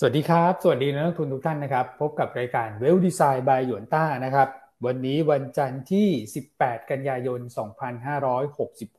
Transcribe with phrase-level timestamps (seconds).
[0.00, 4.48] สวัสดีครับ สวัสดีนักลงทุนทุกท่านนะครับ พบกับรายการเวลดีไซน์บายหยวนต้านะครับ
[4.86, 6.08] วันนี้วันจันทร์ที่
[6.48, 7.40] 18 กันยายน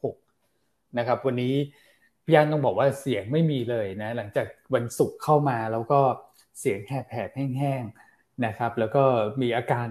[0.09, 1.55] 2566 นะครับ วันนี้
[2.25, 5.99] พี่ยันต้องบอกว่าเสียงไม่มีเลยนะ หลังจากวันศุกร์เข้ามาแล้วก็
[6.59, 9.03] เสียงแหบๆแห้งๆนะครับ แล้วก็
[9.41, 9.87] มีอาการ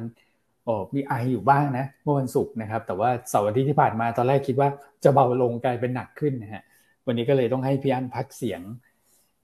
[0.64, 4.68] โอ้มีไออยู่บ้างนะ เมื่อวันศุกร์นะครับ แต่ว่าเสาร์อาทิตย์ที่ผ่านมาตอนแรกคิดว่า
[5.04, 6.62] จะเบาลงกลายเป็นหนักขึ้นนะฮะ
[7.06, 8.60] วันนี้ก็เลยต้องให้พี่อันพักเสียง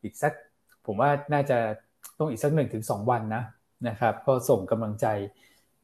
[0.04, 0.34] อีกสัก
[0.87, 1.59] ผมว่าน่าจะ
[2.19, 3.45] ต้องอีกสักหนึ่งถึงสองวันนะ
[3.88, 5.06] นะครับ ก็ส่งกำลังใจ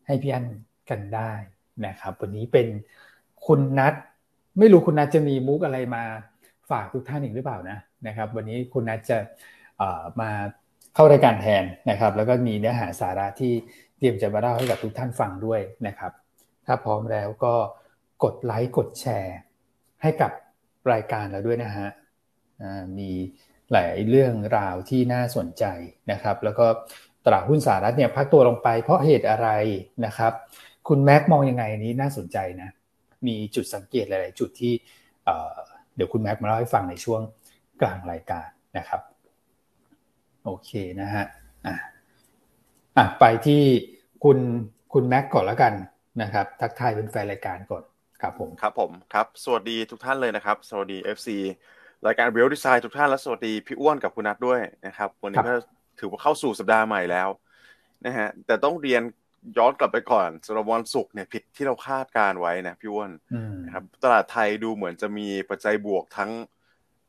[0.07, 0.47] ให้พี่อัน
[0.91, 1.33] กันได้
[1.87, 2.67] นะครับ วันนี้เป็น
[3.47, 3.95] คุณนัท
[4.59, 6.03] ไม่รู้คุณนัทจะมีมุกอะไรมา
[6.71, 9.19] ฝากทุกท่านอีกหรือเปล่านะนะครับ วันนี้คุณนัทจะ
[10.21, 10.31] มา
[10.95, 13.53] เข้ารายการแทนนะครับ แล้วก็มีเนื้อหาสาระที่
[13.99, 16.13] เตรียมจะมาเล่าให้กับทุกท่านฟังด้วยนะครับ
[16.67, 17.55] ถ้าพร้อมแล้วก็
[18.25, 19.37] กดไลค์กดแชร์
[20.03, 20.33] ให้กับ
[20.93, 21.89] รายการเราด้วยนะฮะ
[22.99, 23.11] มี
[23.73, 25.65] หลายเรื่องราวที่น่าสนใจ
[26.13, 26.67] นะครับ แล้วก็
[27.25, 29.49] ตลาดหุ้นสหรัฐเนี่ยพักตัวลงไปเพราะเหตุอะไร
[30.07, 30.33] นะครับ
[30.89, 32.69] คุณแม็กมองยังไงนี้น่าสนใจนะ
[33.27, 34.73] มีจุดสังเกตหลาย ๆ จุดที่
[35.95, 37.21] เดี๋ยวคุณแม็กมาเล่าให้ฟังในช่วง
[37.81, 39.01] กลางรายการนะครับ
[40.45, 41.25] โอเคนะฮะ
[41.67, 41.75] อะ
[42.97, 43.63] อะไปที่
[44.25, 44.39] คุณ
[44.93, 45.75] คุณแม็กก่อนแล้วกัน
[46.23, 47.85] นะครับ ทักทายเป็นแฟนรายการก่อน
[48.21, 51.29] ครับผมครับผมครับ สวัสดีทุกท่านเลยนะครับ สวัสดี FC
[52.07, 55.55] รายการเวลดีไซน์ทุกท่านและสวัสดีพี่อ้วนกับคุณนัทด้วยนะครับ วันนี้ก็
[55.99, 57.29] ถือว่าเข้าสู่สัปดาห์ใหม่แล้ว
[58.07, 59.03] นะฮะแต่ต้องเรียน
[59.59, 63.11] ย้อนกลับไปก่อนสำหรับวันศุกร์เนี่ยผิดที่เราคาดการไว้นะพี่อ้วน
[63.65, 66.31] นะครับตลาดไทยดูเหมือนจะมีปัจจัยบวกทั้ง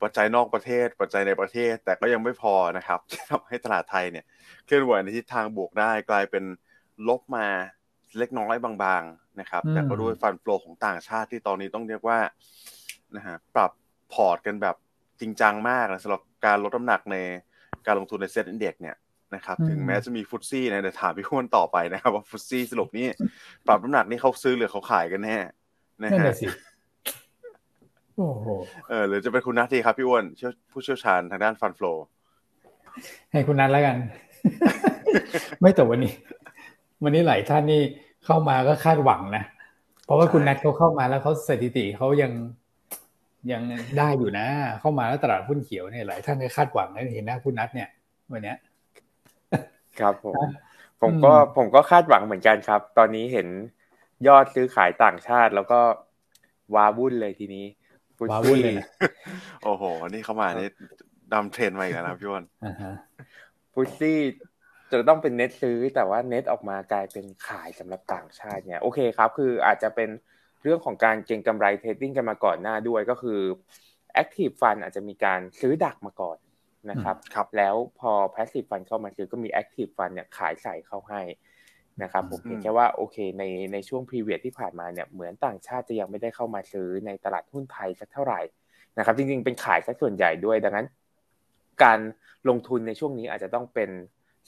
[0.02, 4.26] ปัจจัยนอกประเทศ ปัจจัยในประเทศ แต่ก็ยังไม่พอนะครับที่ทำให้ตลาดไทยเนี่ย
[4.66, 6.44] เคลื่อนไหวในทิศทางบวกได้กลายเป็น
[7.08, 7.48] ลบมา
[8.18, 12.20] เล็กน้อยบางๆนะครับ แต่ก็ด้วย fund flow ของต่างชาติที่ตอนนี้ต้องเรียกว่า
[13.16, 13.72] นะฮะปรับ
[14.14, 14.76] พอร์ตกันแบบ
[15.20, 17.16] จริงจังมากนะสำหรับการลดน้ำหนักใน
[17.86, 18.96] การลงทุนใน SET Index เนี่ย
[19.36, 23.08] นะครับถึงแม้จะมี FTSE นะเดี๋ยวถามพี่อ้วนต่อไปนะครับว่า FTSE สรุปนี่
[23.68, 25.38] ปรับน้ำหนักนี่เขาซื้อหรือเขาขายกันแน่
[26.02, 26.34] นะฮะ
[28.16, 28.48] โอ้โห
[28.90, 30.24] เออหรือจะเป็นคุณนัทดีครับพี่อ้วน
[30.72, 31.94] ผู้เชี่ยวชาญทางด้านฟันฟลู
[33.32, 33.98] ให้คุณนัทแล้วกัน
[35.60, 36.14] ไม่แต่วันนี้
[37.04, 37.82] วันนี้หลายท่านนี่
[38.26, 39.44] เข้ามาก็คาดหวังนะ
[40.06, 42.32] เพราะว่าคุณนัทเขาเข้ามาแล้วเขาสถิติเขายัง
[43.52, 43.62] ยัง
[43.98, 44.48] ได้อยู่นะ
[44.80, 47.90] เข้ามาแล้วตลาดหุ้นเขียวเนี่ยหลายท่านก็คาดหวังนะเห็นหน้าคุณนัทเนี่ย
[48.32, 48.54] วันนี้
[50.00, 50.36] ครับผม
[51.02, 53.48] ผมก็ผมก็คาดหวังเหมือนกันครับ ตอนนี้เห็น
[54.28, 55.80] ยอดซื้อขายต่างชาติแล้วก็
[56.76, 57.66] วาวุ่นเลยทีนี้
[58.32, 58.76] วาวุ่นเลย
[59.64, 60.70] โอ้โห นี่เข้ามานี่
[61.34, 62.46] ดำเทรนมาอีกแล้วนะพี่วัน
[63.74, 64.20] ฟุตซี่
[64.92, 70.10] จะต้องเป็นเน็ตซื้อแต่ว่าเน็ตออกมากลายเป็นขายสำหรับต่างชาติเนี่ยโอเคครับ คืออาจจะเป็น
[70.64, 73.40] เรื่องของการเก็งกำไรเทรดดิ้งกันมาก่อนหน้าด้วยก็คือ
[74.22, 76.38] Active Fund อาจจะมีการซื้อดักมาก่อน
[76.90, 81.22] นะครับรบแล้วพอ Passive Fund เข้ามาซื้อก็มี Active Fund เนี่ยขายใส่เข้าให้
[82.04, 88.42] นะครับผมเห็นแค่ว่าโอเคในในช่วง period ที่ผ่านมาเนี่ยเหมือนต่างชาติจะยังไม่ได้เข้ามาซื้อในตลาดหุ้นไทยสักเท่าไหร่
[88.98, 90.88] นะครับจริงๆเป็นขายสักส่วนใหญ่ด้วยดังนั้น
[91.84, 92.00] การ
[92.50, 93.90] ลงทุนในช่วงนี้อาจจะต้องเป็น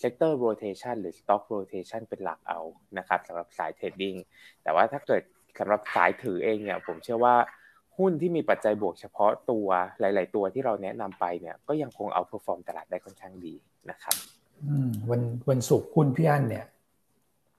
[0.01, 2.59] sector rotation หรือ stock rotation เป็นหลักเอา
[2.97, 4.15] นะครับสำหรับสาย trading
[4.63, 5.21] แต่ว่าถ้าเกิด
[5.59, 7.35] สำหรับสายถือเองเนี่ย ผมเชื่อว่า
[7.97, 9.67] หุ้นที่มีปัจจัยบวกเฉพาะตัว
[9.99, 13.53] หลาย ๆ ตัวที่เราแนะนำไปเนี่ย ก็ยังคง outperform ตลาดได้ค่อนข้างดี
[13.89, 14.15] นะครับ
[15.09, 16.65] วันวันศุกร์หุ้นพี่อันเนี่ย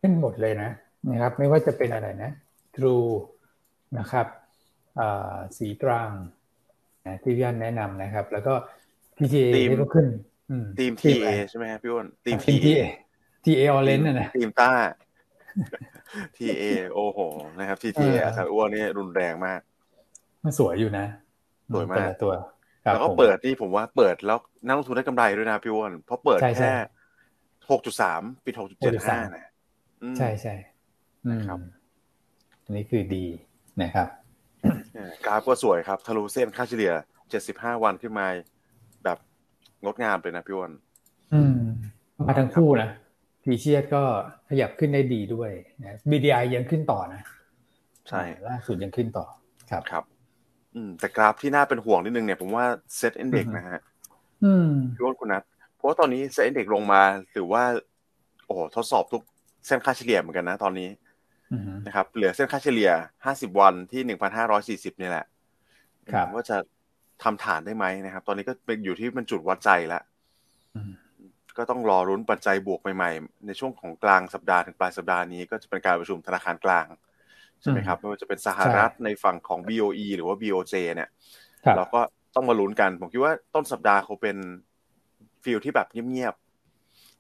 [0.00, 0.70] ขึ้นหมดเลยนะ
[1.10, 2.30] นะครับ ไม่ว่าจะเป็นอะไรนะ
[2.76, 2.96] ทรู
[3.98, 4.26] นะครับ
[5.56, 6.10] สีตรัง
[7.06, 8.54] นะที่พี่อันแนะนำนะครับ แล้วก็
[9.16, 10.06] TTA นี่ก็ขึ้น
[10.78, 12.68] ทีม TA ใช่ไหมครับพี่อ้นทีม TA
[13.44, 14.70] TA ออเรนจ์นะทีมต้า
[16.36, 17.18] ทีเอโอ้โห
[17.58, 19.60] นะครับทีทีอาจารย์อ้วนนี่รุนแรงมาก
[20.44, 21.06] มันสวยอยู่นะ
[21.74, 22.32] สวยมากตัว
[22.84, 26.72] แล้วก็เปิดนี่ผมว่าเปิดแล้วนักลงทุนได้กำไรด้วยนะพี่อ้วนเพราะเปิดแค่
[27.70, 29.46] หกจุดสามปิดหกจุดเจ็ดห้านะ
[30.18, 30.54] ใช่ใช่
[31.46, 31.58] ครับ
[32.64, 33.24] อันนี้คือดี
[33.82, 34.08] นะครับ
[35.26, 36.92] กราฟก็สวยครับทะลุเส้นค่าเฉลี่ย
[37.30, 38.26] เจ็ดสิบห้าวันขึ้นมา
[39.04, 39.18] แบบ
[39.82, 40.70] งดงามเลยนะพี่อ้วน
[41.34, 41.56] อืม
[42.26, 42.88] มาทั้งคู่นะ
[43.44, 44.02] พีเชียก็
[44.48, 45.50] ขยับขึ้นได้ดีด้วย
[45.82, 47.22] นะ BDI ยังขึ้นต่อนะ
[48.08, 49.26] ใช่ล่าสุดยังขึ้นต่อ
[49.70, 50.04] ครับครับ
[50.74, 52.66] อืม แต่กราฟที่น่าเป็นห่วงนิดนึงเนี่ยผมว่า
[52.96, 53.80] SET Index นะฮะ
[54.44, 55.42] อืมพี่อ้วนคุณนัท
[55.76, 57.02] เพราะว่าตอนนี้ SET Index ลงมา
[57.32, 57.62] หรือว่า
[58.46, 59.22] โอ้ทดสอบทุก
[59.66, 60.88] เส้นค่าเฉลี่ยเหมือนกันนะตอนนี้
[61.86, 62.90] นะครับเหลือเส้นค่าเฉลี่ย
[63.24, 65.26] ห้าสิบวันที่หนึ่งพันห้าร้อยสี่สิบนี่แหละ
[66.12, 66.56] ครับว่าจะ
[67.22, 70.02] ทำฐานได้ไหมนะครับ ตอนนี้ก็เป็นอยู่ที่มันจุดวัดใจแล้ว
[71.56, 76.86] ก็ต้องรอลุ้นปัจจัยบวกใหม่ๆ ในช่วงของกลางสัปดาห์ถึงปลายสัปดาห์นี้ก็จะเป็นการประชุมธนาคารกลาง
[77.60, 81.08] ใช่ไหมครับไม่ว่าจะเป็นสหรัฐในฝั่งของ BOE หรือว่า BOJ เนี่ย
[81.76, 82.00] เราก็
[82.34, 84.36] ต้องมาลุ้นกัน ผมคิดว่าต้นสัปดาห์เขาเป็น
[85.44, 86.34] ฟิลที่แบบเงียบ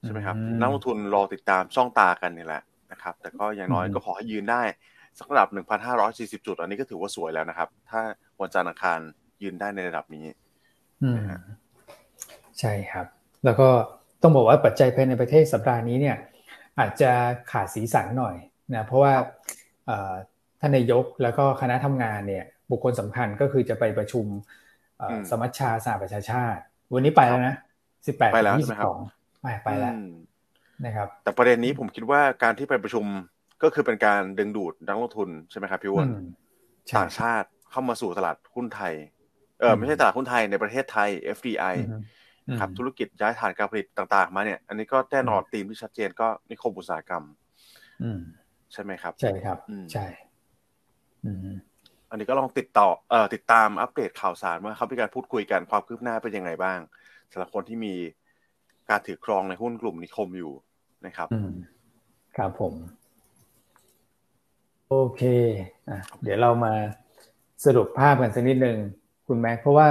[0.02, 4.62] ใช่ไหมครับนักลงทุนรอติดตามช่องตากันนี่แหละนะครับ แต่ก็อย่างน้อยก็ขอให้ยืนได้
[5.18, 5.48] สักระดับ
[5.96, 8.00] 1,540 จุด อันนี้ก็ถือว่าสวยแล้วนะครับ ถ้า
[8.40, 9.00] วันจันทร์อังคาร
[9.42, 10.26] ยืนได้ในระดับนี้
[12.60, 13.06] ใช่ครับ
[13.44, 13.68] แล้วก็
[14.24, 16.16] ต้องบอกว่าปัจจัยภายในประเทศสัปดาห์นี้เนี่ย
[16.78, 17.10] อาจจะ
[17.52, 18.36] ขาดสีสันหน่อย
[18.74, 19.12] นะเพราะว่า
[20.60, 24.26] ท่านนายกแล้วก็คณะทำงานเนี่ยบุคคลสำคัญก็คือจะไปประชุม
[25.30, 26.60] สมัชชาสหประชาชาติ
[26.94, 27.54] วันนี้ไปแล้วนะ
[28.06, 28.98] สิบแปดถึงยี่สิบสอง
[29.42, 29.94] ไปไปแล้ว
[30.84, 33.04] นะครับ แต่ประเด็นนี้ผมคิดว่าการที่ไปประชุม
[33.62, 36.08] ก็คือเป็นการดึงดูดนักลงทุนใช่ไหมครับพี่อ้วน
[36.98, 38.94] ต่างชาติเข้ามาสู่ตลาดหุ้นไทย
[39.60, 41.74] เออไม่ใช่ตลาดหุ้นไทยในประเทศไทย FDI
[42.58, 47.24] ครับธุรกิจย้ายฐานการผลิตต่าง ๆ มาเนี่ย อันนี้ก็แน่นอนธีมที่ชัดเจนก็นิคมอุตสาหกรรม
[48.72, 49.58] ใช่ไหมครับ ใช่ครับ
[49.92, 50.06] ใช่
[52.10, 56.78] อันนี้ก็ลองติดต่อเอ่อติดตามอัปเดตข่าวสารว่าเขามีการพูดคุยกันความคืบหน้าเป็นยังไงบ้าง
[57.32, 57.94] สำหรับคนที่มี
[58.90, 60.52] การถือครองในหุ้นกลุ่มนิคมอยู่
[61.06, 61.28] นะครับ
[62.36, 62.74] ครับผม
[64.88, 65.22] โอเค
[65.88, 66.74] อะเดี๋ยวเรามา
[67.64, 68.78] สรุปภาพกันสักนิดหนึ่ง
[69.26, 69.88] คุณแม็กเพราะว่า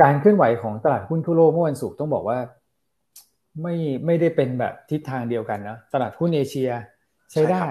[0.00, 2.38] การเคลื่อนไหวของตลาดหุ้นทั่วโลกเมื่อวันศุกร์ต้องบอกว่า
[3.62, 3.74] ไม่
[4.06, 6.70] ไม่ได้เป็นแบบทิศทางเดียวกันนะตลาดหุ้นเอเชีย
[7.32, 7.66] ใช้ได้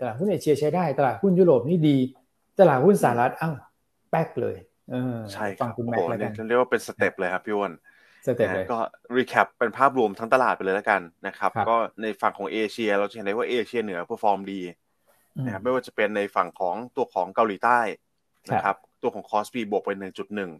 [0.00, 1.96] ตลาดหุ้นเอเชียใช้ได้ ตลาดหุ้นยุโรปนี่ดี
[2.60, 3.54] ตลาดหุ้นสหรัฐอ้าว
[4.10, 4.56] แป๊กเลย
[4.90, 7.72] เออใช่ฟังคุณแม็กแล้วกันเรียกว่าเป็น step เลยครับพี่อ้วน
[8.26, 8.78] step เลยก็
[9.16, 14.60] recap เป็นภาพรวมทั้งตลาดไปเลยแล้วกันนะครับก็ในฝั่งของเอเชีย เราจะเห็นได้ว่าเอเชียเหนือ perform ดี
[15.44, 17.80] นะครับไม่ว่าจะเป็นในฝั่งของตัวของเกาหลีใต้
[18.50, 20.50] นะครับตัวของคอสปีบวกไปหนึ่งจุดหนึ่ง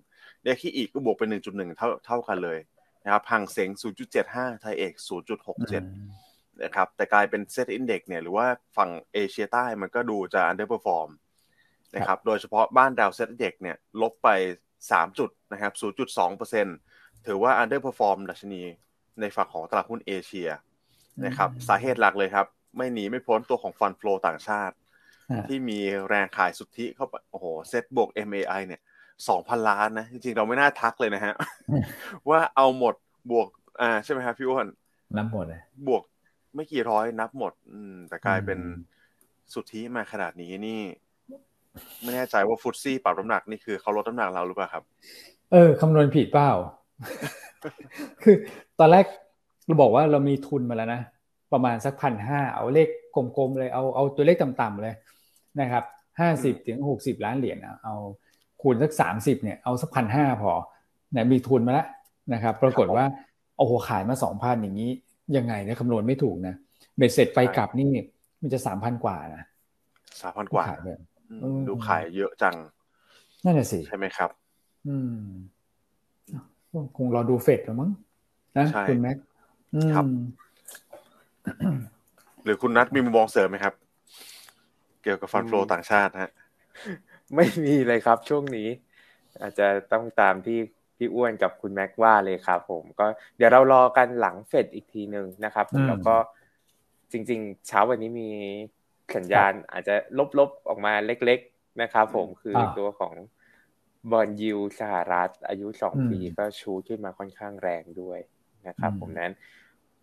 [0.43, 2.59] เดียคีอีกก็บวกไปหนึ่งจุดหนึ่งเท่าเท่ากันเลย
[3.05, 5.83] นะครับหังเสงศูนย์จุดเจ็ดห้า TAIEX ศูนย์จุดหกเจ็ด
[6.65, 8.47] นะครับ แต่กลายเป็น SET Index เนี่ย หรือว่า
[8.77, 11.11] ฝั่งเอเชียใต้มันก็ดูจะ underperform
[11.95, 14.29] นะครับ โดยเฉพาะบ้านเรา SET Index เนี่ย ลบไป
[14.93, 16.67] สามจุดนะครับศูนย์จุดสองเปอร์เซ็น
[17.27, 18.63] ถือว่า underperform ดัชนี
[19.21, 20.49] ในฝั่งของตลาดหุ้นเอเชีย
[21.27, 22.47] นะครับ สาเหตุหลักเลยครับ
[22.77, 24.75] ไม่หนีไม่พ้นตัวของฟันฟลูต่างชาติ
[25.49, 25.79] ที่มี
[26.09, 28.81] แรงขายสุทธิเข้าไปโอ้โหเซตบวก MAI เนี่ย
[29.29, 31.35] สองพันล้านนะ จริงๆ เราไม่น่าทักเลยนะฮะ
[32.29, 32.95] ว่าเอาหมด
[33.31, 33.49] บวก
[33.81, 34.67] อ่า ใช่ไหมครับพี่อ้วน
[35.17, 36.03] นับหมดเลยบวก
[36.55, 38.59] ไม่กี่ร้อยนับหมด อืม แต่กลายเป็น
[39.53, 40.81] สุทธิมาขนาดนี้นี่
[42.03, 44.85] ไม่แน่ใจว่าฟุตซี่ปรับน้ำหนักนี่คือเขาลดน้ำหนักเราหรือเปล่าครับ
[45.53, 46.53] เออคำนวณผิดเปล่า
[48.23, 48.37] คือ
[48.79, 49.05] ตอนแรก
[49.67, 51.03] เราบอกว่าเรามีทุนมาแล้วนะ
[51.53, 54.95] ประมาณสักพันห้าเอาเลขกลมๆเลยเอาเอาตัวเลขต่ำๆเลย
[55.61, 55.85] นะครับ
[56.21, 57.97] ห้าสิบถึงหกสิบล้านเหรียญเอา
[58.61, 60.53] คูณสักสามสิบเนี่ยเอาสักพันห้าพอ
[61.13, 61.87] เนี่ยมีทุนมาแล้ว
[62.35, 63.05] นะครับ ปรากฏว่า
[63.57, 64.91] โอ้โหขายมาสองพันอย่างนี้
[65.37, 66.55] ยังไงเนี่ยคำนวณไม่ถูกนะ
[66.97, 67.91] เบ็ดเสร็จไปกลับนี่
[68.41, 69.43] มันจะสามพันกว่านะ
[70.23, 70.65] สามพันกว่า
[71.69, 72.55] ดูขายเยอะจัง
[73.45, 74.31] นั่นแหละสิ ใช่ไหมครับ
[74.89, 75.23] อืม
[76.97, 77.91] คงรอดูเฟดหรือมั้ง
[78.59, 79.17] นะคุณแม็ก
[79.95, 80.05] ครับ
[82.45, 83.75] หรือคุณนัทมีมุมมองเสริมไหมครับ
[85.03, 86.33] เกี่ยวกับฟันโฟต่างชาติฮะ
[87.35, 88.69] ไม่มีเลยครับช่วงนี้
[89.41, 90.59] อาจจะต้องตามที่
[90.97, 93.05] พี่อ้วนกับคุณแม็กว่าเลยครับผม ก็
[93.37, 96.17] เดี๋ยวเรารอกันหลังเฟดอีกทีหนึ่งนะครับแล้วก็
[97.13, 98.31] จริง ๆ เช้าวันนี้มี
[99.17, 99.95] สัญญาณอาจจะ
[100.39, 103.15] ลบๆออกมาเล็ก ๆ นะครับผมคือตัวของ
[104.11, 108.19] บอลยูสหรัฐอายุสองปีก็ชูขึ้นมาค่อนข้างแรงด้วย
[108.69, 109.33] นะครับผมนั้น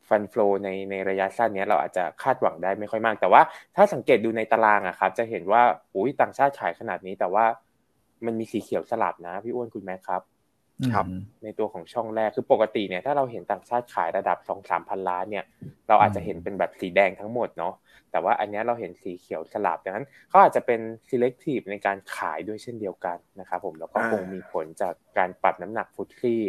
[0.09, 3.41] ฟันฟลอในในระยะสั้นนี้เราอาจจะคาดหวังได้ไม่ค่อยมาก แต่ว่า
[3.75, 5.61] ถ้าสังเกตดูในตารางอะครับ จะเห็นว่า
[5.95, 7.45] อุ้ยต่างชาติขายขนาดนี้ แต่ว่า
[8.25, 10.23] มันมีสีเขียวสลับนะพี่อ้วนคุณแม่ครับ
[10.93, 11.05] ครับ
[11.43, 15.45] ในตัวของช่องแรกคือปกติเนี่ยถ้าเราเห็นต่างชาติขายระดับสองสามพันล้านเนี่ย
[15.87, 17.73] เราอาจจะเห็นเป็นแบบสีแดงทั้งหมดเนาะ
[18.11, 20.79] แต่ว่าอันนี้เราเห็นสีเขียวสลับดังนั้นเขาอาจจะเป็น
[21.09, 26.43] selective ในการขายด้วยเช่นเดียวกันนะครับผมแล้วก็คงมีผลจากการปรับน้ำหนักฟุตซี่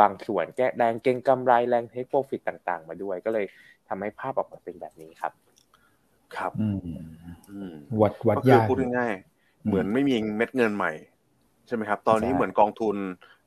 [0.00, 3.46] บางส่วนแก้แรงเก่งกำไรแรงเทคโปรฟิตต่างๆ มาด้วยก็เลย
[3.88, 5.32] ทำให้ภาพออกมาเป็นแบบนี้ครับ
[6.36, 6.52] ครับ
[8.00, 10.92] วัดวัดยากพูดง่ายๆเหมือนไม่มีเม็ดเงินใหม่
[11.66, 12.96] ใช่ไหมครับ ตอนนี้เหมือนกองทุน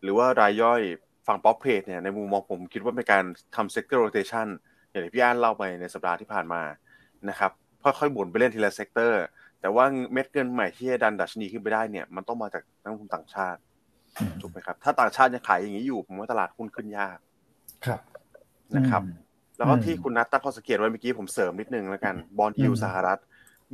[0.02, 0.82] หรือว่ารายย่อย
[1.28, 3.24] ฝั่งป๊อปเพจเนี่ยในมุมมองผมคิดว่าเป็นการ
[3.56, 4.48] ทำ sector rotation
[4.90, 6.62] อย่างที่พี่อันเล่าไปในสัปดาห์ที่ผ่านมา
[7.30, 7.52] นะครับ
[7.84, 9.22] ค่อยๆหมุนไปเล่นทีละ sector
[9.62, 13.60] แต่ว่าเม็ดเงินใหม่ที่จะดันดัชนีขึ้นไปได้เนี่ยมันต้องมาจากนักลงทุนต่างชาติ
[14.42, 17.18] ถูกไหมครับ ถ้าต่างชาติยังขายอย่างนี้อยู่ผมว่าตลาดหุ้นขึ้นยาก
[17.86, 18.02] ครับ
[18.76, 19.04] นะครับ
[19.58, 23.20] แล้วก็ที่คุณนัทตั้งข้อสังเกตไว้เมื่อกี้ผมเสริมนิดนึงแล้วกัน bond yield สหรัฐ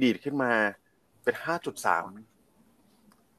[0.02, 0.52] ดีดขึ้นมา
[1.24, 2.08] เป็นห้าจุดสาม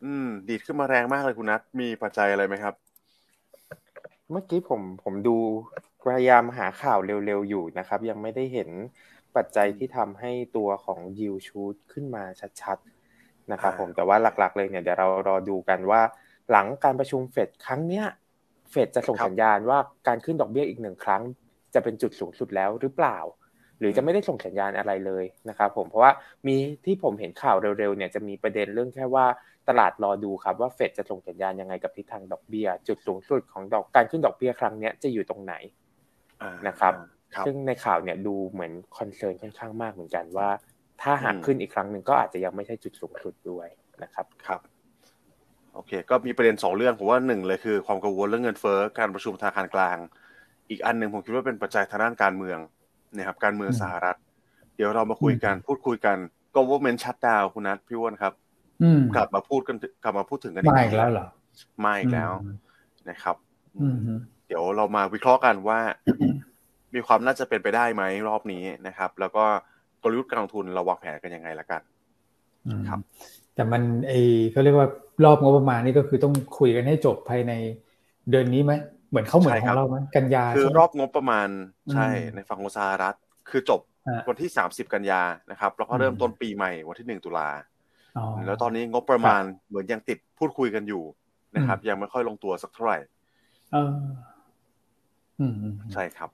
[0.05, 2.75] อืม ดีดขึ้นมาแรงมากเลยคุณนัทมีปัจจัยอะไรไหมครับ
[4.31, 5.37] เมื่อกี้ผมผมดู
[6.03, 8.71] พยายามหาข่าวเร็วๆอยู่นะครับ ยังไม่ได้เห็น
[9.37, 12.25] ปัจจัยที่ทำให้ตัวของยิวชูดขึ้นมา
[12.63, 16.01] ชัดๆนะครับผมแต่ว่าหลักๆเลยเนี่ยเดี๋ยวเรารอดูกันว่า
[16.51, 18.07] หลังการประชุมเฟดครั้งเนี้ย
[18.71, 19.79] เฟดจะส่งสัญญาณว่า
[20.09, 21.23] การขึ้นดอกเบี้ยอีกหนึ่งครั้ง
[21.73, 23.19] จจะเป็นจุดสูงสุดแล้วหรือเปล่า
[23.81, 26.13] หรือจะไม่ได้ส่งสัญญาณอะไรเลยนะครับผมเพราะว่า
[26.47, 29.27] มีที่ผมเห็นข่าวเร็วๆเนี่ยจะมีประเด็นเรื่องแค่ว่า
[29.69, 35.55] ตลาดรอดูครับว่าเฟดจะส่งสัญญาณยังไงกับทิศทางดอกเบี้ย จุดสูงสุดของดอกการขึ้นดอกเบี้ยครั้งนี้จะอยู่ตรงไหน
[36.69, 36.95] นะครับ
[37.47, 40.49] ซึ่งในข่าวเนี่ยดูเหมือนคอนเซิร์นค่อนข้างมากเหมือนกันว่า
[41.03, 43.69] ถ้าหากขึ้นอีกครั้งหนึ่งก็อาจจะยังไม่ใช่จุดสูงสุดด้วย
[44.03, 44.61] นะครับครับ
[45.79, 49.97] โอเค ก็มีประเด็นสองเรื่องผมว่าหนึ่งเลยคือ ความกังวลเรื่องเงินเฟ้อการประชุมธนาคารกลาง
[50.71, 52.59] อีกอันหนึ่งผมคิดว่าเป็นปัจจัยทางด้านการเมือง
[53.17, 54.17] นะครับการเมืองสหรัฐ
[54.77, 56.17] เดี๋ยวเรามาคุยกันพูดคุยกัน
[56.57, 58.33] government shutdown คุณนัทพี่วอนครับ
[59.17, 61.27] กลับมาพูดกันกลับมาพูดถึงกันอีกแล้วเหรอ
[61.85, 62.31] มาอีกแล้ว
[63.11, 63.37] นะครับ
[64.47, 65.79] เดี๋ยวเรามาวิเคราะห์กันว่า
[66.95, 69.45] มีความน่าจะเป็นไปได้ไหมรอบนี้นะครับ แล้วก็
[70.03, 71.83] กลยุทธ์การลงทุนเราวางแผนกันยังไงละกัน
[72.89, 73.01] ครับ
[73.55, 74.13] แต่มันเอ
[74.53, 74.89] เขาเรียกว่า
[75.25, 77.53] รอบงบประมาณนี่ก็คือต้องคุยกันให้จบภายใน
[78.31, 78.73] เดือนนี้ไหม
[79.11, 81.49] เหมือนเขาเหมือนของเราไหมกันยาคือรอบงบประมาณ
[81.93, 83.17] ใช่ในฝั่งของสหรัฐ
[83.51, 83.81] คือจบ
[84.29, 87.49] วันที่สามสิบกันยานะครับแล้วก็เริ่มต้นปีใหม่วันที่หนึ่งตุลา
[88.47, 91.03] แล้วตอนนี้งบประมาณเหมือนยังติดพูดคุยกันอยู่
[91.57, 92.99] นะครับ ยังไม่ค่อยลงตัวสักเท่าไหร่
[95.93, 96.31] ใช่ครับ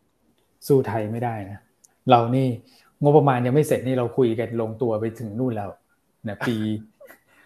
[0.67, 1.59] สู้ไทยไม่ได้นะ
[2.11, 2.49] เรานี่
[3.03, 5.71] งบประมาณยังไม่เสร็จนี่เราคุยกันลงตัวไปถึงนู่นแล้ว
[6.29, 6.57] นะปี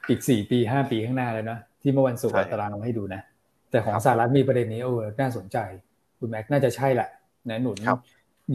[0.08, 3.20] อีกสี่ปีห้าปีข้างหน้าแล้วนะที่เมื่อวันศุกร์ตารางมาให้ดูนะ
[3.70, 5.58] แต่ของสหรัฐมีประเด็นนี้โอ้น่าสนใจ
[6.18, 7.08] คุณแม็กน่าจะใช่แหละ
[7.50, 7.78] นะหนุน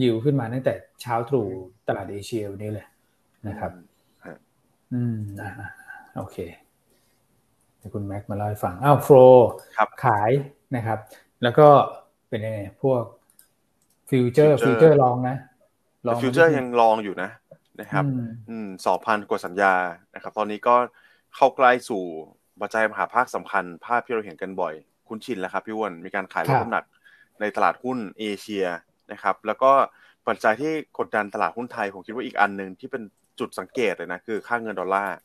[0.02, 1.46] ยิวขึ้นมาตั้งแต่เช้าตรู่
[1.88, 2.86] ตลาดเอเชียวันนี้เลย
[3.48, 3.70] นะครับ
[4.92, 5.50] อืมอ่า
[6.16, 6.36] โอเค
[7.94, 9.16] คุณแม็กมาเล่าให้ฟังอ้าว flow
[10.04, 10.30] ขาย
[10.76, 10.98] นะครับ
[11.42, 11.68] แล้วก็
[12.28, 13.02] เป็นยังไงพวก
[14.10, 15.36] futures futures long นะ
[16.22, 17.30] futures ยัง long อยู่นะ
[17.80, 18.04] นะครับ
[18.50, 19.74] อืมสองพันกว่าสัญญา
[20.14, 20.74] นะครับ ตอนนี้ก็
[21.36, 22.02] เข้าใกล้สู่
[22.60, 24.74] ปัจจัยมหภาคสำคัญ ภาพที่เราเห็นกันบ่อย
[25.08, 26.84] คุ้นชินแล้วครับพี่วอนมีการขายลดน้ำหนัก
[27.40, 28.66] ในตลาดหุ้นเอเชีย
[29.12, 29.72] นะครับ แล้วก็
[30.28, 33.02] ปัจจัยที่กดดันตลาดหุ้นไทย ผมคิดว่าอีกอันหนึ่งที่เป็น
[33.38, 35.16] จุดสังเกตเลยนะ คือค่าเงินดอลลาร์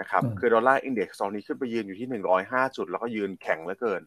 [0.00, 4.02] นะครับ คือ dollar index ตอนนี้ขึ้นไปยืนอยู่ที่หนึ่งร้อยห้าจุด แล้วก็ยืนแข็งเหลือเกิน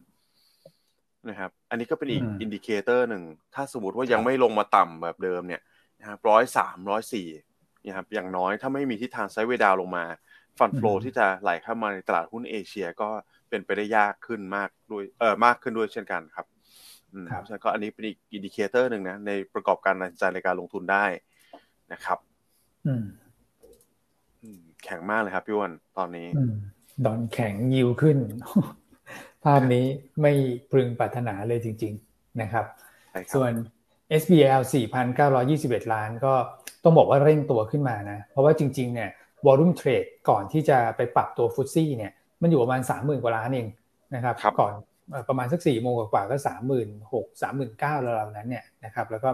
[1.28, 3.22] นะครับ อันนี้ก็เป็นอีก indicator หนึ่ง
[3.54, 5.62] ถ้าสมมติว่ายังไม่ลงมาต่ำแบบเดิมเนี่ย
[6.00, 7.28] นะครับร้อยสามร้อยสี่
[7.86, 10.04] นะครับอย่างน้อยถ้าไม่มีทิศทาง sideway down ลงมา
[10.58, 13.08] fund flow ที่จะไหลเข้ามาในตลาดหุ้นเอเชียก็
[13.48, 16.46] เป็นไปได้ยากขึ้นมากด้วยเออมากขึ้นด้วยเช่นกันครับ
[17.32, 21.04] ครับก็อันนี้เป็นอีก indicator หนึ่งนะในประกอบการตัดสินใจในการลงทุนได้
[21.92, 22.18] นะครับ
[22.86, 23.04] อืม
[24.84, 26.26] แข็งมากเลยครับพี่วันตอนนี้
[27.04, 28.18] ดอลแข็ง yield ขึ้น
[29.44, 29.84] ภาพนี้
[30.20, 30.32] ไม่
[30.72, 32.66] พึงปรารถนาเลยจริง ๆนะครับ
[33.34, 33.52] ส่วน
[34.22, 34.60] SBL
[35.26, 36.32] 4,921 ล้านก็
[36.84, 39.10] ต้องบอกว่าเร่งตัวขึ้นมานะ เพราะว่าจริง ๆ เนี่ย
[39.46, 43.68] วอลุ่มเทรดก่อนที่จะไปปรับตัวฟุตซี่เนี่ยมันอยู่ประมาณ 30,000 กว่าล้านเอง
[44.14, 44.72] นะครับรบก่อน
[45.28, 49.30] ประมาณสัก4โมงกว่าก็ 36,000 39,000แล้วนั้นเนี่ยนะครับแล้วก็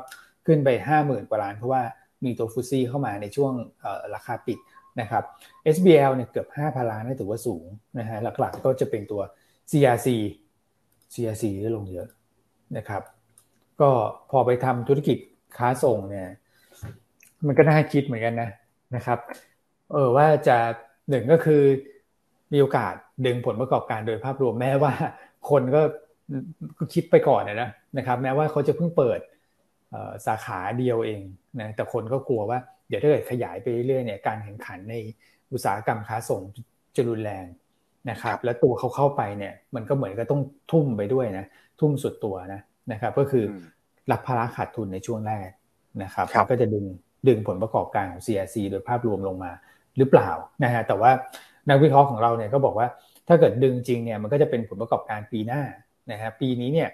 [0.46, 0.68] ขึ้นไป
[1.00, 1.82] 50,000 กว่าล้าน เพราะว่า
[2.24, 3.52] มีตัวฟุตซี่เข้ามาในช่วง
[4.14, 4.58] ราคาปิด
[5.00, 5.24] นะครับ
[5.74, 7.64] SBL เนี่ยเกือบ 5,000 ล้านนี่ถือว่าสูง
[7.98, 9.20] นะฮะหลักๆก็จะเป็นตัว
[9.70, 10.08] CRC
[11.12, 12.08] CRC ได้ลงเยอะ
[12.76, 13.02] นะครับ
[13.80, 13.90] ก็
[14.30, 15.18] พอไปทำธุรกิจ
[15.58, 16.28] ค้าส่งเนี่ย
[17.46, 18.50] มันก็น่าคิดเหมือนกันนะ
[18.96, 19.18] นะครับ
[19.92, 20.56] เออว่าจะ
[21.10, 21.62] หนึ่งก็คือ
[22.52, 22.94] มีโอกาส
[23.26, 24.92] ดึงผลประกอบการโดยภาพรวมแม้ว่า
[25.50, 25.82] คนก็
[26.94, 29.20] คิดไปก่อนนะนะครับ แม้ว่าเขาจะเพิ่งเปิด
[30.26, 31.22] สาขาเดียวเอง
[31.60, 34.94] นะแต่คนก็กลัวว่าเดี๋ยวถ้าเกิดขยายไปเรื่อยๆเนี่ยการแข่งขันใน
[35.52, 36.42] อุตสาหกรรมค้าส่ง
[36.96, 37.44] จะรุนแรง
[38.10, 40.42] นะครับ แล้วตัวเขาเข้าไปเนี่ยมันก็เหมือนก็ต้อง
[40.72, 41.44] ทุ่มไปด้วยนะ
[41.80, 42.60] ทุ่มสุดตัวนะ
[42.92, 43.44] นะครับ ก็คือ
[44.10, 45.48] รับภาระขาดทุนในช่วงแรก
[46.02, 46.84] นะครับก็จะดึง
[47.28, 49.52] ดึงผลประกอบการของ CRC โดยภาพรวมลงมา
[49.98, 50.30] หรือเปล่า
[50.64, 51.10] นะฮะแต่ว่า
[51.68, 52.86] นักวิเคราะห์ของเราเนี่ยก็บอกว่า
[53.28, 55.62] ถ้าเกิดดึงจริงเนี่ยมันก็จะเป็นผลประกอบการปีหน้า
[56.12, 56.88] นะฮะปีนี้เนี่ย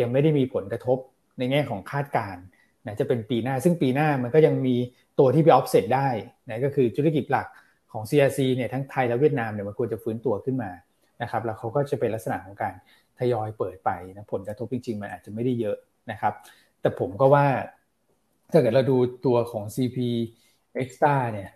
[0.00, 0.98] ยังไม่ได้มีผลกระทบ
[1.38, 2.42] ในแง่ของคาดการณ์
[2.86, 4.76] นะจะเป็นปีหน้า ซึ่งปีหน้ามันก็ยังมี
[5.18, 6.08] ตัวที่ไปออฟเซตได้
[6.48, 7.46] นะก็คือธุรกิจหลัก
[7.92, 10.70] ของ CRC เนี่ยทั้งไทยและเวียดนามเนี่ยมันควรจะฟื้นตัวขึ้นมา
[11.22, 12.74] นะครับแล้วเขาก็จะเป็นลักษณะของการ
[13.18, 15.76] ทยอยเปิดไปนะผลกระทบจริงๆ มันอาจจะไม่ได้เยอะ
[16.10, 16.34] นะครับ
[16.80, 17.46] แต่ผมก็ว่า
[18.52, 19.98] ถ้าเกิดเราดูตัวของ CP
[20.82, 21.50] Extra เนี่ย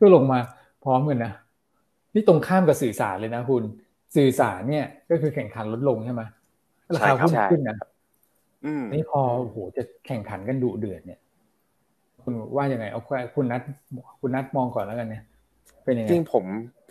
[0.00, 0.38] ก็ลงมา
[0.84, 1.32] พร้อมกันนะ
[2.14, 3.62] นี่ตรงข้ามกับสื่อสารเลยนะคุณ
[4.16, 6.22] สื่อสารเนี่ย ก็คือแข่งขันลดลงใช่ไหม
[6.94, 7.76] ราคาหุ้นขึ้นนะ
[8.92, 11.20] นี่พอโหจะแข่งขันกันดุเดือดเนี่ย
[12.22, 13.00] คุณว่ายังไงเอา
[13.34, 13.62] คุณนัด
[14.20, 15.22] คุณนัดมองก่อนแล้วกันเนี่ย
[15.84, 16.44] เป็นยังไงจริงผม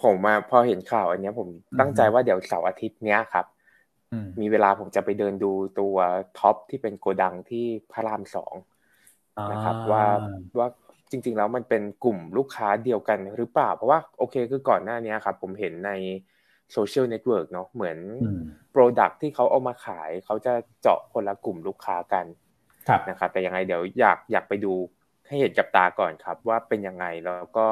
[0.04, 1.48] ผมมาพอเห็นข่าวอันนี้ผม
[1.80, 3.46] ตั้งใจว่าเดี๋ยวเสาร์อาทิตย์เนี้ยครับ
[4.42, 5.96] มีเวลาผมจะไปเดินดูตัว
[6.40, 8.54] ท็อปที่เป็นโกดังที่พระรามสอง
[9.52, 10.06] นะครับ ว่า
[10.60, 10.68] ว่า
[11.12, 15.92] จริง ๆ แล้วมันเป็นกลุ่มลูกค้าเดียวกันหรือเปล่า เพราะว่าโอเคคือก่อนหน้านี้ครับผมเห็นใน
[16.74, 17.98] social network เนาะเหมือน
[18.74, 22.26] Product ที่เขาเอามาขาย เขาจะเจาะคนละกลุ่มลูกค้ากัน
[23.10, 24.74] นะครับแต่ยังไงเดี๋ยวอยากอยากไปดู
[25.28, 27.68] ให้เห็นกับตาก่อนครับ ว่าเป็นยังไงแล้วก็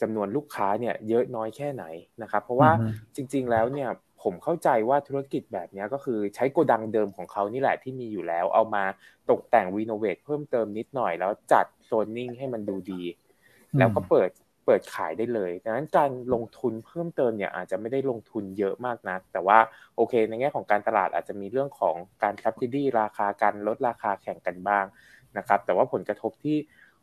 [0.00, 1.84] จำนวนลูกค้าเนี่ยเยอะน้อยแค่ไหน
[2.22, 2.70] นะครับ เพราะว่า
[3.16, 3.90] จริง ๆ แล้วเนี่ย
[4.22, 8.84] ผมเข้าใจว่าธุรกิจแบบนี้ก็คือใช้โกดังเดิมของเขานี่แหละที่มีอยู่แล้ว เอามา
[9.30, 13.02] ตกแต่งรีโนเวทเพิ่มเติมนิดหน่อยแล้วจัด โซนนิ่งให้มันดูดี
[13.78, 14.30] แล้วก็เปิด
[14.66, 19.58] เปิดขายได้เลยดังนั้นการลงทุนเพิ่มเติมเนี่ยอาจจะไม่ได้ลงทุนเยอะมากนะแต่ว่า
[19.96, 24.84] โอเค ในแง่ของการตลาดอาจจะมีเรื่องของการซับซิดีราคาการลดราคาแข่งกันบ้าง
[25.36, 26.56] นะครับ แต่ว่าผลกระทบที่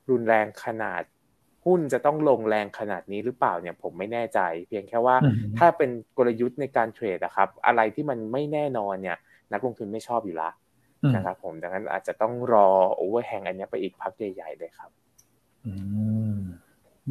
[0.09, 1.03] รุนแรงขนาด
[1.65, 5.15] หุ้นจะต้องลงแรงขนาดนี้หรือเปล่าเนี่ยผมไม่แน่ใจ เพียงแค่ว่า
[5.57, 9.17] ถ้าเป็นกลยุทธ์ในการเทรดนะครับ อะไรที่มันไม่แน่นอนเนี่ย
[9.53, 10.49] นักลงทุนไม่ชอบอยู่ละ
[11.15, 14.91] นะครับผมดังนั้นอาจจะต้องรอโอเวอร์แฮงอันนี้ไปอีกพักใหญ่ๆเลยครับ
[15.65, 15.73] อื
[16.35, 16.39] ม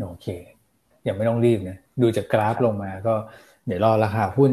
[0.08, 0.26] โอเค
[1.06, 3.14] ยังไม่ต้องรีบนะดูจากกราฟลงมาก็
[3.66, 4.52] เดี๋ยวรอราคาหุ้น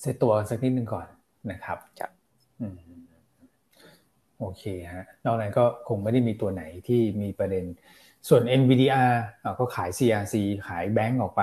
[0.00, 1.06] เซตตัวสักนิดนึงก่อน
[1.50, 2.12] นะครับครับ
[4.38, 7.64] โอเคฮะนอกนั้นก็คงไม่ได้มีตัวไหนที่มีประเด็น
[8.28, 9.12] ส่วน NVDR
[9.58, 10.34] ก็ขาย CRC
[10.66, 11.42] ขายแบงก์ออกไป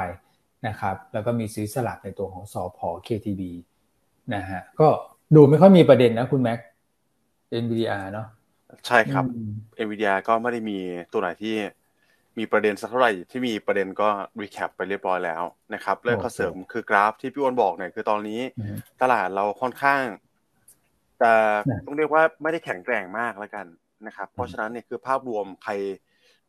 [0.68, 3.42] นะครับ แล้วก็มีซื้อสลักในตัวของสอพอ KTB
[4.36, 4.88] นะฮะก็
[5.36, 6.60] ดูไม่ค่อยมีประเด็นนะคุณแม็ก
[7.64, 8.28] NVDR เนาะ
[8.88, 9.26] ใช่ครับ
[9.86, 10.80] NVDR ก็ไม่ได้มี
[11.12, 11.56] ตัวไหนที่
[12.38, 14.10] มีประเด็นสักเท่าไหร่ที่มีประเด็นก็
[14.42, 15.44] recap ไปเรียบร้อยแล้ว
[15.74, 18.42] นะครับเรื่องขอเสริมคือกราฟที่พี่อ้วนบอกเนี่ยคือตอนนี้
[19.02, 20.04] ตลาดเราค่อนข้าง
[21.20, 21.34] แต่
[21.86, 23.66] ต้องเรียกว่าไม่ได้แข็งแกร่งมากแล้วกัน
[24.08, 25.74] นะครับ เพราะฉะนั้นเนี่ยคือภาพรวมใคร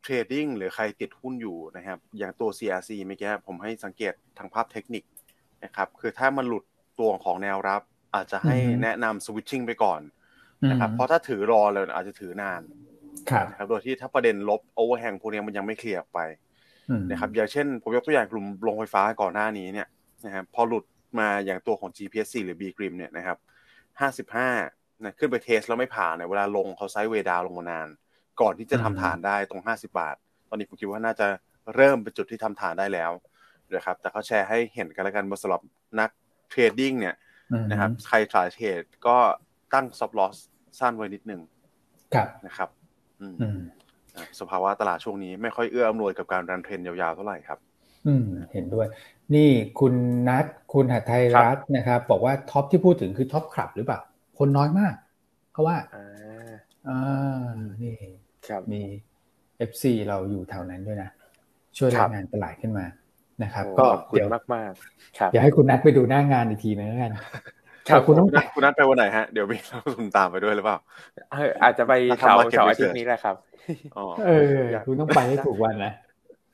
[0.01, 5.03] trading หรือใครติดหุ้นอยู่นะครับ อย่างตัว CRC เมื่อกี้ผมให้สังเกตทางภาพเทคนิค
[5.63, 6.63] นะครับ คือถ้ามันหลุด
[6.99, 7.81] ตัวของแนวรับ
[8.15, 10.01] อาจจะให้แนะนำ switching ไปก่อน
[10.69, 12.61] นะครับเพราะถ้าถือรอเลยอาจจะถือนาน
[13.49, 16.19] นะครับโดยที่ถ้าประเด็นลบ overhang พวกนี้มันยังไม่ clear ไป
[17.11, 19.87] นะครับอย่างเช่น ผมยกตัวอย่างกลุ่มโรงไฟฟ้าก่อนหน้านี้เนี่ย
[20.25, 20.85] นะครับพอหลุด
[21.19, 23.37] มาอย่างตัวของ GPSC หรือ B กริมเนี่ยนะครับ
[23.99, 24.49] ห้าสิบห้า
[25.03, 27.87] นะขึ้นไป test แล้วไม่ผ่านเนี่ยเวลาลงเขา sideway down ลงมานาน
[28.41, 30.15] ก่อนที่จะทำฐานได้ตรงห้าสิบบาท
[30.49, 31.27] ตอนนี้ผมคิดว่าน่าจะ
[31.75, 33.11] เริ่มเป็นจุดที่ทำฐานได้แล้ว
[33.75, 35.61] นะครับแต่เขาแชร์ให้เห็นกันแล้วกันสำหรับ
[35.99, 36.09] นัก
[36.49, 37.15] trading เนี่ย
[37.71, 39.17] นะครับใครทราย trade ก็
[39.73, 40.35] ตั้ง stop loss
[40.79, 41.41] สั้นไว้นิดนึง
[42.45, 42.69] นะครับ
[44.39, 47.59] สภาวะตลาดช่วงนี้ไม่ค่อยเอื้ออำนวยกับการ run trend ยาวๆเท่าไหร่ครับ
[48.07, 48.87] อืม เห็นด้วย
[49.35, 49.49] นี่
[49.79, 49.93] คุณ
[50.27, 53.99] นัทคุณหัตไทยรัตน์นะครับบอกว่า Tops ที่พูดถึงคือ Tops Club หรือเปล่า
[54.39, 54.93] คนน้อยมาก
[55.53, 55.77] เขาว่า
[56.89, 57.95] อ่านี่
[58.47, 58.81] ครับมี
[59.57, 61.09] FC เราอยู่แถวนั้นด้วยนะ
[61.77, 62.85] ช่วยรายงานตลาดขึ้นมา
[63.43, 64.71] นะครับ ก็เดี๋ยวมากมาก
[65.31, 67.11] เดี๋ยวให้คุณนัทไปดูหน้างานอีกทีนึงแล้วกัน
[67.89, 70.77] ครับคุณต้องคุณนัทไปวันไหนฮะเดี๋ยวมีนักทุนตามไปด้วยหรือเปล่า
[71.63, 73.35] อาจจะไปเสาร์เสาร์อาทิตย์นี้แหละครับ
[74.25, 75.93] เออคุณต้องไปให้ถูกวันนะ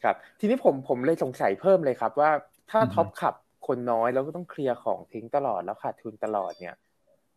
[0.03, 2.31] ครับ ทีนี้ผมผมเลยสงสัยเพิ่มเลยครับ ว่า
[2.71, 3.35] ถ้า Tops Club
[3.67, 6.77] คนน้อยแล้วก็ต้อง clear ของทิ้งตลอดแล้วขาดทุนตลอดเนี่ย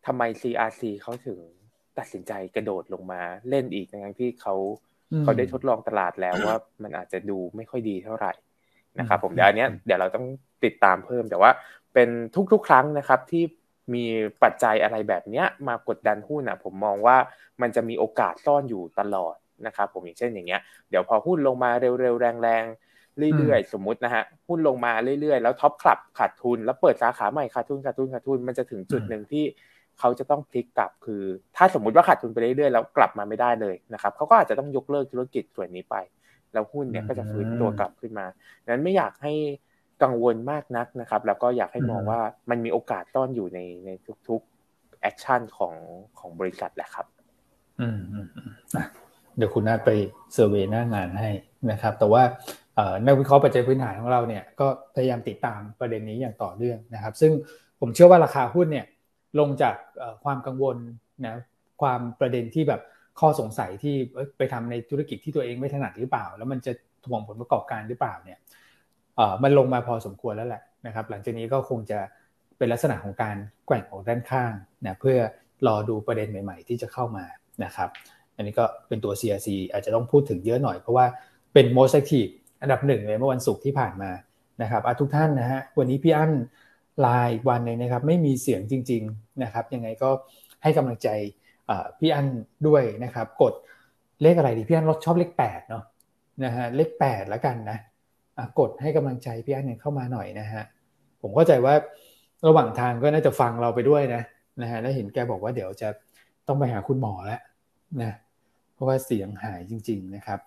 [0.07, 1.39] ทำไม CRC เขาถึง
[1.99, 4.55] ตัดสินใจกระโดดลงมาเล่นอีกทั้งที่เขา
[5.23, 8.33] เขาได้ทดลองตลาดแล้วว่ามันอาจจะดูไม่ค่อยดีเท่าไหร่
[8.99, 10.27] นะครับ ผมเดี๋ยวอันนี้เดี๋ยวเราต้อง
[10.65, 11.51] ติดตามเพิ่มแต่ว่า
[11.95, 12.09] เป็น
[12.53, 13.45] ทุกๆ ครั้งนะครับที่
[13.95, 14.05] มี
[14.43, 17.17] ปัจจัยอะไรแบบเนี้ยมากดดันหุ้นอะผมมองว่า
[17.61, 29.45] มันจะมีโอกาสซ่อนอยู่ตลอดนะครับผมอย่างเช่นอย่างเงี้ยเดี๋ยวพอหุ้นลงมาเร็วๆแรงๆเรื่อยๆ สมมุตินะฮะหุ้นลงมาเรื่อยๆ แล้ว Tops Club ขาดทุน แล้วเปิดสาขาใหม่ขาดทุนขาดทุนขาดทุนมันจะถึงจุดหนึ่งที่
[30.01, 31.23] เขาจะต้องพลิกกลับคือ
[31.57, 35.97] ถ้าสมมุติว่าขาดทุนไปเรื่อยๆแล้วกลับมาไม่ได้เลยนะครับเขาก็อาจจะต้องยกเลิกธุรกิจส่วนนี้ไป
[36.53, 38.27] แล้วหุ้นเนี่ยก็จะฟื้นตัวกลับขึ้นมา
[38.65, 39.33] ดังนั้นไม่อยากให้
[40.03, 43.91] กังวลมากนักนะครับ แล้วก็อยากให้มองว่ามันมีโอกาส turn อยู่ในใน
[44.29, 45.75] ทุกๆ action ของ
[46.19, 47.07] ของบริษัทแหละครับ
[47.81, 48.29] อืมอืม
[49.37, 49.91] เดี๋ยวคุณนาไป
[50.33, 51.31] เซอร์เวยหน้างานให้
[51.71, 52.23] นะครับ แต่ว่า
[53.07, 57.33] นักวิเคราะห์ปัจจัยพื้นฐานของเราเนี่ยก็พยายามติดตามประเด็นนี้อย่างต่อเนื่องนะครับ ซึ่ง
[57.81, 58.87] ผมเชื่อว่าราคาหุ้นเนี่ย
[59.39, 59.75] ลงจาก
[60.25, 60.77] ความกังวล
[61.27, 61.37] นะ
[61.83, 62.81] ความประเด็นที่แบบ
[63.21, 63.95] ข้อสงสัยที่
[64.37, 66.73] ไปทำในธุรกิจที่ตัวเองไม่ถนัดหรือเปล่า แล้วมันจะ
[67.05, 68.39] ถ่วงผลประกอบการหรือเปล่าเนี่ย
[69.43, 71.99] มันลงมาพอสมควรแล้วแหละนะครับ หลังจากนี้ก็คงจะ
[72.59, 74.53] เป็นลักษณะของการแกว่งออกด้านข้าง
[74.85, 75.19] นะเพื่อ
[75.67, 77.25] รอดูประเด็นใหม่ ๆ ที่จะเข้ามา
[77.65, 77.89] นะครับ
[78.37, 81.07] อันนี้ก็เป็นตัว CRC อาจจะต้องพูดถึงเยอะหน่อยเพราะว่า
[81.53, 82.31] เป็น most active
[82.63, 84.11] อันดับหนึ่งเลยเมื่อวันศุกร์ที่ผ่านมา
[84.63, 86.33] นะครับทุกท่านนะฮะวันนี้พี่อั้น
[87.07, 90.11] ลายวันหนึ่งนะครับ ไม่มีเสียงจริง ๆนะครับ ยังไงก็
[90.63, 91.09] ให้กำลังใจ
[91.99, 92.27] พี่อั้น
[92.67, 93.53] ด้วยนะครับ กด
[94.23, 95.85] เลขอะไรดีพี่อั้นรถชอบเลขแปดเนาะ
[96.45, 97.79] นะฮะเลขแปดแล้วกันนะ
[98.59, 100.65] กดให้กำลังใจพี่อันเนี่ยเข้ามาหน่อยนะฮะ
[101.23, 101.75] ผมเข้าใจว่า
[102.47, 104.23] ระหว่างทางก็น่าจะฟังเราไปด้วยนะ
[104.63, 105.89] นะฮะแล้วเห็นแกบอกว่าเดี๋ยวจะ
[106.49, 107.41] ต้องไปหาคุณหมอแล้ว
[108.03, 108.13] นะ
[108.75, 110.41] เพราะว่าเสียงหายจริง ๆ นะครับ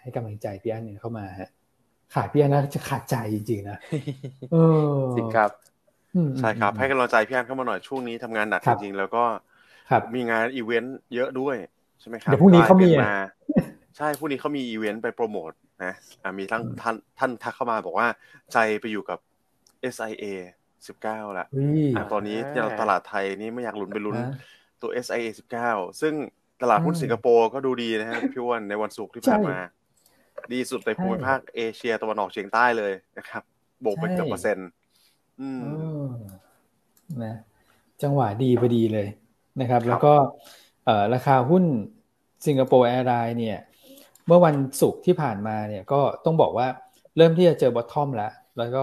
[0.00, 1.50] ให้กำลังใจพี่อันเนี่ยเข้ามาฮะ
[2.14, 3.78] ขาดพี่อันนะจะขาดใจจริงๆนะ
[4.52, 4.56] เอ
[4.92, 5.50] อจริงครับ
[6.38, 9.24] ใช่ครับ ให้กำลังใจพี่อันเข้ามาหน่อยช่วงนี้ทำงานหนักจริงๆแล้วก็
[10.14, 11.56] มีงานอีเวนต์เยอะด้วย
[12.00, 13.12] ใช่ไหมครับเดี๋ยวพรุ่งนี้เขามีมา
[13.96, 15.50] ใช่พรุ่งนี้เขามีอีเวนต์ไปโปรโมท
[15.84, 15.92] นะ
[16.38, 18.08] มีทั้งท่านท่านทักเข้ามาบอกว่า
[18.52, 19.18] ใจไปอยู่กับ
[19.94, 20.24] SIA
[20.86, 21.46] สิบเก้าละ
[22.12, 22.38] ตอนนี้
[22.80, 24.16] ตลาดไทยนี่ไม่อยากลุ้นไปลุ้น
[24.82, 26.14] ตัว SIA สิบเก้าซึ่ง
[26.62, 29.58] ตลาดหุ้นสิงคโปร์ก็ดูดีนะฮะพี่วันในวันศุกร์ที่ผ่านมา
[30.52, 33.42] ดีสุดในภูมิภาคเอเชียตะวันออกเฉียงใต้เลยนะครับ
[33.80, 34.68] โบกไปเกือบเปอร์เซ็นต์
[35.40, 35.48] อื
[36.04, 36.06] ม
[37.24, 37.34] นะ
[38.02, 39.08] จังหวะดีพอดีเลย
[39.60, 40.14] นะครับ แล้วก็
[41.14, 41.64] ราคาหุ้น
[42.46, 43.58] Singapore Airlines เนี่ย
[44.26, 46.66] เมื่อวันศุกร์ที่ผ่านมาเนี่ยก็ต้องบอกว่า
[47.16, 48.82] เริ่มที่จะเจอ bottom แล้ว แล้วก็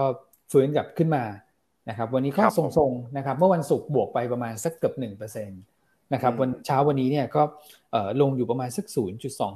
[0.52, 1.24] ฟื้นกลับขึ้นมา
[1.88, 5.54] นะครับ วันนี้ก็ทรงๆนะครับ เมื่อวันศุกร์บวกไปประมาณสักเกือบหนึ่งเปอร์เซ็นต์
[6.14, 7.42] นะครับวันเช้าวันนี้เนี่ยก็
[8.20, 8.96] ลงอยู่ประมาณสัก 0.2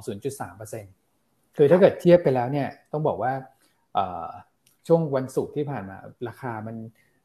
[0.07, 3.33] 0.3%คือถ้าเกิดเทียบไปแล้วเนี่ยต้องบอกว่า
[4.87, 5.97] ช่วงวันศุกร์ที่ผ่านมา
[6.27, 6.75] ราคามัน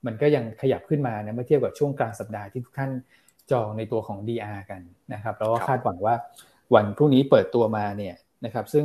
[0.07, 2.91] มันก็ยังขยับขึ้นมานะเมื่อเทียบกับช่วงกลางสัปดาห์ที่ทุกท่าน
[3.51, 4.81] จองในตัวของ DR กัน
[5.13, 6.15] นะครับแล้วก็คาดหวังว่า
[6.75, 8.85] วันพรุ่งนี้เปิดตัวมาเนี่ย นะครับ ซึ่ง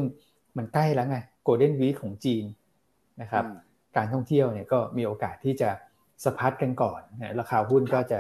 [0.58, 2.44] มันใกล้แล้วไงโกลเด้นวีคของจีน
[3.22, 3.44] นะครับ
[3.98, 5.70] การท่องเที่ยวเนี่ยก็มีโอกาสที่จะ
[6.24, 8.20] สะพัดกันก่อนนะราคาหุ้นก็จะ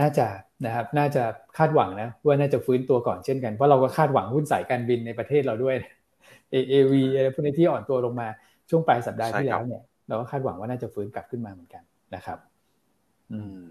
[0.00, 0.26] น่าจะ
[0.66, 1.24] นะครับน่าจะ
[1.58, 5.76] คาดหวังนะว่าน่าจะฟื้นตัวก่อนเช่นกันเพราะเราก็คาดหวังหุ้นสายการบินในประเทศเราด้วย
[6.54, 8.28] AAV อะไรพวกนี้ที่อ่อนตัวลงมา
[8.70, 11.82] ช่วงปลายสัปดาห์ที่แล้วเนี่ยเราก็คาดหวังว่าน่าจะฟื้นกลับขึ้นมาเหมือนกัน
[12.14, 12.38] นะครับ
[13.32, 13.64] อืม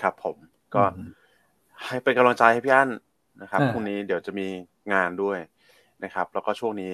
[0.00, 0.36] ครับผม
[0.74, 0.82] ก็
[1.86, 2.90] ให้เป็นกำลังใจให้พี่อั้น
[3.42, 4.46] นะครับพรุ่งนี้เดี๋ยวจะมี
[4.94, 5.38] งานด้วย
[6.04, 6.92] นะครับ แล้วก็ช่วงนี้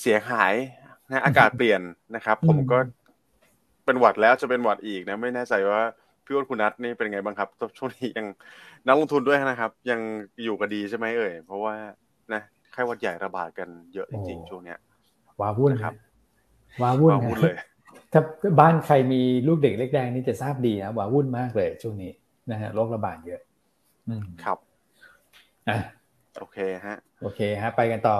[0.00, 0.54] เสียงหาย
[1.10, 1.80] นะอากาศเปลี่ยน
[2.14, 2.78] นะครับ ผมก็
[3.84, 5.80] เป็นหวัดแล้วจะเป็นหวัดอีกนะ ไม่แน่ใจว่า
[6.24, 8.26] พี่อ้นคุณนัทนี่เป็นไงบ้างครับช่วงนี้ยัง
[8.86, 10.00] นักลงทุนด้วยนะครับ ยัง
[10.44, 11.74] อยู่กันดีใช่ไหมเอ่ยเพราะว่า
[12.32, 14.78] นะไข้หวัดใหญ่ระบาดกันเยอะจริงๆช่วงเนี้ย
[15.40, 15.94] ว้าวุ่นครับ
[16.82, 17.56] ว้าวุ่นว้าวุ่นเลย
[18.12, 18.22] ถ้า
[18.60, 22.12] บ้านใครมีลูกเด็กเล็กแดงนี่จะทราบดีนะว้าวุ่นมากเลยช่วงนี้
[22.50, 23.40] นะฮะโรคระบาดเยอะ
[24.44, 24.58] ครับ
[25.68, 25.78] อะ
[26.38, 28.18] โอเคฮะโอเคฮะไปกันต่อ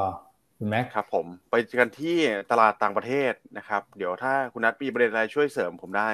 [0.58, 2.16] คุณแม็กครับผมไปกันที่
[2.50, 6.10] ตลาดต่างประเทศนะครับ เดี๋ยวถ้าคุณนัทมีประเด็นอะไรช่วยเสริมผมได้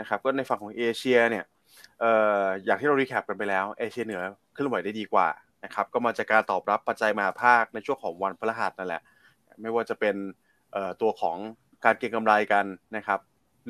[0.00, 1.44] นะครับ ก็ในฝั่งของเอเชียเนี่ย
[2.00, 4.22] เอ่ออย่างที่เรารีแคปกันไปแล้วเอเชียเหนือ
[4.56, 5.28] ขึ้นไหวได้ดีกว่า
[5.64, 9.02] นะครับก็มาจากการตอบรับปัจจัยมหภาคในช่วงของวันพฤหัสนั่นแหละ
[9.60, 10.16] ไม่ว่าจะเป็น
[10.72, 11.36] เอ่อตัวของ
[11.84, 12.64] การเก็งกำไรกัน
[12.96, 13.20] นะครับ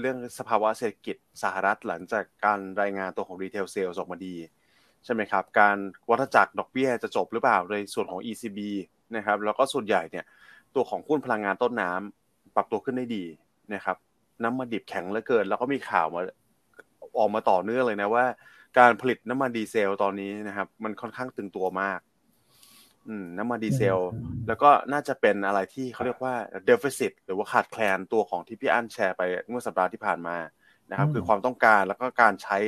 [0.01, 4.35] เรื่องสภาวะเศรษฐกิจสหรัฐหลังจากการรายงานตัวของ retail sales ออกมาดี
[5.05, 5.77] ใช่ไหมครับ การ
[6.11, 8.59] วัฏจักรดอกเบี้ยจะจบหรือเปล่าในส่วนของ ECB
[9.17, 10.25] นะครับ แล้วก็ส่วนใหญ่เนี่ย
[10.75, 13.25] ตัวของหุ้นพลังงานต้นน้ำปรับตัวขึ้นได้ดี
[13.75, 13.97] นะครับ
[14.43, 16.23] น้ำมันดิบแข็งเหลือเกิน แล้วก็มีข่าวมา
[17.19, 18.25] ออกมาต่อเนื่องเลยนะว่า
[18.79, 22.01] การผลิตน้ำมันดีเซลตอนนี้นะครับ มันค่อนข้างตึงตัวมาก
[23.09, 23.99] อืม น้ำมันดีเซล
[24.49, 26.35] แล้วก็น่าจะเป็นอะไรที่เขาเรียกว่า
[26.66, 30.37] deficit หรือว่าขาดแคลนตัวของที่พี่อ้วนแชร์ไปเมื่อสัปดาห์ที่ผ่านมา
[30.91, 32.59] นะครับ คือความต้องการแล้วก็การใช้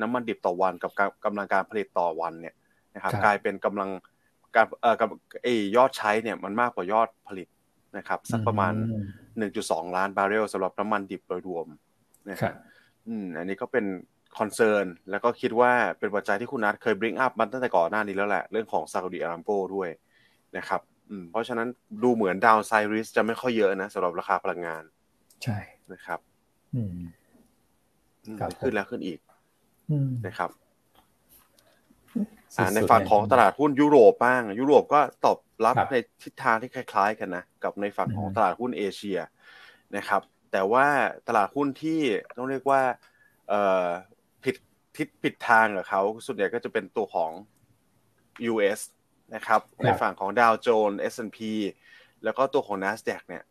[0.00, 0.90] น้ำมันดิบต่อวันกับ
[1.24, 2.54] กำลังการผลิตต่อวันเนี่ย
[2.94, 3.90] นะครับ กลายเป็นกำลัง
[4.56, 5.08] การเอ่อกับ
[5.42, 7.48] ไอยอดใช้เนี่ยมันมากกว่ายอดผลิต
[7.96, 8.72] นะครับ สักประมาณ
[9.34, 11.66] 1.2 ล้านบาร์เรลสำหรับน้ำมันดิบโดยรวม
[12.30, 12.54] นะครับ
[13.08, 13.84] อืมอันนี้ก็เป็น
[14.38, 19.88] concern แล้วก็คิดว่าเป็นปัจจัยที่คุณนัทเคย bring up มาตั้งแต่ก่อนหน้านี้แล้วแหละ เรื่องของซาอุดิอารามโกด้วย
[20.56, 20.80] นะครับ
[21.10, 21.68] อืมเพราะฉะนั้น
[22.02, 24.82] ดูเหมือน downside risk จะไม่ค่อยเยอะนะสำหรับราคาพลังงาน
[25.44, 25.58] ใช่
[25.92, 26.20] นะครับ
[26.74, 26.96] อืม
[28.62, 29.18] ขึ้นแล้วขึ้นอีก
[30.26, 30.50] นะครับ
[32.74, 39.18] ในฝั่งของตลาดหุ้นยุโรปบ้าง ยุโรปก็ตอบรับในทิศทางที่คล้าย ๆ กันนะกับในฝั่งของตลาดหุ้นเอเชีย
[39.96, 40.86] นะครับ แต่ว่า
[41.28, 42.00] ตลาดหุ้นที่
[42.36, 42.82] ต้องเรียกว่า
[44.44, 44.56] ผิด
[44.96, 47.30] ทิศผิดทางกับเขาส่วนใหญ่ก็จะเป็นตัวของ
[48.52, 48.80] US
[49.34, 51.38] นะครับ ในฝั่งของดาวโจนส์ S&P
[52.24, 53.44] แล้วก็ตัวของ NASDAQ เนี่ย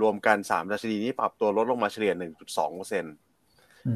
[0.00, 3.06] รวมกัน3ดัชนีนี้ปรับตัวลดลงมาเฉลี่ย 1.2%เน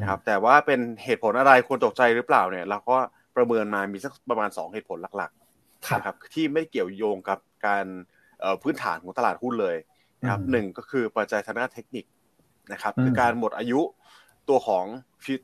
[0.03, 2.97] ะครับแต่ว่าเป็นเหตุผลอะไรควรตกใจหรือเปล่าเนี่ยเราก็
[3.35, 7.85] ประเมินมามีสักประมาณ 2 เหตุผลหลักๆนะครับที่ไม่เกี่ยวโยงกับการ
[8.61, 9.77] พื้นฐานของตลาดหุ้นเลย
[10.21, 12.05] นะครับหนึ่งก็คือปัจจัยทางด้านเทคนิค
[12.71, 13.81] นะครับคือการหมดอายุ
[14.49, 14.85] ตัวของ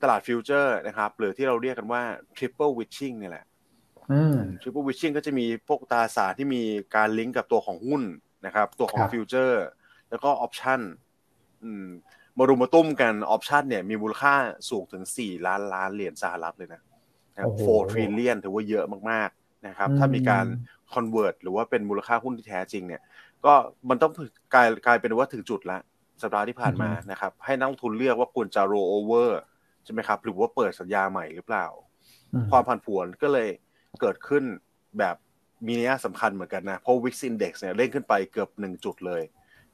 [0.04, 2.02] ตลาดฟิวเจอร์นะครับหรือที่เราเรียกกันว่า
[2.38, 3.46] triple witching นี่แหละ
[4.62, 6.64] triple witching ก็จะมีพวกตราสารที่มี
[6.96, 8.04] การลิงก์กับตัวของหุ้น
[8.46, 9.64] นะครับ ตัวของฟิวเจอร์
[10.10, 10.82] แล้วก็ option
[12.38, 14.34] มารุมมาตุ้มกัน option เนี่ยมีมูลค่า
[14.70, 16.82] สูงถึง 4 ล้านล้านเหรียญสหรัฐเลยนะ
[17.60, 20.46] four trillion ถือว่าเยอะมากๆนะครับ ถ้ามีการ
[20.94, 23.02] convert หรือว่าเป็นมูลค่าหุ้นที่แท้จริงเนี่ย
[23.46, 23.54] ก็
[23.90, 24.12] มันต้อง
[24.54, 25.82] กลายกลายเป็นว่าถึงจุดแล้ว
[26.22, 29.40] สัปดาห์ที่ผ่านมานะครับ ให้นักลงทุนเลือกว่าควรจะโรโอเวอร์
[29.84, 31.66] ใช่ไหมครับ หรือว่าเปิดสัญญาใหม่หรือเปล่า
[32.52, 33.50] ความผันผวนก็เลย
[34.02, 34.44] เกิดขึ้น
[35.00, 35.16] แบบ
[35.68, 39.24] มีนัยสำคัญเหมือนกันนะ เพราะ VIX Index เนี่ยเล่นขึ้นไปเกือบหนึ่งจุดเลย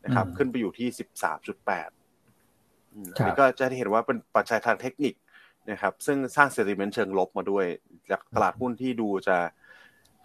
[0.05, 1.89] นะครับ ขึ้นไปอยู่ที่สิบสามจุดแปด
[3.13, 5.13] อันนี้ก็จะเห็นว่าเป็นปัจจัยทางเทคนิค
[5.71, 7.65] นะครับซึ่งสร้างเซติเมนต์เชิงลบมาด้วย
[8.11, 9.37] จากตลาดหุ้นที่ดูจะ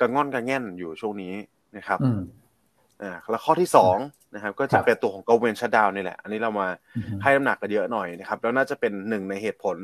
[0.01, 1.35] กระง่อนกระแง่นอยู่ช่วงนี้
[1.77, 1.99] นะครับ
[3.03, 3.97] อ่าแล้วข้อที่สอง
[4.35, 6.69] นะครับ ก็จะเป็นตัวของ government shutdown นี่แหละ อันนี้เรามา
[7.23, 9.77] ให้น้ำหนักกันเยอะหน่อยนะครับ แล้วน่าจะเป็นหนึ่งในเหตุผล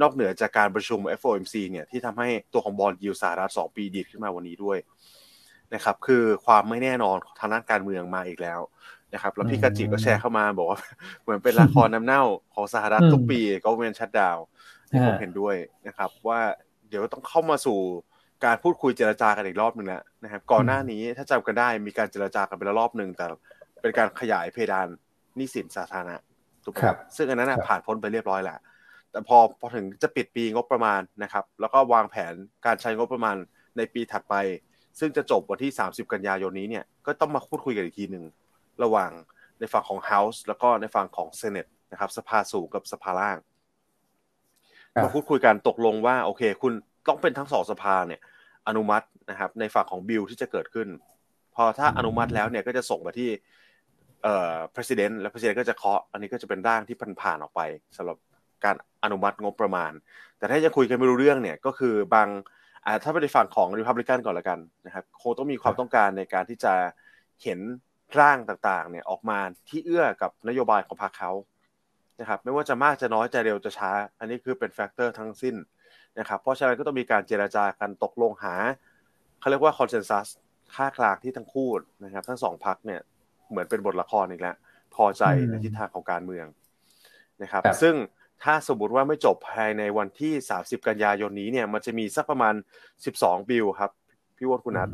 [0.00, 4.78] นอกเหนือจากการประชุม FOMC เนี่ยที่ทำให้ตัวของบอลยูสหรัฐสองปีดีขึ้นมาวันนี้ด้วย
[5.74, 8.60] นะครับ คือความไม่แน่นอนทางด้านการเมืองมาอีกแล้ว
[9.14, 10.80] นะครับแล้วพี่กาจิก็แชร์เข้ามาบอกว่า
[11.22, 12.22] เหมือนเป็นละครน้ำเน่า
[12.54, 14.38] ของสหรัฐทุกปีก็เวนชัดดาว
[14.88, 16.40] ที่ผมเห็นด้วยนะครับ ว่า
[16.88, 17.78] เดี๋ยวต้องเข้ามาสู่
[18.44, 23.26] การพูดคุยเจรจากันอีกรอบหนึ่งแล้วนะครับก่อนหน้านี้ถ้าจำกันได้มีการเจรจากันไปแล้วรอบหนึ่งแต่
[23.80, 24.86] เป็นการขยายเพดาน
[25.36, 26.16] หนี้สินสาธารณะ
[26.64, 26.78] ถูกไหม
[27.16, 28.58] ซึ่งอันนั้นผ่านพ้นไปเรียบร้อยแล้ว
[29.10, 32.34] แต่พอพอถึงจะปิดปีงบประมาณนะครับ แล้วก็วางแผน
[32.66, 33.36] การใช้งบประมาณ
[33.76, 34.34] ในปีถัดไป
[34.98, 38.24] ซึ่งจะจบวันที่ 30 กันยายนนี้เนี่ยก็ต้องมาพูดคุยกันอีกทีหนึ่ง
[38.82, 39.12] ระหว่าง
[39.58, 43.38] ในฝั่งของ House แล้วก็ในฝั่งของ Senate นะครับสภาสูงกับสภาล่าง
[45.02, 46.72] มาพูดคุยกันตกลงว่าโอเค คุณ
[47.08, 48.20] ต้องเป็นทั้งสองสภาเนี่ย
[48.68, 50.88] อนุมัตินะครับ ในฝั่งของบิลที่จะเกิดขึ้น
[51.54, 53.30] พอถ้าอนุมัติแล้วเนี่ยก็จะส่งมาที่
[54.22, 57.60] เอ่อ president แล้ว president ก็จะเคาะ อันนี้ก็จะเป็นร่างที่ผ่านผ่านออกไป
[57.96, 58.16] สำหรับ
[58.64, 59.92] การอนุมัติงบประมาณ
[60.38, 62.28] แต่ถ้าจะคุยกันไม่รู้เรื่องเนี่ยก็คือบาง
[62.86, 66.72] อ่าถ้าไปในฝั่งของ Republican ก่อนละกันนะครับคงต้องมีความต้องการในการที่จะ
[67.42, 67.58] เห็น
[68.20, 71.32] ร่างต่างๆ เนี่ยออกมาที่เอื้อกับนโยบายของพรรคเขา
[72.20, 75.56] นะครับ ไม่ว่าจะมากจะน้อยจะเร็วจะช้า อันนี้คือเป็น factor ทั้งสิ้น
[76.18, 78.54] นะครับ เพราะฉะนั้นก็ต้องมีการเจรจากันตกลงหา
[79.40, 80.26] เขาเรียกว่า consensus
[80.74, 81.70] ค่ากลางที่ทั้งคู่
[82.04, 83.00] นะครับ ทั้งสองพรรคเนี่ย
[83.50, 84.56] เหมือนเป็นบทละครอีกแล้ว
[84.94, 86.46] พอใจในทิศทางของการเมือง
[87.42, 87.94] นะครับ ซึ่ง
[88.42, 92.54] ถ้าสมมติว่าไม่จบภายในวันที่ 30 กันยายนนี้เนี่ย มันจะมีสักประมาณ
[93.02, 93.90] 12 บิลครับ
[94.36, 94.88] พี่วอนคุณนัท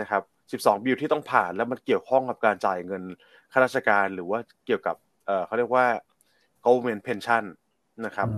[0.00, 0.22] นะครับ
[0.64, 3.02] 12 บิลที่ต้องผ่านแล้วมันเกี่ยวข้องกับการจ่ายเงิน
[3.52, 5.86] ข้าราชการหรือว่าเกี่ยวกับเออเขาเรียกว่า
[6.64, 7.44] government pension
[8.06, 8.28] นะครับ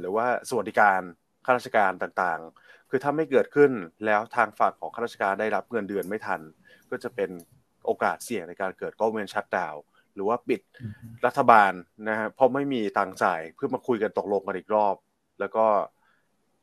[0.00, 1.00] หรือว่าสวัสดิการ
[1.44, 3.70] ข้าราชการต่างๆ คือถ้าไม่เกิดขึ้น
[4.06, 6.40] แล้วทางฝั่งของข้าราชการได้รับเงินเดือนไม่ทัน
[6.90, 7.30] ก็จะเป็น
[7.84, 9.76] โอกาสเสี่ยงในการเกิด government shutdown
[10.14, 10.60] หรือว่าปิด
[11.26, 11.72] รัฐบาล
[12.08, 14.96] นะฮะเพราะไม่มีตังจ่ายเพื่อมาคุยกันตกลงกันอีกรอบ
[15.40, 15.64] แล้วก็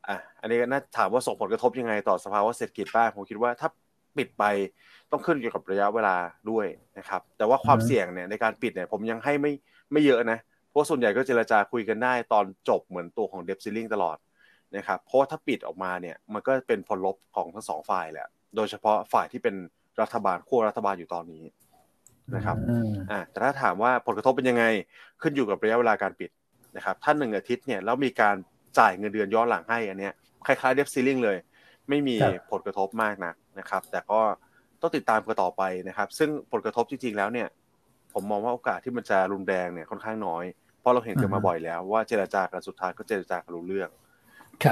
[0.08, 3.69] อะอันนี้น่าถามว่าส่งผลกระทบยังไงต่อสภาวะเศรษฐกิจบ้างผมคิดว่าถ้า
[4.17, 4.43] ปิดไป
[5.12, 6.15] ต้องขึ้นเกี่ยวกับระยะเวลา
[6.49, 6.65] ด้วย
[6.97, 9.52] นะครับ แต่ว่าความเสี่ยงเนี่ยในการปิดเนี่ยผมยังให้ไม่
[9.91, 14.17] ไม่เยอะนะเพราะส่วนใหญ่ก็เจรจาคุยกันได้ตอนจบเหมือนตัวของเดบซิลลิงตลอด
[14.76, 19.56] นะครับเพราะถ้าปิดออกมาเนี่ยมันก็เป็นผลลบของทั้งสองฝ่ายแหละ โดยเฉพาะฝ่ายที่เป็น
[20.02, 21.43] รัฐบาลขั้วรัฐบาลอยู่ตอนนี้
[22.36, 22.58] นะครับ
[23.12, 24.65] อ่าแต่ถ้าถามว่าผลกระทบเป็นยังไง
[25.21, 26.30] ขึ้นอยู่กับระยะเวลาการปิด
[26.76, 28.36] นะครับถ้าหนึ่งอาทิตย์เนี่ยแล้วมีการ
[28.80, 30.13] จ่ายเงินเดือนย้อนหลังให้อันเนี้ย
[30.45, 31.38] คล้ายๆเดบซิลลิงเลย
[31.89, 32.15] ไม่มี
[32.51, 34.19] ผลกระทบมากนักนะครับ แต่ก็
[34.81, 37.47] ต้องติดตามกันต่อไปนะครับ ซึ่งผลกระทบจริงๆแล้วเนี่ย
[38.13, 40.43] ผมมองว่าโอกาสที่มันจะรุนแรงเนี่ยค่อนข้างน้อย
[40.79, 43.89] เพราะเราเห็นกันมาบ่อยแล้วว่าเจรจากันสุดท้ายก็เจรจากันรู้เรื่อง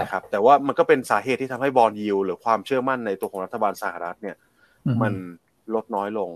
[0.02, 4.36] นะครับแต่ว่ามันก็เป็นสาเหตุที่ทำให้บอลยิวหรือความเชื่อมั่นในตัวของรัฐบาลสหรัฐเนี่ย
[5.02, 5.14] มัน
[5.74, 6.30] ลดน้อยลง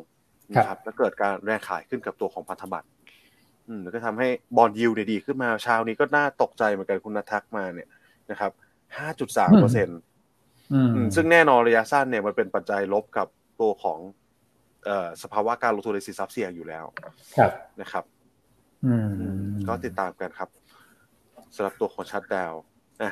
[0.54, 2.88] นะครับ แล้วเกิดการแรงขายขึ้นกับตัวของพันธบัตร
[3.68, 7.90] อืมแล้วก็ทำให้บอลยิวเนี่ยดีขึ้นมาเช้านี้ก็น่าตกใจเหมือนกันคุณนัทักมาเนี่ย
[8.32, 8.52] นะครับ
[8.98, 10.00] ห้าจุดสามเปอร์เซ็นต์
[11.16, 13.28] ซึ่งแน่นอนระยะสั้นเนี่ยมันเป็นปัจจัยลบกับ
[13.62, 14.00] ตัวของ
[15.24, 16.86] สภาวะการลงทุนในสินทรัพย์เสี่ยงอยู่แล้ว
[17.38, 17.52] ครับ
[17.82, 18.04] นะครับ
[18.86, 19.10] อืม
[19.68, 20.50] ก็ติดตามกันครับ
[21.56, 22.54] สำหรับตัวของชัดดาว
[23.02, 23.12] นะ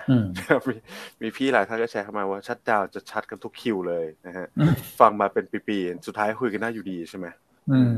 [0.67, 0.75] มี
[1.21, 4.47] มีพี่หลายท่านก็แชร์เข้ามาว่าชัดดาวจะชัดกันทุกคิวเลยนะฮะ
[4.99, 7.27] ฟังมาเป็นปีๆสุดท้ายคุยกันน่าอยู่ดีใช่ไหม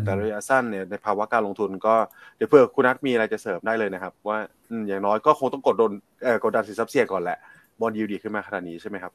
[0.05, 1.95] แต่ระยะสั้นเนี่ยในภาวะการลงทุนก็
[2.35, 4.37] เดี๋ยวเพื่อคุณนัทมีอะไรจะเสริมได้เลยนะครับ ว่า
[4.87, 5.91] อย่างน้อยก็คงต้องกดดน
[6.43, 7.37] กดดันสินทรัพย์เสี่ยงก่อนแหละ
[7.79, 9.13] บอลยูดีขึ้นมาขนาดนี้ใช่ไหมครับ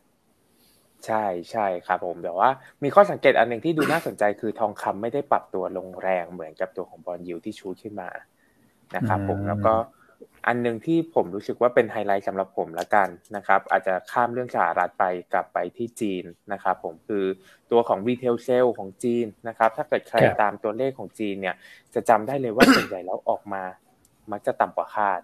[1.06, 2.48] ใช่ใช่ครับผมแต่ว่า
[2.82, 8.10] มีข้อสังเกตอันหนึ่งที่ดูน่าสนใจคือทองคำไม่ได้ปรับตัวลงแรงเหมือนกับตัวของบอลยูที่ชูขึ้นมา
[8.96, 9.74] นะครับผมแล้วก็
[10.46, 17.24] อันหนึ่งที่ผมรู้สึกว่าเป็นไฮไลท์สำหรับผมละกันนะครับ อาจจะข้ามเรื่องสหรัฐไปกลับไปที่จีนนะครับ ผมคือ
[17.70, 21.54] ตัวของ retail sales ของจีนนะครับ ถ้าเกิดใครตามตัวเลขของจีนเนี่ย
[21.94, 23.62] จะจำได้เลยว่าส่วนใหญ่แล้วออกมา
[24.32, 25.20] มักจะต่ำกว่าคาด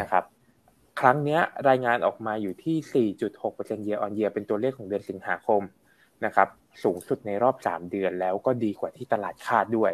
[0.00, 0.24] นะครับ
[1.00, 5.62] ครั้งนี้รายงานออกมาอยู่ที่ 4.6% year on year เป็นตัวเลขของเดือนสิงหาคม
[6.24, 6.48] นะครับ
[6.84, 9.92] สูงสุดในรอบ 3 เดือนแล้วก็ดีกว่าที่ตลาดคาดด้วย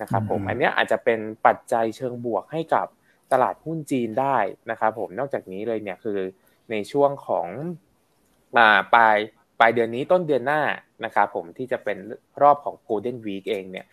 [0.00, 2.86] นะครับผม อันนี้อาจจะเป็นปัจจัยเชิงบวกให้กับ
[3.32, 4.38] ตลาดหุ้นจีนได้
[4.70, 6.18] นะครับผม นอกจากนี้เลยเนี่ยคือ
[6.70, 7.46] ในช่วงของ
[8.94, 9.16] ปลาย
[9.60, 10.62] ปลายเดือนนี้ต้นเดือนหน้า
[11.04, 11.98] นะครับผมที่จะเป็น
[12.42, 13.86] รอบของ Golden Week เองเนี่ย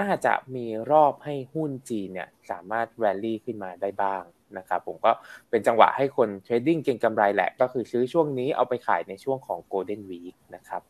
[0.00, 4.22] น่าจะมีรอบให้หุ้นจีนเนี่ยสามารถแวลลี่ขึ้นมาได้บ้าง
[4.58, 5.10] นะครับผมก็
[5.50, 10.82] เป็นจังหวะให้คน trading เก็งกำไรแหละ ก็คือซื้อช่วงนี้เอาไปขายในช่วงของ Golden Week นะครับ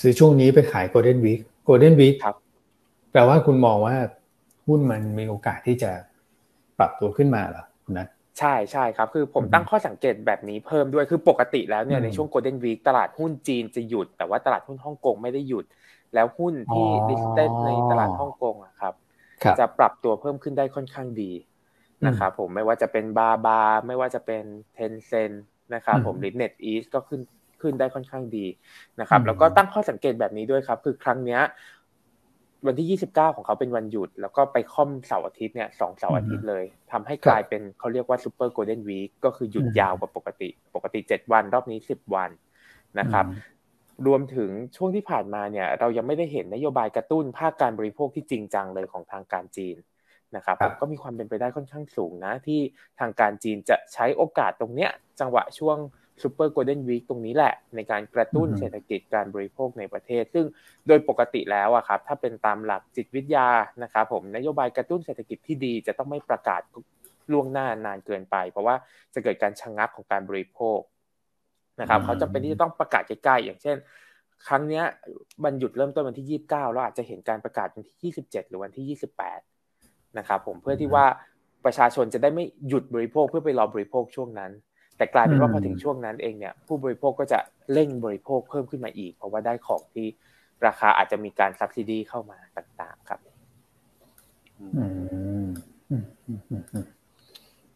[0.00, 2.36] ซื้อช่วงนี้ไปขาย Golden Week Golden Week ครับ
[3.12, 3.96] แปลว่าคุณมองว่า
[4.66, 5.90] หุ้หุ้นมันมีโอกาสที่จะ
[6.78, 15.64] ปรับตัวขึ้นมาเหรอคุณนัทใช่ใช่ครับ คือผมตั้งข้อสังเกตแบบนี้เพิ่มด้วยคือปกติแล้วเนี่ยในช่วงโกลเด้นวีคตลาดหุ้นจีนจะหยุด แต่ว่าตลาดหุ้นฮ่องกงไม่ได้หยุด
[16.14, 18.94] แล้วหุ้นที่ดิสเตนในตลาดฮ่องกงอะครับ
[19.60, 21.32] จะปรับตัวเพิ่มขึ้นได้ค่อนข้างดี
[22.06, 25.32] นะครับผมไม่ว่าจะเป็นบาบาไม่ว่าจะเป็นเทนเซน
[25.74, 27.20] นะครับผมหรือเน็ตอีสก็ขึ้น
[27.60, 28.46] ขึ้นได้ค่อนข้างดี
[29.00, 31.40] นะครับ แล้วก็ตั้งข้อสังเกตแบบนี้ด้วยครับ คือครั้งเนี้ย
[32.66, 42.30] วันที่ 29 ของเขาเป็นวันหยุด แล้วก็ไปค่อมเสาร์อาทิตย์เนี่ยสองเสาร์อาทิตย์เลยทำให้กลายเป็นเขาเรียกว่าซูเปอร์โกลเด้นวีคก็คือหยุดยาวกว่าปกติ ปกติ 7 วัน รอบนี้ 10 วัน
[42.98, 43.24] นะครับ
[44.06, 49.76] รวมถึงช่วงที่ผ่านมาเนี่ยเรายังไม่ได้เห็นนโยบายกระตุ้นภาคการบริโภคที่จริงจังเลยของทางการจีน
[50.36, 52.60] นะครับก็มีความเป็นไปได้ค่อนข้างสูงนะ ที่
[53.00, 55.78] ทางการจีนจะใช้โอกาสตรงเนี้ย จังหวะช่วง
[56.22, 60.46] ซูเปอร์โกลเด้นวีคตรงนี้แหละ ในการกระตุ้นเศรษฐกิจการบริโภคในประเทศ ซึ่ง
[60.86, 63.48] โดยปกติแล้วอะครับถ้าเป็นตามหลักจิตวิทยา
[63.82, 66.62] นะครับผมนโยบายกระตุ้นเศรษฐกิจที่ดีจะต้องไม่ประกาศ
[67.32, 68.76] ล่วงหน้านานเกินไป เพราะว่า
[69.14, 70.78] จะเกิดการชะงงักของการบริโภค
[71.82, 73.76] นะครับเขาจะเป็นที่จะต้องประกาศใกล้ๆอย่างเช่น
[74.48, 74.82] ครั้งนี้
[75.44, 78.98] บรรยุดเริ่มต้นวันที่29แล้วอาจจะเห็นการประกาศวันที่27หรือวันที่
[79.52, 81.04] 28นะครับผมเพื่อที่ว่า
[81.64, 84.50] ประชาชนจะได้ไม่หยุดบริโภคเพื่อไปรอบริโภคช่วงนั้น
[84.96, 87.38] แต่กลายเป็นว่าพอถึงช่วงนั้นเองเนี่ยผู้บริโภคก็จะ
[87.72, 90.06] เร่งบริโภคเพิ่มขึ้นมาอีก เพราะว่าได้ของที่
[90.66, 93.20] ราคาอาจจะมีการซับซิดีเข้ามาต่างๆครับ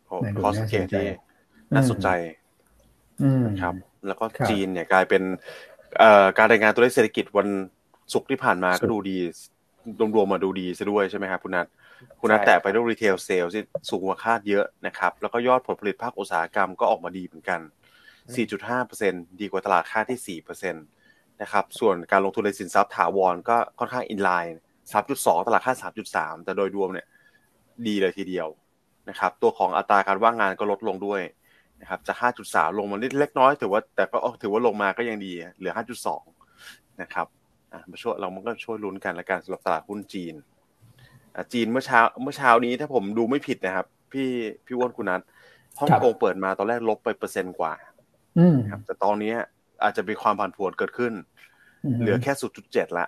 [0.07, 1.07] โอ้ข้อสังเกตที่
[1.75, 2.09] น่าสนใจ
[3.47, 3.75] นะครับ
[4.09, 5.23] แล้วก็จีนเนี่ยกลายเป็น
[6.39, 7.49] การรายงานตัวเลขเศรษฐกิจวัน
[8.13, 9.19] ศุกร์ที่ผ่านมาก็ดูดี
[10.17, 11.67] รวมๆมาดูดีซะด้วยใช่ไหมครับคุณนัท
[12.21, 17.61] คุณนัทแตะไปด้วย retail sales ที่สูงกว่าคาดเยอะนะครับ แล้วก็ยอดผลผลิตภาคอุตสาหกรรมก็ออกมาดีเหมือนกัน
[18.31, 24.59] 4.5%ดีกว่าตลาดคาดที่ 4%นะครับ ส่วนการลงทุนในสินทรัพย์ถาวรก็ค่อนข้าง inline
[25.01, 25.77] 3.2 ตลาดคาด
[26.13, 27.07] 3.3 แต่โดยรวมเนี่ย
[27.87, 28.49] ดีเลยทีเดียว
[29.09, 31.21] นะครับ ตัวของอัตราการว่างงานก็ลดลงด้วย
[31.81, 35.73] นะครับจาก 5.3 ลงมานิดเล็กน้อยถือว่าแต่ก็ถือว่าลงมาก็ยังดี เหลือ
[36.37, 37.27] 5.2 นะครับ
[37.91, 40.35] มาช่วยเรามันก็ช่วยลุ้นกันละกันสำหรับตลาดหุ้นจีน
[41.53, 44.29] จีนเมื่อเช้าเมื่อเช้านี้ถ้าผมดูไม่ผิดนะครับ พี่
[44.67, 45.21] พี่อ้วนคุณนัท
[45.81, 47.73] ฮ่องกงเปิดมาตอนแรกลบไปเปอร์เซ็นต์กว่า
[48.71, 49.35] ครับ แต่ตอนนี้
[49.83, 51.13] อาจจะมีความผันผวนเกิดขึ้น
[52.01, 53.07] เหลือแค่ศูนย์จุดเจ็ดละ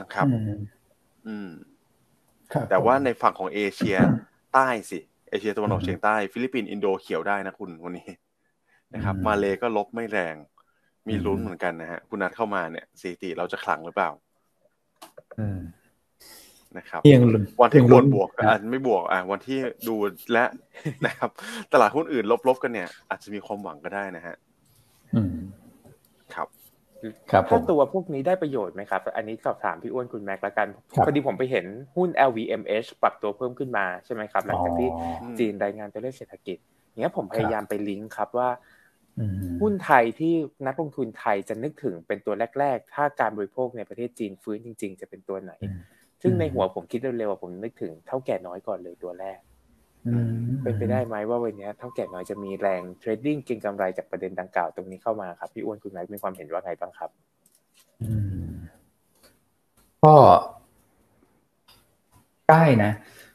[0.00, 0.26] นะครับ
[1.26, 1.48] อืม
[2.70, 3.96] แต่ว่าในฝั่งของเอเชีย
[4.54, 8.08] ใต้สิ เอเชียตะวันออกเฉียงใต้ฟิลิปปินส์อินโดเขียวได้นะคุณวันนี้
[8.94, 10.36] นะครับ มาเลก็ลบไม่แรง
[11.08, 14.10] มีลุ้นเหมือนกันนะฮะคุณนัดเข้ามาเนี่ยสถิติเราจะขลังหรือเปล่า
[16.78, 17.00] นะครับ
[17.60, 19.94] วันที่ควรบวกอาจไม่บวกอะวันที่ดู
[20.32, 20.44] และ
[21.06, 21.30] นะครับ
[21.72, 24.34] ตลาดหุ้นอื่นลบๆกันเนี่ย อาจจะมีความหวังก็ได้นะฮะ
[25.12, 25.57] ครับครับ
[27.50, 30.68] ถ้าตัวพวกนี้ได้ประโยชน์ไหมครับ อันนี้สอบถามพี่อ้วนคุณแม็กละกัน
[31.04, 34.88] พอดีผมไปเห็นหุ้น LVMH ปรับตัวเพิ่มขึ้นมาใช่ไหมครับ หลังจากที่
[35.38, 36.58] จีนรายงานตัวเลขเศรษฐกิจ
[37.00, 38.48] เนี้ยผมพยายามไปลิงก์ครับว่า
[39.60, 40.34] หุ้นไทยที่
[40.66, 45.52] นักลงทุนไทยจะนึกถึงเป็นตัวแรก ๆ ถ้าการบริโภคในประเทศจีนฟื้นจริง ๆ จะเป็นตัวไหน
[46.22, 49.38] ซึ่งในหัวผมคิดเร็วๆผมนึกถึงเถ้าแก่น้อยก่อนเลยตัวแรก
[50.62, 57.10] เป็นไปได้ไหมว่าวันนี้เถ้าแก่น้อยจะมีแรง trading เก็งกำไรจากประเด็นดังกล่าวตรงนี้เข้ามาครับพี่อ้วนคุณไมค์มีความเห็นว่าไงบ้างครับ
[60.04, 60.14] ก็
[62.50, 62.92] ได้นะ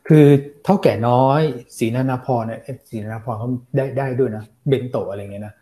[0.08, 0.26] คือ
[0.64, 1.42] เท่าแก่น้อย
[1.78, 5.54] สีนานาพรเนี่ยสีนานาพรเขาได้ได้ด้วยนะเบนโตอะไรเงี้ยนะ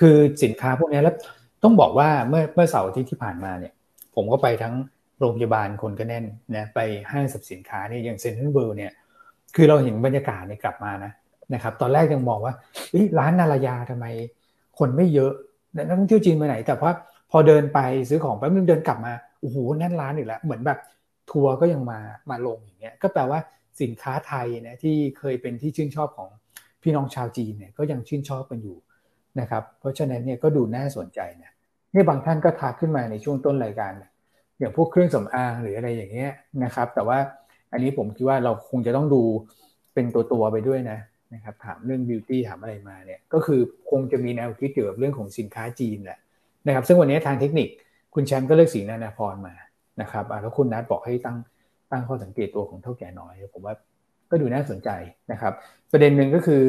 [0.00, 1.14] คือสินค้าพวกนี้แล้ว
[1.62, 3.72] ต้องบอกว่าเมื่อเมื่อเสาร์ที่ที่ผ่านมาเนี่ย
[4.14, 4.74] ผมก็ไปทั้ง
[5.18, 6.24] โรงพยาบาลคนก็แน่น
[6.56, 8.92] นะไปห้างสรรพสินค้านี่อย่างเซ็นทรัลเวิลด์เนี่ย
[9.54, 11.12] คือเราเห็นบรรยากาศเนี่ยกลับมานะ
[11.54, 12.54] นะครับ ตอนแรกยังมองว่า
[13.18, 14.06] ร้านนารายาทำไม
[14.78, 15.32] คนไม่เยอะ
[15.76, 16.92] นักท่องเที่ยวจีนมาไหน แต่ว่า
[17.30, 20.78] พอเดินไปซื้อของแป๊บนึงเดินกลับมาโอ้โหแน่นร้านอีกแล้วเหมือนแบบ
[21.30, 21.98] ทัวร์ก็ยังมา
[22.30, 23.40] มาลงอย่างเงี้ยก็แปลว่า
[23.80, 26.28] สินค้าไทยนะที่เคยเป็นที่ชื่นชอบของ
[26.82, 28.76] พี่น้องชาวจีนเนี่ยก็ยังชื่นชอบกันอยู่
[29.40, 31.50] นะครับ เพราะฉะนั้นเนี่ยก็ดูน่าสนใจนะ
[31.94, 33.92] นี่บางท่านก็ทักขึ้นมาในช่วงต้นรายการ
[34.58, 36.32] อย่างพวกเครื่องสำอางหรืออะไรอย่างเงี้ย
[36.64, 37.18] นะครับ แต่ว่า
[37.74, 39.22] อันนี้ผมคิดว่าเราคงจะต้องดู
[39.94, 40.98] เป็นตัวตัวไปด้วยนะ
[41.34, 43.60] นะครับถามเรื่องบิวตี้ถามอะไรมาเนี่ยก็คือ
[43.90, 46.18] คงจะมีแนวคิดเกี่ยวกับเรื่องของสินค้าจีนแหละ
[46.66, 47.68] นะครับซึ่งวันนี้ทางเทคนิค
[48.14, 49.54] คุณแชมป์ก็เลือกศรีนานาพรมา
[50.00, 51.36] นะครับแล้วคุณนัทบอกให้ตั้ง
[51.90, 53.74] ตั้งข้อสังเกตตัวของเถ้าแก่น้อย ผมว่า
[54.30, 54.90] ก็ดูน่าสนใจ
[55.32, 55.52] นะครับ
[55.92, 56.62] ประเด็นหนึ่งก็คือ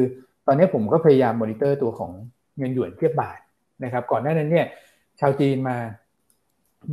[0.46, 2.12] ตอนนี้ผมก็พยายามมอนิเตอร์ตัวของ
[2.58, 3.38] เงินหยวนเทียบบาท
[3.84, 4.66] นะครับ ก่อนหน้านั้นเนี่ย
[5.20, 5.76] ชาวจีนมา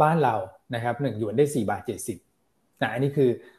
[0.01, 0.35] บ้านเรา
[0.75, 1.81] นะครับหนึ่งหยวนได้4บาท
[2.31, 3.52] 70นะอันนี้คือ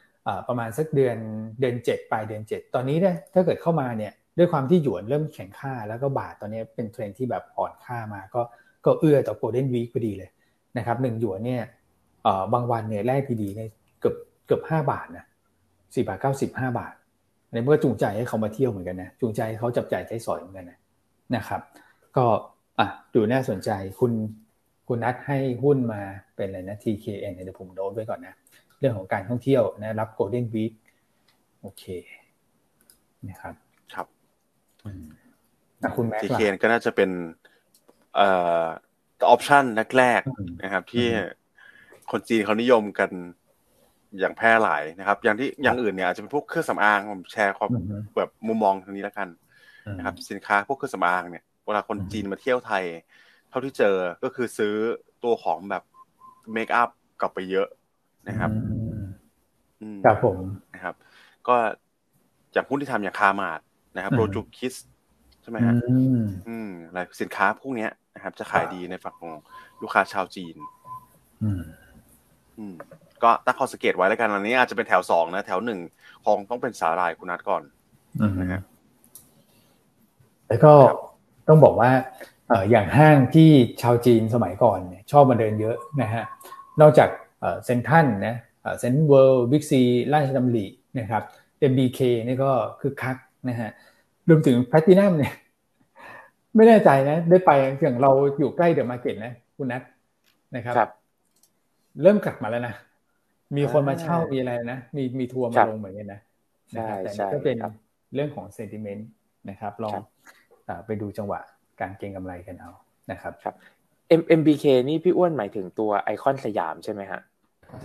[0.47, 1.17] ประมาณสักเดือน
[1.59, 8.41] เดือน7ปลายเดือน 7 ตอนนี้เนี่ยถ้าเกิดเข้ามาเนี่ยด้วยความที่หยวนเริ่มแข็งค่าแล้วก็บาทตอนนี้เป็นเทรนที่แบบอ่อนค่ามาก็
[8.85, 10.29] ก็เอื้อต่อโกลเด้นวีคพอดีเลย
[10.77, 11.63] นะครับหนึ่งหยวนเนี่ย
[12.53, 13.69] บางวันเนี่ยแรกดีๆเนี่ย
[13.99, 14.15] เกือบ
[14.45, 15.25] เกือบห้าบาทนะ
[15.95, 16.93] สี่บาทเก้าสิบห้าบาท
[17.51, 20.79] ในเมื่อจูงใจให้เขามาเที่ยวเหมือนกันนะจูงใจให้เขาจับจ่ายใช้สอยเหมือนกันนะ
[21.35, 21.61] นะครับ
[22.17, 22.25] ก็
[22.79, 23.69] อะดูน่าสนใจ
[23.99, 24.11] คุณ
[24.87, 26.01] คุณนัดให้หุ้นมา
[26.35, 28.33] เป็นอะไรนะ TKN เดี๋ยวผมโน้ตไว้ก่อนนะ
[28.79, 30.73] เรื่องของการท่องเที่ยวนะรับ Golden Week
[31.61, 31.83] โอเค
[33.29, 33.55] นะครับ
[33.93, 34.07] ครับ
[35.95, 37.09] คุณแม็กซ์ TKN ก็น่าจะเป็น
[38.15, 38.29] เอ่
[38.63, 38.65] อ
[39.29, 39.65] ออปชัน
[39.97, 41.07] แรกๆนะครับ ที่
[42.11, 43.09] คนจีนเขานิยมกัน
[44.19, 47.69] อย่างแพร่หลายนะครับ อย่างที่อย่างอื่นเนี่ยอาจจะเป็นพวกเครื่องสำอางผมแชร์ความ
[48.17, 49.27] แบบมุมมองทางนี้แล้วกัน
[49.97, 52.83] นะครับ สินค้าพวกเครื่องสำอางเนี่ยเวลาคนจีนมาเที่ยวไทย
[53.49, 54.73] เท่าที่เจอก็คือซื้อ
[55.23, 55.83] ตัวของแบบ
[56.53, 56.89] เมคอัพ
[57.21, 57.67] กลับไปเยอะ
[58.27, 58.51] นะครับ
[60.05, 60.37] ครับผม
[60.73, 60.95] นะครับ
[61.47, 61.55] ก็
[62.55, 63.59] จากหุ้นที่ทำอย่างคามาด
[63.95, 64.75] นะครับโรจูคิส
[65.41, 65.73] ใช่ไหมฮะ
[66.47, 69.33] อืมหลายสินค้าพวกนี้นะครับ จะขายดีในฝั่งของ
[69.81, 70.55] ลูกค้าชาวจีน
[71.43, 71.61] อืม
[72.57, 72.75] อืม
[73.23, 75.79] ก็ตั้งข้อสังเกตไว้แล้วกันอันนี้อาจจะเป็นแถวสองนะ แถวหนึ่ง
[76.25, 77.63] คงต้องเป็นสาลายคุณนัทก่อน
[78.39, 78.61] นะฮะ
[80.47, 80.73] แล้วก็
[81.47, 81.89] ต้องบอกว่า
[82.47, 83.49] เอออย่างห้างที่
[83.81, 86.23] ชาวจีนสมัยก่อนเนี่ยชอบมาเดินเยอะนะฮะ
[86.81, 87.09] นอกจาก
[87.65, 88.35] เซ็นทรัลนะ
[88.79, 89.81] เซ็นทรัลเวิลด์บิ๊กซี
[90.13, 90.65] ราชดำริ
[90.99, 91.23] นะครับ
[91.71, 93.17] MBK นี่ก็คึกคัก
[93.49, 93.69] นะฮะ
[94.29, 95.33] รวมถึงแพลตินัมเนี่ย
[96.55, 99.81] ไม่แน่ใจนะ ได้ไปอย่างเราอยู่ใกล้เดอะมาร์เก็ตนะ คุณนัท
[100.55, 100.89] นะครับรบ
[102.01, 102.75] เริ่มกลับมาแล้วนะ
[103.57, 106.19] มีคนมาเช่ามีอะไรนะ มีมีทัวร์มาลงเหมือนกันนะ
[106.71, 107.57] ใช่ใช่ก็เป็น
[108.13, 109.07] เรื่องของ sentiment
[109.49, 109.93] นะครับ ลอง
[110.85, 111.39] ไปดูจังหวะ
[111.81, 112.71] การเก็งกำไรกันเอา
[113.11, 113.55] นะครับครับ
[114.19, 117.21] M MBK นี่พี่อ้วนหมายถึงตัวไอคอนสยามใช่ไหมฮะ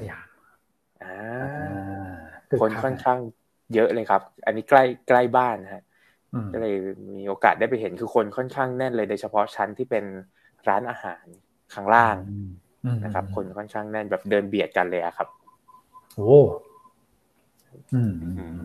[0.00, 0.26] สยาม
[1.02, 1.14] อ่า
[2.60, 3.18] คนค่อนข้าง
[3.74, 5.84] เยอะเลยครับ อันนี้ใกล้ใกล้บ้านฮะ
[6.52, 6.74] ก็เลย
[7.16, 10.04] มีโอกาสได้ไปเห็นคือคนค่อนข้างแน่นเลยโดยเฉพาะชั้นที่เป็น
[10.68, 11.24] ร้านอาหาร
[11.74, 12.16] ข้างล่าง
[13.04, 15.28] นะครับ คนค่อนข้างแน่นแบบเดินเบียดกันเลยครับ
[16.16, 16.38] โอ้
[17.94, 18.60] อืม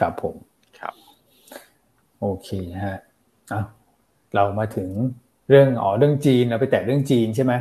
[0.00, 0.34] ครับผม
[0.80, 0.94] ครับ
[2.20, 2.48] โอเค
[2.84, 2.98] ฮะ
[3.52, 3.62] อะ
[4.34, 4.88] เรามาถึง
[5.48, 7.52] เรื่องอ๋อเรื่องจีนเราไปแตะเรื่องจีนใช่ไหม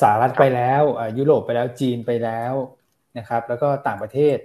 [0.00, 0.82] สหรัฐไปแล้ว
[1.18, 2.52] ยุโรปไปแล้วจีนไปแล้ว
[3.18, 4.38] นะครับ แล้วก็ต่างประเทศ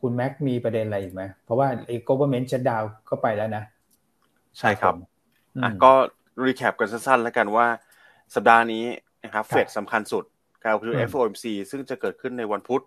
[0.00, 3.64] คุณแม็กมีประเด็นอะไรอีกไหมเพราะว่าไอ้ government shutdown ก็ไปแล้วนะ
[4.58, 4.94] ใช่ครับ
[5.62, 5.92] อะก็
[6.44, 7.66] รีแคปกันสั้นๆแล้วกันว่า
[8.34, 8.84] สัปดาห์นี้
[9.24, 10.24] นะครับเฟดสำคัญสุด
[10.62, 12.82] การประชุม FOMC ซึ่งจะเกิดขึ้นในวันพุธ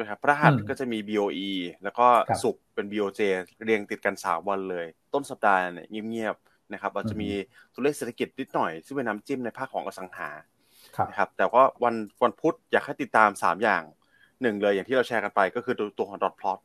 [0.00, 1.50] นะครับพระหัสก็จะมี BOE
[1.82, 2.06] แล้วก็
[2.42, 3.20] สุกเป็น BOJ
[3.64, 7.30] เรียงติดกันสามวันเลย ต้นสัปดาห์เนี่ยเงียบๆนะครับเราจะมี
[7.72, 10.28] ตัวเลขเศรษฐกิจนิดหน่อย ซึ่งเป็นน้ำจิ้มในภาคของอสังหา
[11.08, 13.82] นะครับแต่ก็วันวันพุธอยากให้ติดตามสามอย่าง
[14.42, 16.60] หนึ่งเลยอย่างที่เราแชร์กันไปก็คือตัวของดอทพลอต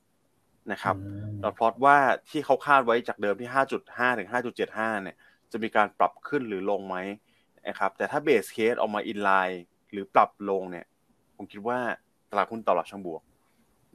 [0.71, 0.95] นะครับ
[1.43, 1.97] ดอทพลอตว่า
[2.29, 3.49] ที่เขาคาดไว้จากเดิมที่
[3.83, 4.29] 5.5 ถึง
[4.65, 5.15] 5.75 เนี่ย
[5.51, 6.95] จะมีการปรับขึ้นหรือลงไหม
[7.67, 10.85] นะครับแต่ถ้าเบสเคสออกมาอินไลน์หรือปรับลงเนี่ย
[11.37, 11.79] ผมคิดว่า
[12.31, 13.21] ตลาดหุ้นตลาดช่างบวก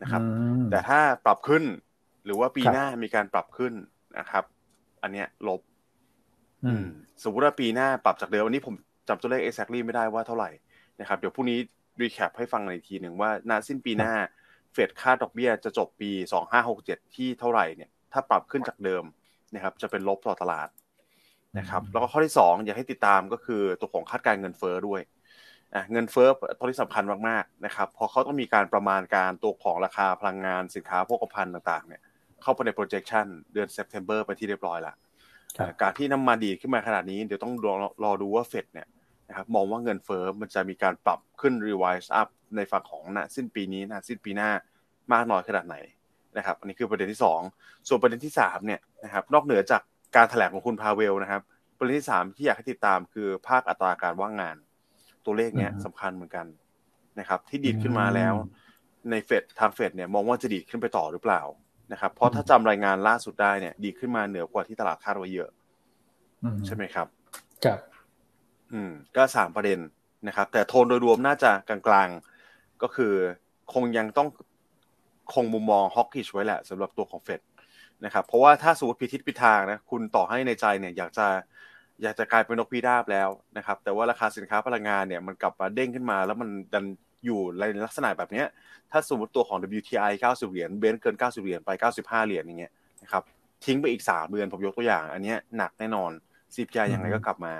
[0.02, 0.22] นะครับ
[0.70, 1.64] แต่ถ้าปรับขึ้น
[2.24, 3.72] หรือว่าปีหน้ามีการปรับขึ้น
[4.18, 4.44] นะครับ
[5.02, 5.60] อันเนี้ยลบ
[7.22, 8.74] สมมติว่าปีหน้าปรับจากเดิมวันนี้ผม
[9.08, 10.50] จำตัวเลข exactly ไม่ได้ว่าเท่าไหร่
[11.00, 11.58] นะครับเดี๋ยวพรุ่งนี้
[12.00, 14.14] รีแคปให้ฟังในทีหนึ่งว่านาสิ้นปีหน้า
[14.72, 16.10] เฟดค่าดอกเบี้ยจะจบปี
[16.62, 19.04] 2567 ที่เท่าไหร่เนี่ยถ้าปรับขึ้นจากเดิม
[19.54, 20.68] นะครับจะเป็นลบต่อตลาด
[21.58, 25.00] นะครับแล้วก็ข้อที่ 2 อยากให้ติดตามก็คือตัวของคาดการเงินเฟ้อด้วย
[25.92, 26.28] เงินเฟ้อ
[26.58, 32.00] ตัวที่สำคัญมากๆนะครับพอเขาต้องมีการประมาณการตัวของราคาพลังงานสินค้าโภคภัณฑ์ต่างๆเนี่ย
[32.42, 34.96] เข้าไปใน projection เดือน September ไปที่เรียบร้อยแล้ว
[35.82, 37.74] การที่น้ำมันดีขึ้นมาขนาดนี้เดี๋ยวต้องรอ
[38.04, 38.88] รอดูว่าเฟดเนี่ย
[39.28, 44.50] นะครับมองว่าเงินเฟอ้อมันจะมีการปรับขึ้น revise up ในฝั่งของนะสิ้นปีนี้นะสิ้นปีหน้า
[45.12, 45.76] มากน้อยขนาดไหน
[46.36, 47.20] นะครับ อันนี้คือประเด็นที่
[47.52, 49.82] 2 ส่วนประเด็นที่3เนี่ยนะครับนอกเหนือจาก
[50.16, 51.42] การแถลงของคุณพาเวลนะครับ
[51.78, 54.56] ประเด็นที่ 3 ที่อยากให้ติดตามคือภาคอัตราการว่างงาน
[55.24, 56.46] ตัวเลขเนี้ยสำคัญเหมือนกัน
[57.18, 58.34] นะครับ ที่ดีดขึ้นมาแล้ว
[59.10, 61.40] ในเฟดทางเฟดเนี่ยมองว่าจะดีดขึ้นไปต่อหรือเปล่า
[61.92, 65.50] นะครับเพราะถ้าจำรายงานล่าสุดได้เนี่ย ดีขึ้นมาเหนือกว่าที่ตลาดคาดไว้เยอะ
[66.66, 67.06] ใช่ไหมครับ
[67.64, 67.78] ครับ
[68.72, 69.78] อืม ก็สามประเด็น
[70.28, 73.14] นะครับ แต่โทนโดยรวมน่าจะกลางๆ ก็คือ
[73.72, 74.28] คงยังต้อง
[75.32, 77.40] คงมุมมองฮอกกิชไว้แหละสำหรับตัวของเฟด
[78.04, 81.26] นะครับ เพราะว่าถ้าสมมติพิทิศพิทางนะคุณต่อให้ในใจเนี่ย อยากจะ
[82.02, 86.84] อยากจะกลายเป็นนกพีราบแล้วนะครับ แต่ว่าราคาสินค้าพลังงานเนี่ยมันกลับมาเด้งขึ้นมา แล้วมันดัน
[87.24, 88.44] อยู่ในลักษณะแบบนี้
[88.90, 93.22] ถ้าสมมติตัวของ WTI 90 เหรียญเบนเกิน 90 เหรียญไป 95 เหรียญอย่างเงี้ยนะครับ
[93.64, 96.10] ทิ้งไปอีก 3 เดือนผมยกตัวอย่าง อันนี้หนักแน่นอน
[96.54, 97.54] CPI ยังไงก็กลับมา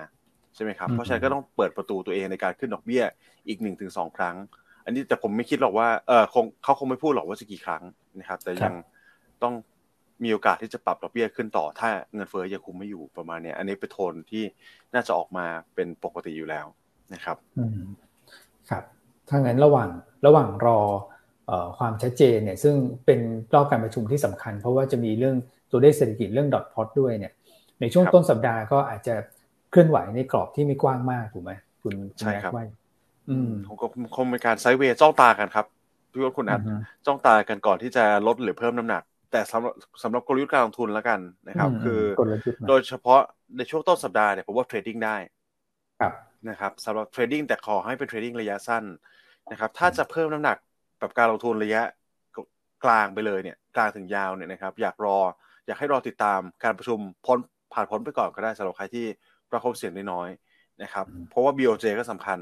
[0.55, 3.03] ใช่ไหมครับ เพราะฉะนั้นก็ต้องเปิดประตูตัวเองในการขึ้นดอกเบี้ย
[3.49, 4.37] อีกหนึ่งถึงสองครั้ง
[4.85, 7.83] อันนี้แต่ผมไม่คิดหรอกว่าเออคงเขาคงไม่พูดหรอกว่าจะกี่ครั้ง
[8.19, 8.75] นะครับ แต่ยัง
[9.43, 9.55] ต้อง
[10.25, 14.45] มีโอกาสที่จะปรับดอกเบี้ยขึ้นต่อ ถ้าเงินเฟ้อยังคุมไม่อยู่ประมาณนี้อันนี้เป็นโทนที่
[14.95, 16.67] น่าจะออกมาเป็นปกติอยู่แล้ว
[17.15, 17.81] นะครับอืม
[18.71, 18.85] ครับ
[19.31, 19.89] ถ้างั้นระหว่าง
[20.27, 20.79] ระหว่างรอ
[21.79, 22.75] ความชัดเจนเนี่ยซึ่ง
[23.07, 23.21] เป็น
[23.55, 25.37] รอบการประชุมที่สำคัญ เพราะว่าจะมีเรื่อง
[25.71, 27.33] ตัวเลขเศรษฐกิจเรื่องดอทพอตด้วยเนี่ย
[27.81, 29.15] ในช่วงต้นสัปดาห์ก็อาจจะ
[29.71, 31.53] เคลื่อนไหวในกรอบที่ไม่กว้างมากถูกไหม
[31.83, 32.53] คุณใช่ครับ
[33.31, 35.67] อืมผมก็คงเป็นการ sideway จ้องตากันครับ
[36.13, 36.61] พี่ว่าคุณนัท
[37.07, 39.03] จ้องตากันก่อนที่จะลดหรือเพิ่มน้ำหนัก
[39.33, 42.01] แต่สำหรับสำหรับกลยุทธ์การลงทุนแล้วกันนะครับ คือ
[42.69, 43.21] โดยเฉพาะ
[43.57, 45.17] ในช่วงต้นสัปดาห์เนี่ยผมว่า trading ได้
[46.01, 46.13] ครับ
[46.49, 48.85] นะครับสำหรับ trading แต่ขอให้เป็น trading ระยะสั้น
[49.51, 50.57] นะครับ ถ้าจะเพิ่มน้ำหนัก
[50.99, 51.83] แบบการลงทุนระยะ
[52.85, 55.19] กลางไปเลยเนี่ยกลางถึงยาวเนี่ยนะครับ อยากรอ
[55.67, 57.39] อยากให้รอติดตามการประชุมพ้น
[57.73, 59.07] ผ่านพ้นไปก่อนก็ได้สำหรับใครที่
[59.51, 62.39] ประคบเสียงน้อยๆนะครับ เพราะว่า BOJ ก็สำคัญ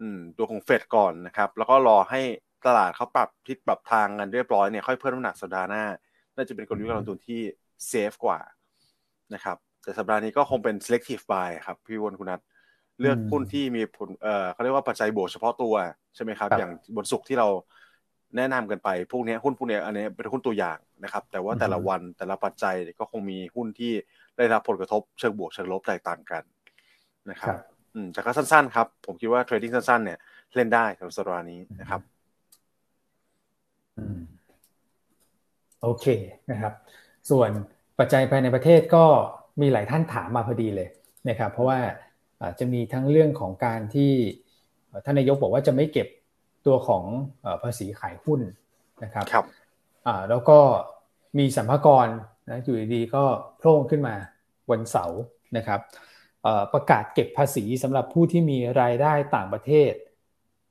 [0.00, 2.20] อืมตัวของเฟดก่อนนะครับ แล้วก็รอให้
[2.66, 5.84] ตลาดเขาปรับทิศปรับทางกันเรียบร้อยเนี่ยค่อยเพิ่มน้ำหนักสัปดาห์หน้า
[6.36, 7.40] น่าจะเป็นกลยุทธ์การลงทุนที่
[7.88, 8.38] เซฟกว่า
[9.34, 12.40] นะครับ แต่สัปดาห์นี้ก็คงเป็น selective buy ครับ พี่วนคุณนัท
[13.00, 15.74] เลือกหุ้นที่มีผลเอ่อเขาเรียกว่าปัจจัยบวกเฉพาะตัว
[16.14, 17.48] ใช่ไหมครับ อย่างบนสุกที่เรา
[18.36, 23.92] แนะนำกันไปพวกนี้หุ้นพวกนี้อันนี้เป็นหุ้นตัวอย่างนะครับ แต่ว่าแต่ละวันแต่ละปัจจัยก็คงมีหุ้นที่
[24.36, 26.42] ได้รับผลกระทบเชิงบวกเชิงลบแตกต่างกัน
[27.30, 27.56] นะครับ
[27.94, 30.18] อืมแต่ก็สั้นๆครับ ผมคิดว่าเทรดดิ้งสั้นๆเนี่ย
[30.54, 32.00] เล่นได้สำหรับสัปดาห์นี้นะครับ
[35.82, 36.06] โอเค
[36.50, 36.72] นะครับ
[37.30, 37.50] ส่วน
[37.98, 39.04] ปัจจัยภายในประเทศก็
[39.60, 40.88] มีหลายท่านถามมาพอดีเลย
[41.28, 41.78] นะครับ เพราะว่า
[42.58, 44.12] จะมีทั้งเรื่องของการที่
[45.04, 46.08] ท่านนายกบอกว่าจะไม่เก็บ
[46.66, 47.04] ตัวของ
[47.62, 48.40] ภาษีขายหุ้น
[49.04, 49.44] นะครับครับ
[50.30, 50.58] แล้วก็
[51.38, 52.10] มีสัมภาระ
[52.50, 53.24] นะอยู่ดีๆก็
[53.58, 54.14] โผล่ขึ้นมา
[54.70, 55.20] วันเสาร์
[55.56, 55.80] นะครับ
[56.72, 59.92] ประกาศเก็บภาษีสำหรับผู้ที่มีรายได้ต่างประเทศ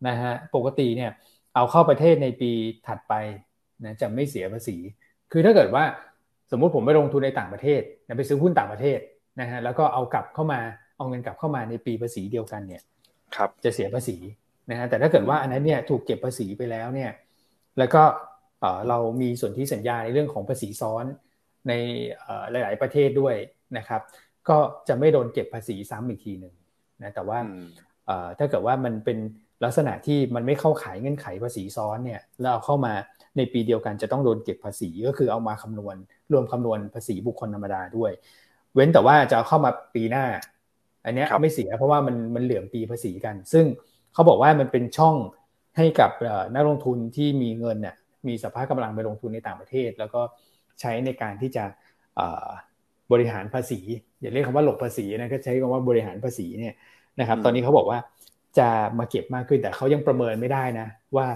[0.07, 1.11] นะฮะปกติเนี่ย
[1.55, 2.51] เอาเข้าประเทศในปี
[2.87, 3.13] ถัดไป
[3.83, 4.77] นะจะไม่เสียภาษี
[5.31, 5.83] คือถ้าเกิดว่า
[6.51, 8.99] สมมุติผมไปลงทุนในต่างประเทศนะไปซื้อหุ้นต่างประเทศ
[9.41, 10.61] นะฮะแล้วก็เอากลับเข้ามา
[10.97, 12.81] เอาเงินกลับเข้ามาในปีภาษีเดียวกันเนี่ย
[13.35, 14.17] ครับจะเสียภาษี
[14.69, 17.11] นะฮะแต่ถ้าเกิดว่าอันนั้นเนี่ยถูกเก็บภาษีไปแล้วเนี่ย
[17.77, 18.03] แล้วก็
[18.89, 21.05] เรามีส่วนที่สัญญาในเรื่องของภาษีซ้อน
[21.67, 21.73] ใน
[22.51, 23.35] หลาย ๆ ประเทศด้วย
[23.77, 24.01] นะครับ
[24.49, 26.53] ก็จะไม่โดนเก็บภาษีซ้ำอีกทีหนึ่ง
[27.01, 27.39] นะแต่ว่า
[28.39, 29.17] ถ้าเกิดว่ามันเป็น
[29.63, 32.93] ลักษณะที่มันไม่เข้าขายเงื่อนไขภาษีซ้อนเนี่ยแล้วเอาเข้ามา
[33.37, 35.95] ในปีเดียวกันจะต้องโดนเก็บภาษีก็คือเอามาคำนวณ
[36.31, 38.11] รวมคำนวณภาษีบุคคลธรรมดาด้วย
[38.73, 40.25] เว้นแต่ว่าจะเข้ามาปีหน้า
[41.07, 43.65] อันนี้ไม่เสียเพราะว่ามันมันเหลื่อมปีภาษีกัน ซึ่ง
[44.13, 45.15] เขาบอกว่ามันเป็นช่อง
[45.77, 46.11] ให้กับ
[46.55, 47.95] นักลงทุนที่มีเงินเนี่ย
[48.27, 50.21] มีสภาพกำลังไปลงทุนในต่างประเทศ แล้วก็
[50.81, 51.63] ใช้ในการที่จะ
[53.11, 53.79] บริหารภาษี
[54.21, 56.73] อย่าเรียกคำว่าหลบภาษีนะก็ใช้คำว่าบริหารภาษีเนี่ย
[57.19, 57.99] นะครับ ตอนนี้เขาบอกว่า
[58.59, 61.27] จะมาเก็บมากขึ้นแต่เขายังประเมินไม่ได้นะ ว่า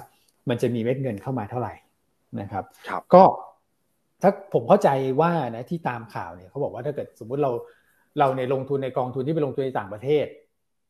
[0.50, 1.74] มันจะมีเม็ดเงินเข้ามาเท่าไหร่
[2.42, 3.24] นะครับรบก็
[4.22, 4.90] ถ้าผมเข้าใจ
[5.22, 7.52] ว่านะที่ตามข่าวเนี่ยเขาบอกว่าถ้าเกิดสมมุติเรา
[8.20, 10.26] เราในลงทุนในกองทุนที่ไปลงทุนในต่างประเทศ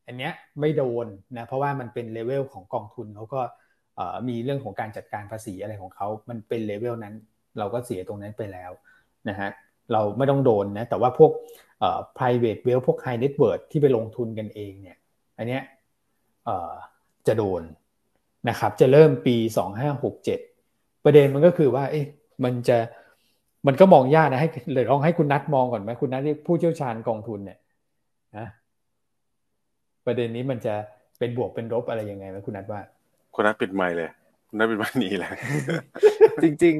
[0.07, 1.05] อันเนี้ยไม่โดน
[1.37, 3.41] นะเพราะว่ามันเป็นเลเวลของกองทุนเขาก็
[4.27, 7.15] มีเรื่องของการจัดการภาษีอะไรของเขามันเป็นเลเวลนั้น
[7.59, 8.71] เราก็เสียตรงนั้นไปแล้ว
[9.29, 9.49] นะฮะ
[9.91, 11.31] เราไม่ต้องโดนนะแต่ว่าพวก
[12.17, 14.97] private wealth พวก high net worth ที่ไปลงทุนกันเองเนี่ย
[15.37, 15.61] อันเนี้ย
[17.27, 17.61] จะโดน
[18.49, 19.35] นะครับจะเริ่มปี
[20.21, 22.05] 2567 ประเด็นมันก็คือว่าเอ๊ะ
[22.43, 22.77] มันจะ
[23.67, 27.57] มันก็มองยากนะให้เลยลองให้คุณนัดมองก่อนไหมคุณนัดที่ผู้เชี่ยวชาญกองทุนเนี่ย
[28.37, 28.47] นะ
[30.05, 30.75] ประเด็นนี้มันจะ
[31.19, 32.81] เป็นบวกเป็นลบอะไรยังไงไหมคุณนัดว่า
[33.35, 34.09] คุณนัดปิดไมค์เลย
[34.49, 35.31] คุณนัดปิดไมค์นี้แหละ
[36.43, 36.75] จริงจริง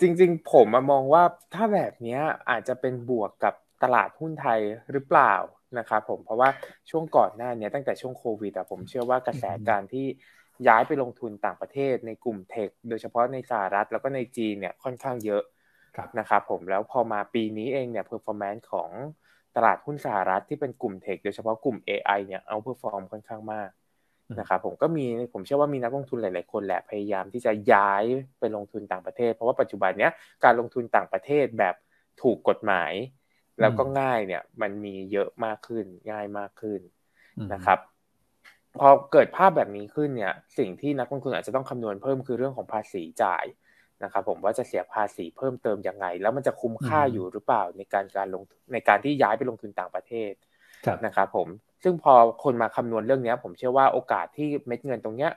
[0.00, 1.22] จริง ๆ ผมมองว่า
[1.54, 2.18] ถ้าแบบนี้
[2.50, 4.60] อาจจะเป็นบวกกับตลาดหุ้นไทย
[4.92, 5.34] หรือเปล่า
[5.78, 6.48] นะครับผมเพราะว่า
[6.90, 10.06] ช่วงก่อนหน้านี้ตั้งแต่ช่วงโควิดอะผมเชื่อว่ากระแสการที่
[10.68, 15.42] ย้ายไปลงทุนต่างประเทศในกลุ่ม tech โดยเฉพาะในสหรัฐแล้วก็ในจีนเนี่ยค่อนข้างเยอะ
[16.18, 18.90] นะครับผมแล้วพอมาปีนี้เองเนี่ย performance ของ
[19.56, 23.70] ตลาดหุ้นสหรัฐที่เป็นกลุ่ม tech โดยเฉพาะกลุ่ม AI เนี่ย outperform ค่อนข้างมาก
[24.38, 28.04] นะครับผมก็มีผมเชื่อว่ามีนักลงทุนหลาย ๆ คนแหละพยายามที่จะย้าย
[28.38, 30.12] ไปลงทุนต่างประเทศ เพราะว่าปัจจุบันเนี้ย
[30.44, 31.74] การลงทุนต่างประเทศแบบ
[32.22, 32.92] ถูกกฎหมาย
[33.60, 36.80] แล้วก็ง่ายเนี่ยมันมีเยอะมากขึ้นง่ายมากขึ้น
[37.52, 37.78] นะครับ
[38.78, 43.44] พอเกิดภาพแบบนี้ขึ้นเนี่ยสิ่งที่นักลงทุนอาจจะต้องคำนวณเพิ่มคือเรื่องของภาษีจ่าย
[44.04, 48.42] นะครับผมว่าจะเสียภาษีเพิ่มเติมยังไง แล้วมันจะคุ้มค่าอยู่หรือเปล่าในการการลง
[48.72, 50.32] ในการที่ย้ายไปลงทุนต่างประเทศ
[51.06, 51.48] นะครับผม
[51.82, 55.32] ซึ่งพอคนมาคำนวณเรื่องนี้ผมเชื่อว่าโอกาสที่เม็ดเงินตรงเนี้ย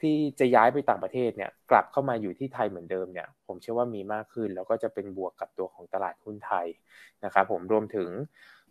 [0.00, 6.66] ที่จะย้ายไปต่างประเทศเนี่ยกลับเข้ามาอยู่ที่ไทยเหมือนเดิมเนี่ยผมเชื่อว่ามีมากขึ้น แล้วก็จะเป็นบวกกับตัวของตลาดหุ้นไทย
[7.24, 8.08] นะครับผมรวมถึง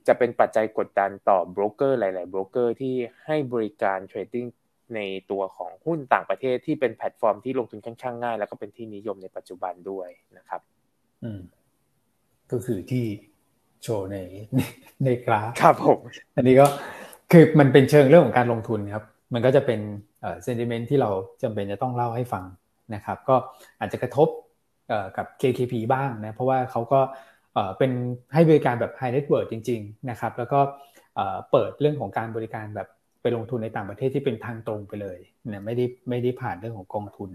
[0.07, 2.95] จะเป็นปัจจัยกดดันต่อโบรกเกอร์หลาย ๆ โบรกเกอร์ที่
[3.25, 4.45] ให้บริการ trading
[4.95, 10.61] ในตัวของหุ้นต่างประเทศที่เป็นแพลตฟอร์มที่ลงทุนค่อนข้างง่าย แล้วก็เป็นที่นิยมในปัจจุบันด้วยนะครับ
[11.23, 11.41] อืม
[12.51, 13.05] ก็คือที่
[13.83, 14.17] โชว์ใน
[15.05, 15.99] ในกราฟครับผม
[16.35, 16.67] อันนี้ก็
[17.31, 19.79] คือมันเป็นเชิงเรื่องของการลงทุนครับ มันก็จะเป็น
[20.21, 21.09] เซนติเมนต์ที่เรา
[21.43, 22.45] จำเป็นจะต้องเล่าให้ฟัง
[22.95, 23.35] นะครับ ก็
[23.79, 24.27] อาจจะกระทบ
[25.17, 26.99] กับ KKP บ้างนะเพราะว่าเขาก็
[27.77, 27.91] เป็น
[28.33, 30.59] ให้บริการแบบ high net worth จริง ๆ นะครับ แล้วก็
[31.51, 32.87] เปิดเรื่องของการบริการแบบ
[33.21, 35.17] ไปลงทุนในต่างประเทศที่เป็นทางตรงไปเลย
[35.49, 37.29] นะไม่ได้ไม่ได้ผ่านเรื่องของกองทุน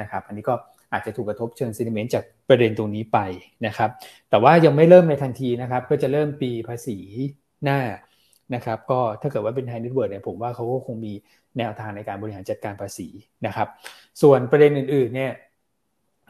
[0.00, 0.54] นะครับอันนี้ก็
[0.92, 3.18] อาจจะถูกกระทบเชิงซีนิเมนต์จากประเด็นตรงนี้ไป
[3.66, 3.90] นะครับ
[4.30, 6.98] แต่ว่ายังไม่เริ่มในทันทีนะครับ ก็จะเริ่มปีภาษี
[7.64, 7.80] หน้า
[8.54, 11.12] นะครับ ก็ถ้าเกิดว่าเป็น high net worth เนี่ยผมว่าเขาก็คงมี
[11.58, 13.08] แนวทางในการบริหารจัดการภาษี
[13.46, 13.68] นะครับ
[14.22, 15.32] ส่วนประเด็นอื่นๆเนี่ย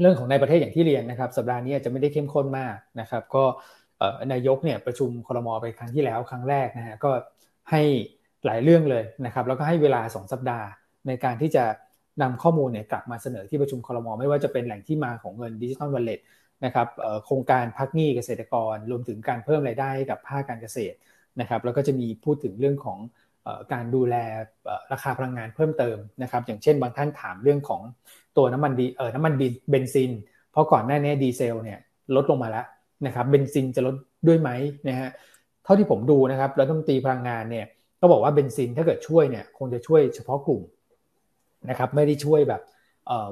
[0.01, 3.45] เรื่องของในประเทศอย่างที่เรียนนะครับ สัปดาห์นี้จะไม่ได้เข้มข้นมากนะครับ ก็
[4.33, 7.11] นายกเนี่ยประชุมครม.ไปครั้งที่แล้วครั้งแรกนะฮะก็
[7.71, 7.83] ให้
[8.47, 10.67] หลายเรื่องเลยนะครับแล้วก็ให้เวลา 2 สัปดาห์
[11.07, 11.65] ในการที่จะ
[12.23, 16.21] นำข้อมูลเนี่ยกลับมาเสนอที่ประชุมคอรมอไม่ว่าจะเป็นแหล่งที่มาของเงิน digital wallet
[16.65, 16.89] นะครับ
[17.25, 20.97] โครงการพักหนี้เกษตรกร รวมถึงการเพิ่มรายได้กับภาคการเกษตร
[21.41, 22.99] นะครับแล้วก็จะมีพูดถึงเรื่องของ
[23.73, 24.15] การดูแล
[24.93, 27.83] ราคาพลังงานเพิ่มเติมนะครับอย่างเช่นบางท่านถามเรื่องของ
[28.37, 29.33] ตัวน้ำมันดีเออน้ำมัน
[29.71, 30.13] เบนซิน
[30.51, 31.79] เพราะก่อนหน้านี้ดีเซลเนี่ย
[32.17, 32.67] ลดลงมาแล้ว
[33.07, 33.95] นะครับเบนซินจะลด
[34.27, 34.51] ด้วยไหม
[34.89, 35.09] นะฮะ
[35.65, 37.67] เท่าที่ผมดูนะครับรัฐมนตรีพลังงานเนี่ย
[38.03, 40.63] ก็บอกว่าเบนซินถ้าเกิดช่วยเนี่ยคงจะช่วยเฉพาะกลุ่ม
[41.71, 42.63] นะครับไม่ได้ช่วยแบบ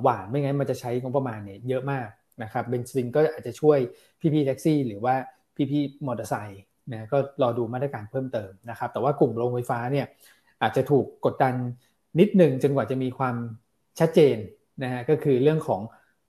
[0.03, 2.09] หวานไม่งั้นมันจะใช้งบประมาณเนี่ยเยอะมาก
[2.43, 3.79] นะครับเบนซินก็อาจจะช่วย
[4.21, 5.15] พี่ๆแท็กซี่ หรือว่า
[5.71, 6.63] พี่ๆมอเตอร์ไซค์
[6.93, 10.07] นะก็รอดูมาตรการเพิ่มเติมนะครับแต่ว่ากลุ่มโรงไฟฟ้าเนี่ย
[10.63, 11.55] อาจจะถูกกดดัน
[12.21, 13.37] นิดหนึ่งจนกว่าจะมีความ
[14.01, 14.37] ชัดเจน
[14.83, 15.81] นะฮะก็คือเรื่องของ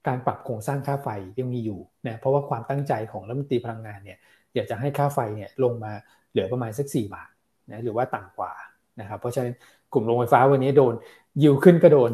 [0.08, 4.18] การปรับโครงสร้างค่าไฟยังมีอยู่นะเพราะว่าความตั้งใจของรัฐมนตรีพลังงานเนี่ย
[4.54, 5.92] อยากจะให้ค่าไฟเนี่ยลงมา
[6.30, 7.30] เหลือประมาณสัก 4 บาท
[7.70, 8.52] นะหรือว่าต่ำกว่า
[9.00, 9.54] นะครับเพราะฉะนั้น
[9.92, 10.94] กลุ่มโรงไฟฟ้าวันนี้โดน
[11.42, 12.10] ยิวขึ้นก็โดน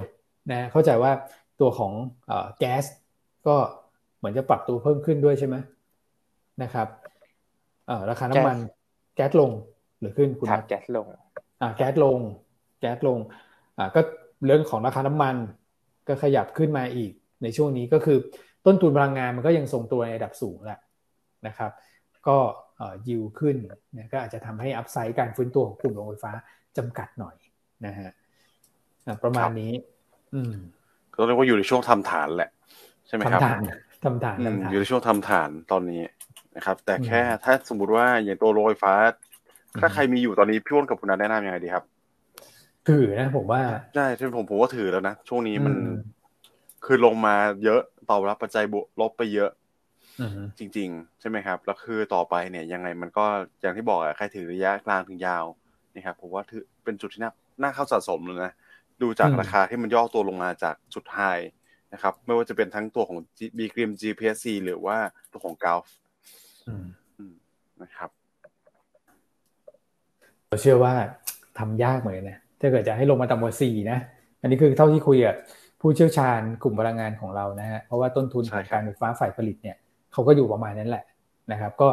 [0.53, 1.13] นะเข้าใจว่า
[1.61, 1.93] ตัวของ
[2.59, 2.85] แก๊ส
[3.47, 3.57] ก็
[4.19, 5.57] เหมือนจะปรับตัวเพิ่มขึ้นด้วยใช่ไหม
[6.63, 6.89] นะครับ
[8.11, 8.57] ราคาน้ำมัน
[9.17, 9.51] แก๊สลง
[10.01, 11.07] หรือขึ้นคุณแก๊สลง
[11.61, 12.19] อ่าแก๊สลง
[12.81, 13.19] แก๊สลง
[13.79, 14.01] อ่าก็
[14.47, 15.37] เรื่องของราคาน้ำมัน
[16.09, 18.19] ก็ขยับขึ้นมาอีกในช่วงนี้ก็คือ
[18.67, 20.81] ต้นทุนพลังงานมันก็ยังทรงตัวในระดับสูงแหละ
[21.47, 21.71] นะครับ
[22.29, 22.37] ก็
[23.09, 23.57] ยิวขึ้น
[23.97, 26.33] นะก็อาจจะทำให้อัพไซด์การฟื้นตัวของกลุ่มโรงไฟฟ้า
[26.77, 27.37] จำกัดหน่อย
[27.87, 28.11] นะฮะ
[29.25, 29.73] ประมาณนี้
[30.35, 30.55] อืม
[31.15, 32.51] ก็เรียกว่าอยู่ในช่วงทำฐานแหละ
[33.07, 33.61] ใช่ไหมครับทำฐาน
[34.05, 34.37] ทำฐาน
[34.71, 36.03] อยู่ในช่วงทำฐานตอนนี้
[36.57, 38.95] นะครับ แต่แค่ถ้าสมมุติว่าอย่างตัวโรงไฟฟ้า
[39.81, 41.85] ถ้าใครมีอยู่ตอนนี้พี่อ้นกับคุณนัทแนะนำยังไงดีครับ
[42.89, 43.63] ถือนะผมว่า
[43.95, 45.75] ใช่ใช่ผมผมก็ถือแล้วนะช่วงนี้มัน
[46.85, 49.51] คือลงมาเยอะตอบรับปัจจัยบวกลบไปเยอะ
[50.59, 53.25] จริง ๆ ใช่ไหมครับ แล้วคือต่อไปเนี่ยยังไงมันก็
[53.61, 55.45] อย่างที่บอกอะใครถือระยะกลางถึงยาว
[55.95, 58.53] นะครับผมว่าถือเป็นจุดที่น่าน่าเข้าสะสมเลยนะ
[59.03, 61.19] ดูจากราคาที่มันย่อตัวลงมาจากจุดไฮ
[61.93, 63.19] นะครับ ไม่ว่าจะเป็นทั้งตัวของ
[63.59, 64.97] บีกริม GPSC หรือว่า
[65.33, 65.85] ตัวของกาฟ
[67.83, 68.11] นะครับ
[70.63, 70.95] เชื่อว่า
[71.59, 73.99] ทำยากเหมือนกันนะถ้าเกิดจะให้ลงมาต่ำกว่าสี่นะ
[74.41, 75.37] อันนี้คือเท่าที่คุยกับ
[75.81, 79.77] ผู้เชี่ยวชาญกลุ่มพลังงานของเรานะฮะเพราะว่าต้นทุนของการไฟฟ้าฝ่ายผลิตเนี่ย
[80.19, 81.05] เขาก็อยู่ประมาณนั้นแหละ
[81.53, 81.89] นะครับ ก็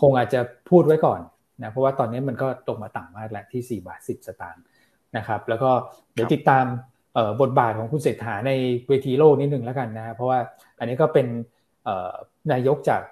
[0.00, 1.20] คงอาจจะพูดไว้ก่อน
[1.62, 4.64] นะเพราะว่าตอนนี้มันก็ตกมาต่ำมากแล้วที่ 4 บาท 10 สตางค์
[5.16, 5.70] นะครับ แล้วก็
[6.14, 6.64] เดี๋ยวติดตาม
[7.40, 8.52] บทบาทของคุณเศรษฐาใน
[8.88, 10.38] เวทีโลกนิดหนึ่งแล้วกันนะเพราะว่า
[10.78, 11.26] อันนี้ก็เป็น
[12.52, 13.02] นายกจาก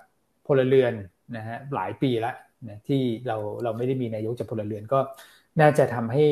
[0.47, 0.93] พลเรือน
[1.37, 2.35] นะฮะหลายปีแล้ว
[2.69, 4.99] นะที่เราเราไม่ได้มีนายกจากพลเรือนก็
[5.61, 6.25] น่าจะทำให้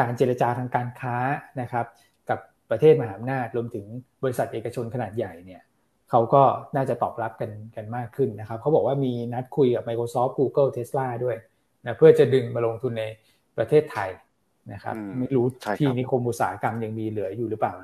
[0.00, 1.16] การเจรจาทางการค้า
[1.60, 1.86] นะครับ
[2.72, 3.86] ประเทศมหาอำนาจรวมถึง
[4.22, 5.62] บริษัทเอกชนขนาดใหญ่เนี่ย
[6.10, 6.42] เขาก็
[6.76, 11.36] น่าจะตอบรับกันกันมากขึ้นนะครับเขาบอกว่ามีนัดคุยกับ Microsoft Google Tesla ด้วย
[11.84, 13.04] นะเพื่อจะดึงมาลงทุนใน
[13.56, 14.10] ประเทศไทย
[14.72, 15.46] นะครับ ไม่รู้
[15.78, 17.74] ที่นิคมอุตสาหกรรมยังมีเหลืออยู่หรือเปล่า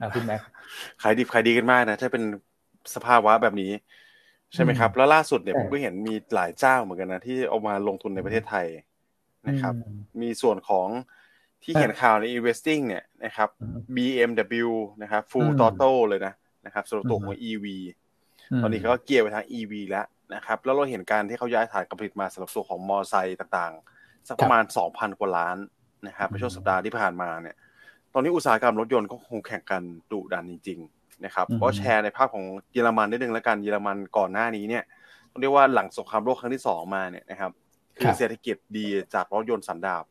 [0.00, 0.40] นะคุณแม็ก
[1.02, 2.24] ขายดีขายดีกันมากนะ ถ้าเป็น
[2.94, 3.72] สภาวะแบบนี้
[4.54, 8.66] ใช่ไหมครับ แล้วล่าสุดเนี่ยผมก็เห็นมีหลายเจ้าเหมือนกันนะ ที่เอามาลงทุนในประเทศไทย
[9.48, 9.74] นะครับ
[10.22, 10.88] มีส่วนของ
[11.62, 13.48] ที่เห็นข่าวใน investing เนี่ยนะครับ
[13.94, 14.70] BMW
[15.02, 16.34] นะครับ full total เลยนะ
[16.66, 17.66] นะครับสำหรับตัวของ EV
[18.62, 25.56] ตอนนี้เขาก็เกียร์ไปทาง EV แล้วนะครับ แล้วเราเห็นการที่เขาย้ายฐานการผลิตมาสำหรับตัวของมอไซค์ต่างๆ สักประมาณ 2,000 กว่าล้าน
[26.08, 27.56] นะครับในช่วงสัปดาห์ที่ผ่านมาเนี่ย
[28.14, 29.82] ตอนนี้อุตสาหกรรมรถยนต์ก็คงแข่งกัน
[30.12, 34.84] ดุดันจริง ๆ นะครับก็แชร์ในภาพของเยอรมันนิดนึงแล้วกันเยอรมันก่อนหน้านี้เนี่ย
[35.30, 37.50] ต้องเรียกว่าหลังสงครามโลกครั้งที่สองมาเนี่ยนะครับ
[37.98, 40.04] คือเศรษฐกิจดีจากรถยนต์สันดาป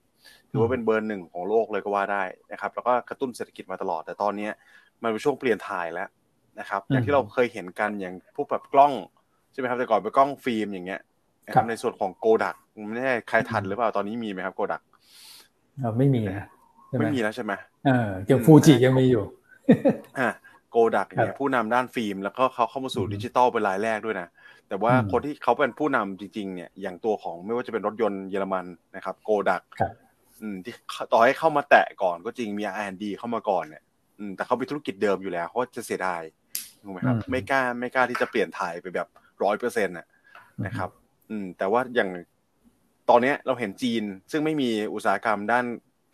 [0.50, 4.50] ถือว่าเป็นเบอร์หนึ่งของโลกเลยก็ว่าได้นะครับ แล้วก็กระตุ้นเศรษฐกิจมาตลอด แต่ตอนนี้
[5.04, 6.08] มันเป็นช่วงเปลี่ยนถ่ายแล้ว
[6.60, 8.94] นะครับ อย่างที่เราเคยเห็นกันอย่างพวกแบบกล้อง
[9.52, 11.02] ใช่ไหมครับแต่ก่อนเป็นกล้องฟิล์มอย่างเงี้ย
[11.46, 12.56] นะครับในส่วนของโกดัก
[12.88, 14.82] ไม่แน่ใครทันหรือเปล่าตอนนี้มีไหมครับโกดัก
[15.98, 16.48] ไม่มีนะ
[17.00, 17.54] ไม่มีแล้วใช่ไหม
[17.86, 19.24] เออยังฟูจิยังมีอยู่
[20.20, 20.30] อ่า
[20.72, 24.28] โกดักเนี่ยผู้นำด้านฟิล์มแล้วก็เขาเข้ามาสู่ดิจิตอลเป็นรายแรกด้วยนะ
[24.68, 29.62] แต่ว่าคนที่เขาเป็นผู้นำจริง ๆ เนี่ยอย่างตัวของไม่ว่าจะเป็นรถยนต์เยอรมันนะครับ โกดัก
[30.42, 30.74] อืมที่
[31.14, 33.84] ต่อให้เข้ามาแตะก่อนก็จริงมี R&D เข้ามาก่อนเนี่ย
[34.36, 36.22] แต่เขาเป็นธุรกิจเดิมอยู่แล้วเขาจะเสียดาย
[36.84, 39.08] ถูกไหมครับ ไม่กล้าไม่กล้าที่จะเปลี่ยนถ่ายไปแบบ
[39.44, 39.96] ร้อยเปอร์เซ็นต์
[40.66, 40.90] นะครับ
[41.30, 42.10] อืม แต่ว่าอย่าง
[43.10, 45.66] ตอนนี้เราเห็นจีน ซึ่งไม่มีอุตสาหกรรมด้าน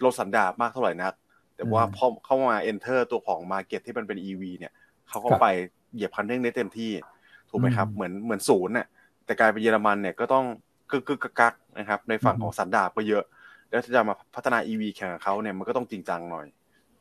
[0.03, 1.13] รถสันดาปมากเท่าไหร่นัก
[1.55, 4.73] แต่ว่าพอเข้ามา enter ตัวของมาเก็ตที่มันเป็น EV เนี่ย
[5.09, 5.45] เขาก็ไป
[5.93, 6.91] เหยียบคันเร่งได้เต็มที่
[7.49, 8.87] ถูกไหมครับ เหมือนเหมือนศูนย์น่ะ
[9.25, 10.45] แต่กลายเป็นเยอรมันเนี่ยก็ต้อง
[10.91, 13.23] กึกกึกกักนะครับ ในฝั่งของสันดาปก็เยอะ
[13.69, 16.45] แล้วถ้าจะมาพัฒนา EV แข่งกับเขาเนี่ยมันก็ต้องจริงจังหน่อย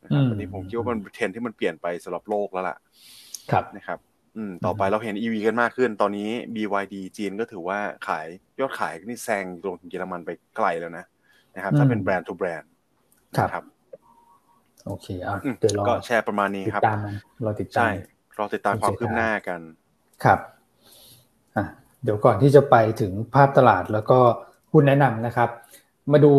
[0.03, 2.77] นะครับอันนี้ผมคิดว่ามันเทรนที่มันเปลี่ยนไปสำหรับโลกแล้วล่ะ
[3.51, 3.99] ครับนะครับ
[4.37, 8.25] อืมต่อไปเราเห็น EV กันมากขึ้น ตอนนี้ BYD จีนก็ถือว่าขาย
[8.59, 11.05] ยอดขายนี่แซงรถเยอรมันไปไกลแล้วนะ
[11.55, 12.69] นะครับ ถ้าเป็น brand to brand
[13.41, 13.63] นะครับ
[14.87, 17.89] โอเคอะเดี๋ยวรอก็แชร์ประมาณนี้ครับตามมันรอติดตามใช่
[18.37, 19.59] รอติดตามความคืบหน้ากัน
[20.23, 20.39] ครับ
[21.57, 21.65] อะ
[22.03, 24.19] เดี๋ยวก่อนที่จะไปถึงภาพตลาดแล้วก็
[24.71, 25.49] หุ้นแนะนำนะครับ
[26.11, 26.33] มาดู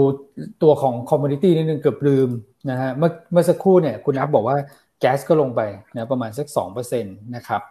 [0.62, 2.28] ตัวของ commodity นิดนึงเกือบลืม
[2.70, 4.56] นะฮะเมื่อเมื่อสักครู่เนี่ยคุณอัพบอกว่า
[5.00, 5.60] แก๊สก็ลงไป
[5.96, 6.46] นะประมาณสัก
[6.76, 7.62] 2%นะครับ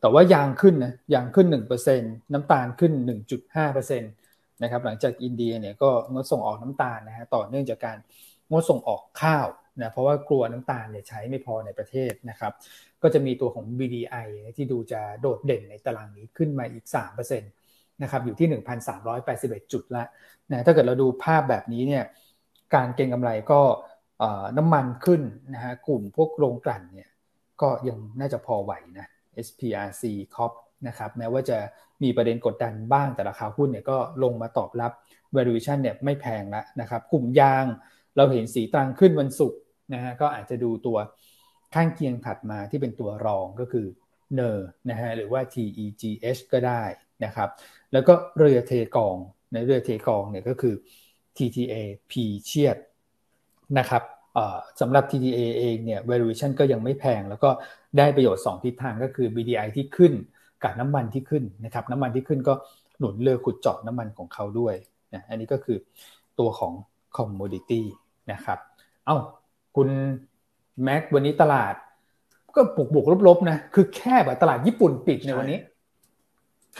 [0.00, 1.46] แต่ว่ายางขึ้นนะยางขึ้น
[1.90, 2.00] 1%
[2.32, 2.92] น้ำตาลขึ้น
[3.46, 7.98] 1.5%นะครับหลังจากอินเดียเนี่ยก็งดส่งออกน้ำตาลนะฮะต่อเนื่องจากการ
[8.50, 9.46] งดส่งออกข้าว
[9.80, 12.52] นะเพราะว่ากลัวน้ำตาลเนี่ยใช้ไม่พอในประเทศนะครับ
[13.02, 14.26] ก็จะมีตัวของ BDI
[14.56, 16.84] ที่ดูจะโดดเด่นในตารางนี้ขึ้นมาอีก
[17.32, 18.48] 3%นะครับอยู่ที่
[19.10, 20.04] 1,381 จุดละ
[20.50, 22.04] นะถ้าเกิดเราดูภาพแบบนี้เนี่ย
[22.74, 23.60] การเก็งกำไรก็
[24.56, 25.22] น้ำมันขึ้น
[25.54, 27.08] นะฮะกลุ่มพวกโรงกลั่นเนี่ย
[27.62, 29.06] ก็ยังน่าจะพอไหวนะ
[29.46, 30.02] SPRC
[30.34, 30.52] COP
[30.88, 31.58] นะครับแม้ว่าจะ
[32.02, 34.92] มีประเด็นกดดันบ้างแต่ราคาหุ้นเนี่ยก็ลงมาตอบรับ
[35.36, 37.64] valuation เนี่ยไม่แพงแล้วนะครับกลุ่มยาง
[38.16, 39.60] เราเห็นสีตังขึ้นวันศุกร์
[39.94, 40.98] นะฮะก็อาจจะดูตัว
[41.74, 43.86] ข้างเคียงถัดมาที่เป็นตัวรองก็คือ
[44.34, 46.82] เนอร์นะฮะหรือว่า TEGH ก็ได้
[47.24, 47.48] นะครับ
[47.92, 49.16] แล้วก็เรือเทกอง
[49.52, 50.74] ในเรือเทกองเนี่ยก็คือ
[51.36, 51.74] TTA
[52.10, 52.12] P
[52.44, 52.76] เชียด
[53.78, 54.02] นะครับ
[54.80, 57.50] สำหรับ TTA เองเนี่ย valuation ก็ยังไม่แพง แล้วก็
[57.98, 60.12] ได้ประโยชน์ 2 ทิศทางก็คือ BDI ที่ขึ้น
[60.62, 62.54] กับน้ำมันที่ขึ้นนะครับน้ำมันที่ขึ้นก็
[62.98, 64.74] หนุนเรือขุดเจาะน้ำมันของเขาด้วย
[65.14, 65.78] นะอันนี้ก็คือ
[66.38, 66.72] ตัวของ
[67.16, 67.82] commodity
[68.32, 68.58] นะครับ
[69.06, 69.16] เอา้า
[69.76, 69.88] คุณ
[70.82, 71.74] แม็กวันนี้ตลาด
[72.56, 75.58] ก็บวกบวกลบๆนะคือแค่แบบตลาดญี่ปุ่นปิดในวันนี้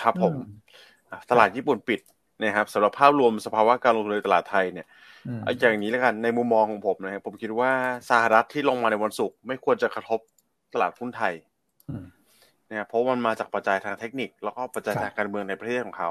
[0.00, 0.34] ครับผม
[1.30, 2.00] ตลาดญี่ปุ่นปิด
[2.42, 4.86] นะครับสำหรับภาพรวมสภาวะการลงทุนในตลาดไทยเนี่ย
[5.70, 7.70] อย่างนี้แล้วกันในมุมมองของผมนะครับผมคิดว่า
[8.10, 10.20] สหรัฐที่ลงมาในวันศุกร์ไม่ควรจะกระทบ
[10.74, 11.34] ตลาดหุ้นไทย
[12.68, 16.10] นะครับเพราะมันมาจากปัจจัยทางเทคนิค แล้วก็ปัจจัยทางการเมืองในประเทศของเขา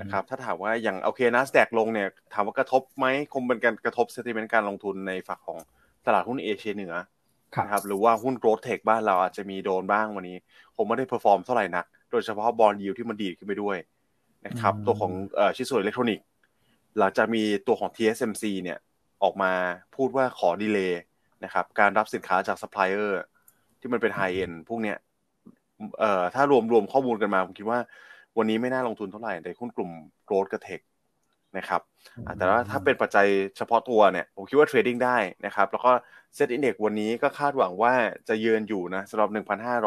[0.00, 5.58] นะครับถ้าถามว่าอย่างโอเคนัสแดกลงเนี่ยถามว่ากระทบไหมคงเป็นการกระทบเซติมเมนต์การลงทุนในฝั่งของ
[6.06, 6.94] ตลาดหุ้นเอเชียเหนือ
[7.64, 10.36] นะครับหรือว่าหุ้นโกลด์เทคบ้านเราอาจจะมีโดนบ้างวันนี้
[10.76, 13.76] ผมไม่ได้ perform เท่าไหร่นัก โดยเฉพาะ bond yield ที่มันดีขึ้นไปด้วย
[14.46, 15.12] นะครับตัวของ
[15.56, 16.24] ชิ้นส่วนอิเล็กทรอนิกส์
[16.98, 18.78] หลังจากมีตัวของ TSMC เนี่ย
[19.22, 19.52] ออกมา
[19.96, 21.02] พูดว่าขอ delay
[21.44, 23.22] นะครับการรับสินค้าจากซัพพลายเออร์
[23.80, 24.96] ที่มันเป็น high-end พวกเนี้ย
[25.98, 27.78] เอ่อถ้ารวมรวมข้อมูลกันมา ผมคิดว่า
[28.38, 29.90] วันนี้ไม่น่าลงทุนเท่าไหร่ในหุ้นกลุ่ม
[30.26, 30.80] growth กับ tech
[31.58, 31.80] นะครับ
[32.38, 33.26] แต่ว่าถ้าเป็นปัจจัย
[33.56, 35.16] เฉพาะตัวเนี่ย ผมคิดว่า trading ได้
[35.46, 35.92] นะครับ แล้วก็
[36.34, 37.92] SET Index วันนี้ก็คาดหวังว่า
[38.28, 39.30] จะเยือนอยู่นะสำหรับ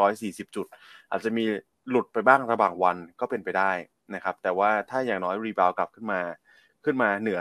[0.00, 0.66] 1,540 จุด
[1.10, 1.44] อาจจะมี
[1.90, 3.72] หลุดไปบ้างระหว่างวันก็เป็นไปได้
[4.14, 6.20] นะครับ แต่ว่าถ้าอย่างน้อย rebound กลับขึ้นมา
[6.84, 7.38] ขึ้นมาเหนือ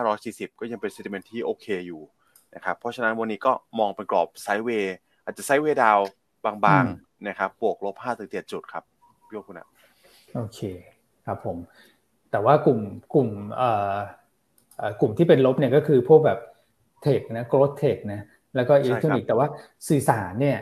[0.00, 2.02] 1,540 ก็ยังเป็น sentiment ที่โอเคอยู่
[2.54, 5.98] นะครับ เพราะฉะนั้นวันนี้ก็มองเป็นกรอบ sideway อาจจะ sideway down
[6.44, 8.84] บางๆนะครับบวกลบ5ถึง7จุดครับ
[9.28, 9.68] พี่โอคุณนะ
[10.34, 10.60] โอเค
[11.26, 11.56] ครับผม
[12.30, 12.80] แต่ว่ากลุ่ม
[13.14, 13.96] กลุ่มเอ่อ
[15.00, 16.38] กลุ่มที่เป็นลบเนี่ยก็คือพวกแบบ
[17.02, 18.20] เทคนะโกลด์เทคนะ
[18.56, 19.46] แล้วก็อิเล็กทรอนิกส์แต่ว่า
[19.88, 20.58] สื่อสารเนี่ย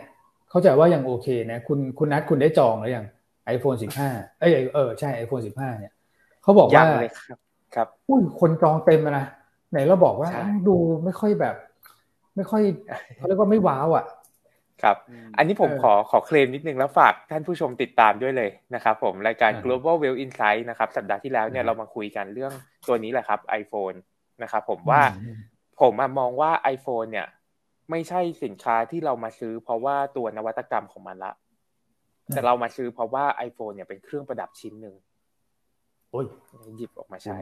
[0.51, 3.07] เข้าใจว่ายังโอเคนะ คุณคุณนัดคุณได้จองหรือยัง
[3.55, 5.93] iPhone 15 เอ้ยเออใช่ iPhone 15 เนี่ย
[6.43, 6.85] เขาบอกว่า
[7.77, 9.27] ครับครับอุ้ยคนจองเต็มนะ
[9.70, 10.31] ไหนเราบอกว่า
[10.68, 11.55] ดูไม่ค่อยแบบ
[12.37, 12.62] ไม่ค่อย
[13.16, 14.05] เขาเรียกว่าไม่ว้าวอะ
[14.83, 14.97] ครับ
[15.37, 22.53] อันนี้ผมขอขอเคลมนิดนึงแล้วฝากท่านผู้ชมติดตามด้วยเลยนะครับผมรายการ global well insight นะครับ สัปดาห์ที่แล้วเนี่ยเรามาคุยกันเรื่อง
[22.89, 23.97] ตัวนี้แหละครับ iPhone
[24.43, 25.03] นะครับผมว่า
[25.81, 27.27] ผมมองว่า iPhone เนี่ย
[27.91, 31.33] ไม่ใช่สินค้าที่เรามาซื้อ เพราะว่าตัวนวัตกรรมของมันละ
[32.29, 34.95] แต่เรามาซื้อเพราะว่า iPhone เนี่ยเป็นเครื่องประดับชิ้นหนึ่ง
[36.11, 36.27] โอ้ย
[36.79, 37.39] หยิบออกมาใช้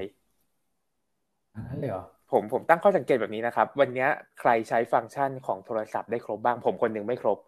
[1.56, 4.06] นั่นเลยเหรอผมผมตั้งข้อสังเกตแบบนี้นะครับ วันนี้
[4.40, 7.38] ใครใช้ฟังก์ชันของโทรศัพท์ได้ครบบ้าง ผมคนหนึ่งไม่ครบ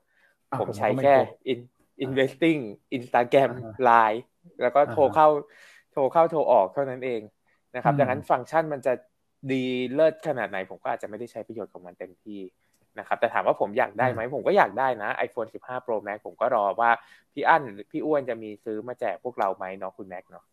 [0.61, 1.15] ผมใช้แค่
[2.05, 2.61] investing
[2.97, 3.51] Instagram
[3.89, 4.21] Line
[4.63, 5.29] แล้วก็โทรเข้า
[5.93, 7.21] โทรเข้าโทรออกเท่านั้นเอง
[7.75, 8.93] นะครับ ดังนั้นฟังก์ชันมันจะ
[9.53, 12.41] ดีเลิศขนาดไหน ผมก็อาจจะไม่ได้ใช้ประโยชน์ของมันเต็มที่
[12.99, 16.91] นะครับ แต่ถามว่าผมอยากได้ไหม ผมก็อยากได้นะ iPhone 15 Pro Max ผมก็รอว่า
[17.33, 20.45] พี่อั้นพี่อ้วนจะมีซื้อมาแจกพวกเราไหมเนาะคุณแม็กเนาะ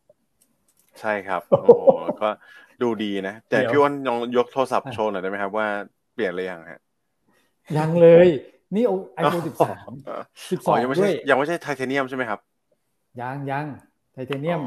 [1.01, 1.75] ใช่ครับ โอ้
[2.21, 2.29] ก็
[2.81, 5.67] ดูดีนะ แต่พี่อ้นลองยกโทรศัพท์โชว์หน่อยได้ไหมครับว่า
[6.13, 6.81] เปลี่ยนเลยยังฮะ
[7.77, 8.27] ยังเลย
[8.75, 8.83] นี่
[9.15, 9.75] iPhone สิบสอง
[10.51, 12.39] สิบสองยังไม่ใช่ยังไม่ใช่ไทเทเนียมใช่ไหมครับ
[13.21, 13.65] ยังยัง
[14.13, 14.61] ไทเทเนียม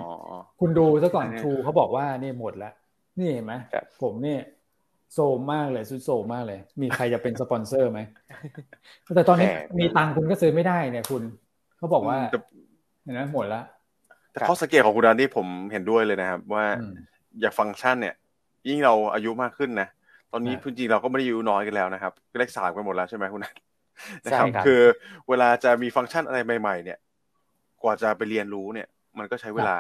[0.61, 2.73] คุณดูซะก่อนทูเขาบอกว่านี่หมดแล้ว
[3.19, 3.55] นี่เห็นไหม
[4.03, 4.37] ผมนี่
[5.15, 8.01] โทรมมากเลยสุดโทรมมากเลย มีใครจะเป็นสปอนเซอร์ไหม
[9.15, 9.49] แต่ตอนนี้
[9.79, 11.23] มีตังคุณก็ซื้อไม่ได้เนี่ยคุณ
[11.79, 12.19] เขาบอกว่า
[13.03, 13.65] เห็นไหมหมดแล้ว
[14.37, 16.65] แต่ข้อสังเกตของคุณดานนี่ผมเห็นด้วยเลยนะครับ ว่า
[17.41, 18.15] อย่างฟังก์ชันเนี่ย
[18.69, 19.89] ยิ่งเราอายุมากขึ้นนะ
[20.33, 23.55] ตอนนี้พื้นที่เราก็ไม่ได้อายุน้อยกันแล้วนะครับเลขสามกันหมดแล้วใช่ไหมคุณนัท
[24.25, 24.81] นะครับคือ
[25.29, 26.99] เวลาจะมีฟังก์ชันอะไรใหม่ ๆ เนี่ย
[27.83, 29.77] กว่าจะไปเรียนรู้เนี่ย มันก็ใช้เวลา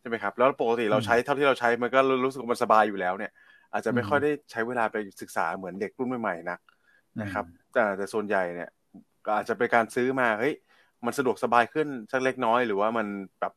[0.00, 3.32] ใช่ไหมครับ แล้วปกติเราใช้เท่าที่เราใช้มันก็รู้สึกมันสบายอยู่แล้วเนี่ย
[3.72, 6.60] อาจจะไม่ค่อยได้ใช้เวลาไปศึกษาเหมือนเด็กรุ่นใหม่ๆนัก
[7.22, 8.70] นะครับแต่แต่ส่วนใหญ่เนี่ย
[9.26, 10.54] ก็อาจจะเป็นการซื้อมาเฮ้ย
[11.04, 13.06] มันสะดวกสบายขึ้นสักเล็กน้อย หรือว่ามัน
[13.40, 13.52] แบบ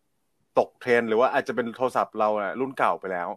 [0.59, 2.29] ตกเทรนหรือว่าอาจจะเป็นโทรศัพท์เรา
[2.59, 3.29] รุ่นเก่าไปแล้ว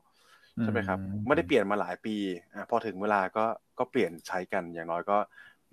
[0.63, 2.17] ใช่ไหมครับไม่ได้เปลี่ยนมาหลายปี
[2.55, 3.45] อพอถึงเวลาก็
[3.79, 5.17] ก็เปลี่ยนใช้กันอย่างน้อยก็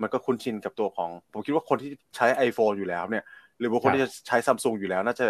[0.02, 3.24] มันก็คุ้นชินกับตัวของ ผมคิดว่าคนที่ใช้ iPhone อยู่แล้วเนี่ย
[3.60, 5.28] หรือบุคคลที่จะใช้ซัมซุงอยู่แล้ว น่าจะ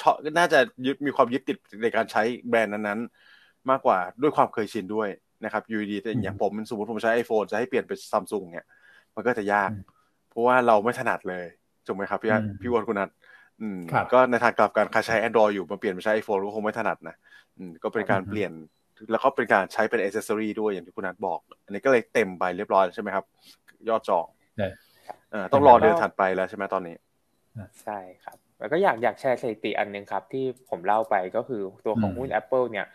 [0.00, 5.08] ชอบน่าจะยึดมีความยึดติดในการใช้แบรนด์นั้นๆ มากกว่าด้วยความเคยชินด้วย
[5.44, 8.66] นะครับยูดีแต่อย่างผมสมมติผมใช้ iPhone จะให้เปลี่ยนเป็นซัมซุงเนี่ย
[9.14, 9.70] มันก็จะยาก
[10.30, 11.46] เพราะว่าเราไม่ถนัดเลย
[11.86, 12.30] ถูกไหมครับพี่
[12.60, 13.08] พี่วอนคุณนัท
[13.62, 13.78] อืม
[14.12, 17.16] ก็ในทางกลับกันใครใช้ Android อยู่มาเปลี่ยนไปใช้ iPhone ก็คงไม่ถนัดนะ
[17.58, 18.52] อืมก็เป็นการเปลี่ยน
[19.10, 23.24] แล้วก็เป็นการใช้เป็นอ c เซสซอรีด้วยอย่างที่คุณนัทบอก อันนี้ก็เลยเต็มไปเรียบร้อยใช่ไหมครับ
[23.88, 24.26] ยอดจอง
[25.52, 26.96] ต้องรอเดือนถัดไปแล้วใช่ไหมตอนนี้
[27.82, 32.86] ใช่ครับ แล้วก็อยากอยากแชร์สถิติอันนึงครับ ที่ผมเล่าไปก็คือตัวของหุ้น Apple เนี่ย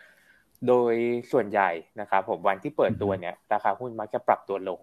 [0.68, 0.94] โดย
[1.32, 4.80] ส่วนใหญ่นะครับผมวันที่เปิดตัวเนี่ย ราคาหุ้นมักจะปรับตัวลง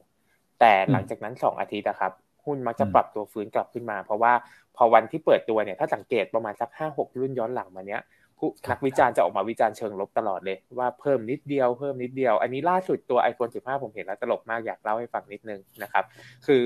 [0.60, 2.12] แต่หลังจากนั้นสองอาทิตย์นะครับ
[2.46, 4.34] หุ้นมักจะปรับตัวฟื้นกลับขึ้นมา เพราะว่า
[4.78, 8.02] พอวันที่เปิดตัวเนี่ยถ้าสังเกตประมาณสักห้าหกรุ่นย้อนหลังมาเนี้ย
[8.38, 16.04] ผู้นักวิจารณ์จะออกมาวิจารณ์เชิงลบตลอดเลย ว่าเพิ่มนิดเดียวเพิ่มนิดเดียว อันนี้ล่าสุดตัว iPhone 15 ผมเห็นแล้วตลกมากอยากเล่าให้ฟังนิดนึงนะครับ
[16.48, 16.62] คือ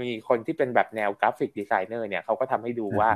[0.00, 3.10] มีคนที่เป็นแบบแนวกราฟิกดีไซเนอร์เนี่ยเขาก็ทำให้ดูว่า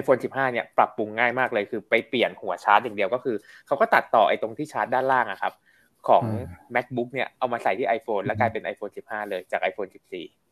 [0.00, 3.36] iPhone 15 เนี่ยปรับปรุงง่ายมากเลยคือไปเปลี่ยนหัวชาร์จอย่างเดียวก็คือ
[3.66, 5.52] เขาก็ตัดต่อไอ้ตรงที่ชาร์จด้านล่างอะครับ
[6.08, 6.24] ของ
[6.74, 10.47] macbook เนี่ยเอามาใส่ที่ iPhone แล้วกลายเป็น iPhone 15 เลยจาก iPhone 14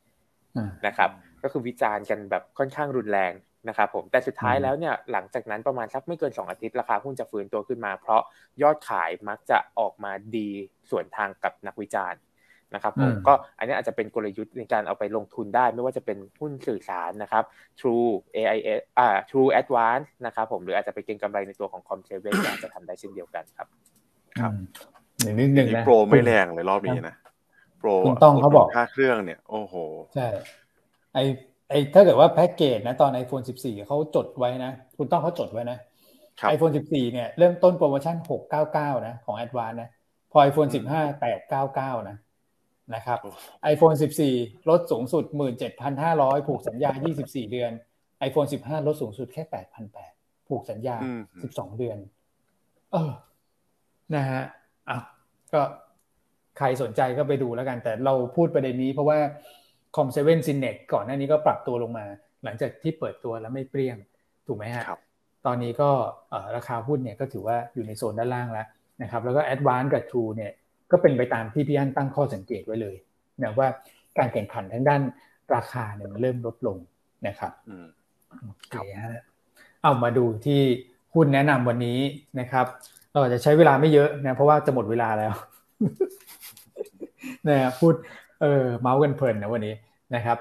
[0.86, 1.10] นะครับ
[1.42, 3.32] ก็คือวิจารณ์กันแบบค่อนข้างรุนแรง
[3.68, 8.22] นะครับผมแต่สุดท้ายแล้วเนี่ยหลังจากนั้นประมาณสักไม่เกิน 2 อาทิตย์ราคาหุ้นจะฟื้นตัวขึ้นมา เพราะ
[8.62, 10.48] ยอดขายมักจะออกมาดี
[10.90, 12.20] ส่วนทางกับนักวิจารณ์
[12.74, 17.44] นะครับผมก็อันนี้อาจจะเป็นกลยุทธ์ในการเอาไปลงทุนได้ ไม่ว่าจะเป็นหุ้นสื่อสารนะครับ
[17.80, 22.12] True AIS อ่า True Advance นะครับผมหรืออาจจะไปเก็งกำไรในตัวของ Com7
[22.48, 23.68] อาจจะทำได้เช่นเดียวกันครับ
[24.40, 24.52] ครับ
[25.38, 27.16] นิดนึงนะโปรไม่แรงเลยรอบนี้นะ
[27.78, 29.74] โปรคุณต้องเขาบอกค่าเครื่องเนี่ย โอ้โห
[30.14, 30.28] ใช่
[31.14, 31.18] ไอ
[31.70, 35.78] ไอถ้าเกิดว่าแพ็กเกจนะตอน iPhone 14 เขาจดไว้นะ คุณต้องเขาจดไว้นะ
[36.48, 38.16] ไอโฟน14 เนี่ย เริ่มต้นโปรโมชั่น
[38.60, 39.90] 699 นะ ของ Advance นะ
[40.32, 41.22] พอ iPhone 15
[41.62, 42.16] 899 นะ
[42.94, 43.18] นะครับ
[43.72, 43.96] iPhone
[44.30, 45.24] 14 ลดสูงสุด
[45.86, 46.90] 17,500 ผูกสัญญา
[47.22, 47.72] 24 เดือน
[48.28, 49.42] iPhone 15 ลดสูงสุดแค่
[49.96, 50.96] 8,800 ผูกสัญญา
[51.36, 51.98] 12 เดือน
[52.92, 53.12] เออ
[54.14, 54.42] นะฮะ
[54.88, 54.98] อะ
[55.52, 55.62] ก็
[56.58, 59.18] ใครสนใจก็ไปดูแล้วกัน แต่เราพูดประเด็นนี้เพราะว่า
[59.96, 62.06] คอมเซเว่นซินเน็กก่อนหน้านี้ก็ปรับตัวลงมา
[62.44, 63.96] หลังจากที่เปิดตัวแล้วไม่เปรี้ยง
[64.46, 64.84] ถูกไหมฮะ
[65.46, 65.90] ตอนนี้ก็
[66.56, 68.66] ราคาหุ้นเนี่ยก็ถือว่าอยู่ในโซนด้านล่างแล้ว
[69.02, 70.52] นะครับแล้วก็ a d v a n c e กับ True เนี่ย
[70.90, 72.96] ก็เป็นไปตามที่พี่อันตั้งข้อสังเกตไว้เลย
[73.42, 73.68] นะว่า
[74.18, 75.02] การแข่งขันทั้งด้าน
[75.54, 76.78] ราคาเนี่ยมันเริ่มลดลง
[77.26, 77.52] นะครับ
[78.42, 79.22] โอเคฮะ
[79.82, 80.60] เอามาดูที่
[81.14, 81.98] หุ้นแนะนำวันนี้
[82.40, 82.66] นะครับ
[83.12, 85.32] เราจะใช้เวลาไม่เยอะนะเพราะว่าจะหมดเวลาแล้ว
[87.48, 87.94] นะพูด
[88.40, 89.74] เออเมาส์กันเพลินนะวันนี้
[90.14, 90.38] นะครับ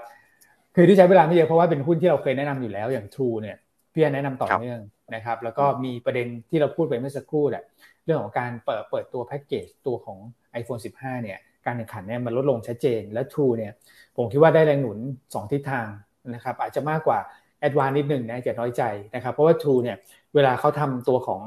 [0.75, 3.57] คือที่ใช้เวลาไม่เยอะเพราะว่าเป็นหุ้นที่เราเคยแนะนำอยู่แล้วอย่าง True เนี่ย
[3.93, 4.79] พี่แนะนำต่อเนื่อง
[5.15, 7.63] นะครับ แล้วก็มีประเด็นที่เราพูดไปเมื่อสักครู่แหละ
[8.05, 10.17] เรื่องของการเปิดเปิดตัวแพ็กเกจตัวของ
[10.61, 13.71] iPhone 15 เนี่ย การแข่งขันเนี่ยมันลดลงชัดเจนและ True เนี่ย
[14.17, 15.88] ผมคิดว่าได้แรงหนุน 2 ทิศทาง
[16.33, 17.19] นะครับ อาจจะมากกว่า
[17.67, 18.83] a d v a n c e นิดหนึ่งนะจะน้อยใจ
[19.15, 19.97] นะครับ เพราะว่า True เนี่ย
[20.36, 21.41] เวลาเขาทำตัวของ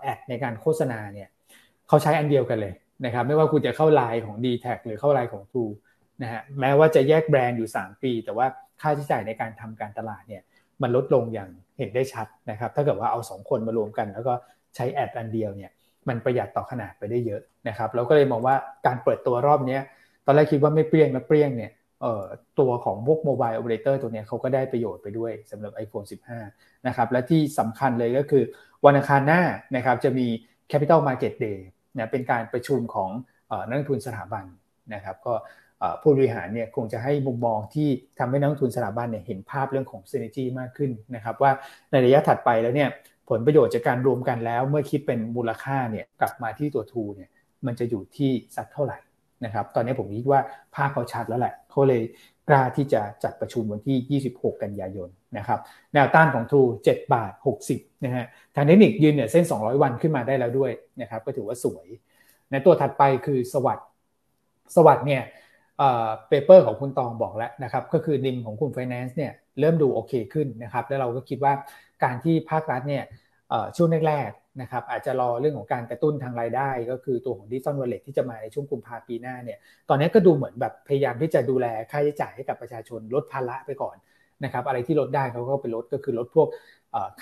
[0.00, 1.28] แอดในการโฆษณาเนี่ย
[1.88, 2.74] เขาใช้อันเดียวกันเลย
[3.04, 5.72] นะครับไม่ว่าคุณจะเข้าไลน์ของ d t แทหรือเข้าไลน์ของ True
[6.22, 8.46] นะฮะแม้ว่าจะแยกแบรนด์อยู่ 3 ปี แต่ว่า
[8.80, 10.42] ค่าใช้จ่ายในการทำการตลาดเนี่ย
[10.82, 14.34] มันลดลงอย่างเห็นได้ชัดนะครับถ้าเกิดว่าเอา 2 คนมารวมกัน แล้วก็
[14.76, 15.70] ใช้แอดอันเดียวเนี่ย
[16.08, 18.54] มันประหยัดต่อขนาดไปได้เยอะนะครับเราก็เลยมองว่า
[18.86, 19.78] การเปิดตัวรอบนี้
[20.26, 21.70] ตอนแรกคิดว่าไม่เปรี้ยงนะเปรี้ยงเนี่ย
[22.60, 26.06] ตัวของพวกโมบายโอเปอเรเตอร์ตัวนี้เขาก็ได้ประโยชน์ไปด้วยสำหรับ iPhone
[26.46, 28.44] 15 นะครับ และที่สำคัญเลยก็คือ
[28.84, 29.42] วันอังคารหน้า
[29.76, 30.26] นะครับจะมี
[30.70, 31.58] Capital Market Day
[31.96, 33.10] นะเป็นการประชุมของ
[33.68, 34.44] นักทุนสถาบัน
[34.94, 35.34] นะครับ ก็
[36.02, 37.88] ผู้บริหารเนี่ยคงจะให้มุมมองที่
[38.18, 41.50] ทำให้นักทุนสถาบันเนี่ยเห็นภาพเรื่องของ synergy มากขึ้นนะครับ ว่า
[41.90, 42.88] ในระยะถัดไปแล้วเนี่ย
[43.30, 47.30] ผลประโยชน์จากการรวมกันแล้วเมื่อคิดเป็นมูลค่าเนี่ยกลับมาที่ตัวทูเนี่ย
[47.66, 48.98] มันจะอยู่ที่สักเท่าไหร่
[49.44, 50.40] นะครับ ตอนนี้ผมคิดว่า
[50.74, 52.02] ภาพเขาชัดแล้วแหละเขาเลย
[52.50, 55.60] กล้าที่จะจัดประชุมวันที่ 26 กันยายนนะครับ
[55.94, 57.32] แนวต้านของ True 7บาท
[57.68, 58.24] 60นะฮะ
[58.54, 61.86] ทางเทคนิคยืนเนี่ยเส้น 200 วันขึ้นมาได้แล้วด้วยนะครับก็ถือว่าสวย
[62.50, 63.88] ในตัวถัดไปคือสวัสด์
[64.76, 65.22] SAWAD เนี่ย
[65.78, 71.52] paper ของคุณตองบอกแล้วนะครับก็คือ NIM ของกลุณไฟแนนซ์เนี่ยเริ่มดูโอเคขึ้นนะครับแล้วเราก็คิดว่า
[72.04, 73.04] การที่ภาครัฐเนี่ย
[73.76, 74.30] ช่วงแรก
[74.60, 83.96] นะครับอาจจะรอเรื่องของการกระตุ้นทางรายได้ ก็คือตัวของ digital wallet ที่จะมาในช่วงกุมภาปีหน้าเนี่ยตอนนี้ก็ดูเหมือนแบบพยายามที่จะดูแลค่าใช้จ่ายให้กับประชาชนลดภาระไปก่อน
[84.44, 86.48] นะครับอะไรที่ลดได้เขาก็ไปลดก็คือลดพวก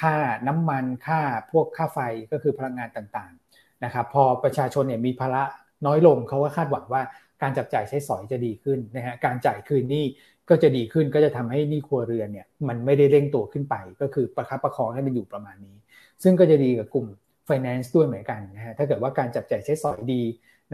[0.00, 0.14] ค่า
[0.46, 1.20] น้ำมันค่า
[1.52, 1.98] พวกค่าไฟ
[2.32, 5.42] ก็คือพลังงานต่างๆนะครับพอประชาชนเนี่ยมีภาระ
[5.86, 7.02] น้อยลงเขาก็คาดหวังว่า
[7.42, 10.04] การจับจ่ายใช้สอยจะดีขึ้นนะฮะการจ่ายคืนนี้
[10.48, 15.76] ก็จะดีขึ้นก็จะทำให้นี่ครัวเรือนเนี่ยมันไม่ได้เร่งตัวขึ้นไป ก็คือประคับประคองให้มันอยู่ประมาณนี้
[16.22, 17.06] ซึ่งก็จะดีกับกลุ่ม
[17.48, 20.22] finance ด้วยเหมือนกันนะฮะถ้าเกิดว่าการจับจ่ายใช้สอยดี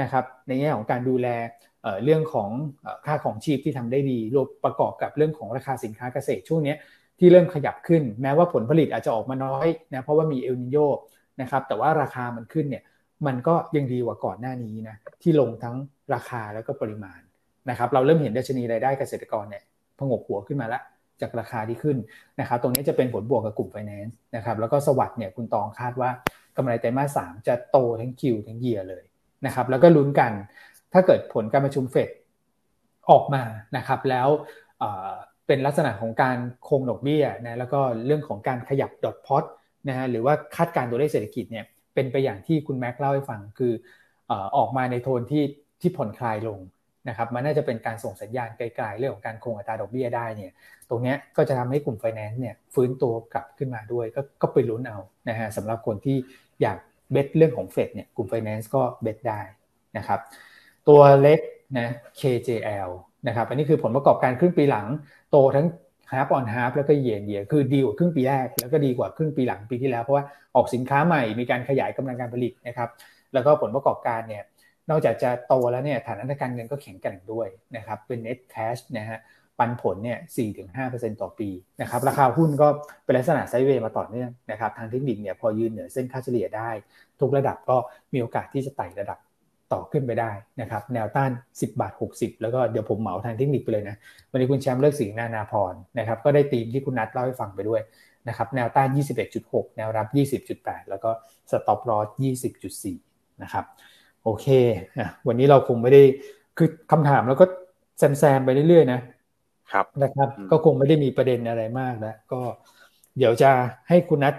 [0.00, 1.28] นะครับในแง่ของการดูแล
[2.04, 2.50] เรื่องของ
[3.06, 6.74] ค่าของชีพที่ทำได้ดีรวมประกอบกับเรื่องของราคาสินค้าเกษตรช่วงนี้
[7.18, 10.76] ที่เริ่มขยับขึ้น แม้ว่าผลผลิตอาจจะออกมาน้อยนะเพราะว่ามีเอลนีโญ
[11.40, 12.82] นะครับแต่ว่าราคามันขึ้นเนี่ย
[13.26, 15.76] มันก็ยังดีกว่าก่อนหน้านี้นะที่ลงทั้ง
[16.14, 17.20] ราคาแล้วก็ปริมาณ
[17.70, 19.62] นะครับเราเริ่มเห็นดัชนีรายได้เกษตรกรเนี่ย
[19.98, 20.82] ผงกหัวขึ้นมาแล้ว
[21.20, 21.96] จากราคาที่ขึ้น
[22.40, 26.10] นะครับ ตรงนี้จะเป็นผลบวกกับกลุ่มไฟแนนซ์นะครับ แล้วก็ SAWAD เนี่ยคุณตองคาดว่า
[26.56, 29.04] กำไรไตรมาสสามจะโตทั้ง Q ทั้ง year เลย
[29.46, 30.32] นะครับ แล้วก็ลุ้นกัน
[30.92, 32.08] ถ้าเกิดผลการประชุมเฟด
[33.10, 33.42] ออกมา
[33.76, 34.28] นะครับ แล้ว
[35.46, 36.36] เป็นลักษณะของการ
[36.68, 39.44] คงดอกเบี้ยนะแล้วก็เรื่องของการขยับดอทพอต
[39.88, 43.72] นะฮะหรือว่าคาดการตัวเลขเศรษฐกิจเนี่ยเป็นไปอย่างที่คุณแม็กเล่าให้ฟังคือ
[44.56, 45.44] ออกมาในโทนที่
[45.80, 46.58] ที่ผ่อนคลายลง
[47.08, 50.52] นะครับมันน่าจะเป็นการส่งสัญญาณไกลๆเรื่องของการคงอัตราดอกเบี้ยได้เนี่ย
[50.90, 54.98] ตรงนี้ก็จะทำให้กลุ่มไฟแนนซ์เนี่ยฟื้นตัวกลับขึ้นมาด้วยก็ก็ไปลุ้นเอา
[55.28, 56.16] นะฮะสำหรับคนที่
[56.62, 56.78] อยาก
[57.12, 59.40] เบสเรื่องของเฟดเนี่ยกลุ่มไฟแนนซ์ก็เบสได้
[59.96, 60.20] นะครับ
[60.88, 61.40] ตัวเล็ก
[61.78, 61.88] นะ
[62.20, 62.90] KJL
[63.28, 64.86] นะครับอันนี้คือผลประกอบการครึ่งปีหลัง
[65.30, 65.66] โตทั้ง
[66.12, 70.24] half on half แล้วก็เยียนเยียคือดีกว่าครึ่งปีแรก แล้วก็ดีกว่าครึ่งปีหลังปีที่แล้ว เพราะว่า
[70.56, 72.88] ออกสินค้าใหม่มีการขยายกำลังการผลิตนะครับ
[73.34, 74.42] แล้วก็ผลประกอบการเนี่ย
[74.90, 79.18] นอกจากจะโตแล้วเนี่ยฐานะทางการเงินก็แข็งแกร่งด้วยนะครับเป็น net cash นะฮะ
[79.58, 80.18] ปันผลเนี่ย
[80.70, 81.48] 4-5%ต่อปี
[81.80, 82.68] นะครับ ราคาหุ้นก็
[83.04, 86.70] เป็นลักษณะไซด์เวย์มาต่อเนื่องนะครับ ทางเทคนิคเนี่ยพอยืนเหนือเส้นค่าเฉลี่ยได้
[87.20, 87.76] ทุกระดับก็
[88.12, 89.18] มีโอกาสที่จะไต่ระดับ
[89.72, 90.30] ต่อขึ้นไปได้
[90.60, 91.30] นะครับ แนวต้าน
[91.60, 93.96] 10 บาท 60 แล้วก็เดี๋ยวผมเหมาทางเทคนิคไปเลยนะ
[94.30, 97.82] วันนี้คุณแชมป์เลิกสิงนานาพรนะครับ ก็ได้ตีมที่คุณนัทเล่าให้ฟังไปด้วย
[98.28, 98.88] นะครับ แนวต้าน
[99.32, 101.10] 21.6 แนวรับ 20.8 แล้วก็
[101.50, 102.08] สต็อปลอส
[102.74, 103.64] 20.4 นะครับ
[104.24, 104.46] โอเค
[105.26, 106.02] วันนี้เราคงไม่ได้
[106.58, 107.46] คือคำถามแล้วก็
[107.98, 109.00] แซมๆไปเรื่อยๆนะ
[109.72, 112.40] ครับนะครับ ก็คงไม่ได้มีประเด็นอะไรมากแล้วก็
[113.18, 113.50] เดี๋ยวจะ
[113.88, 114.34] ให้คุณนัท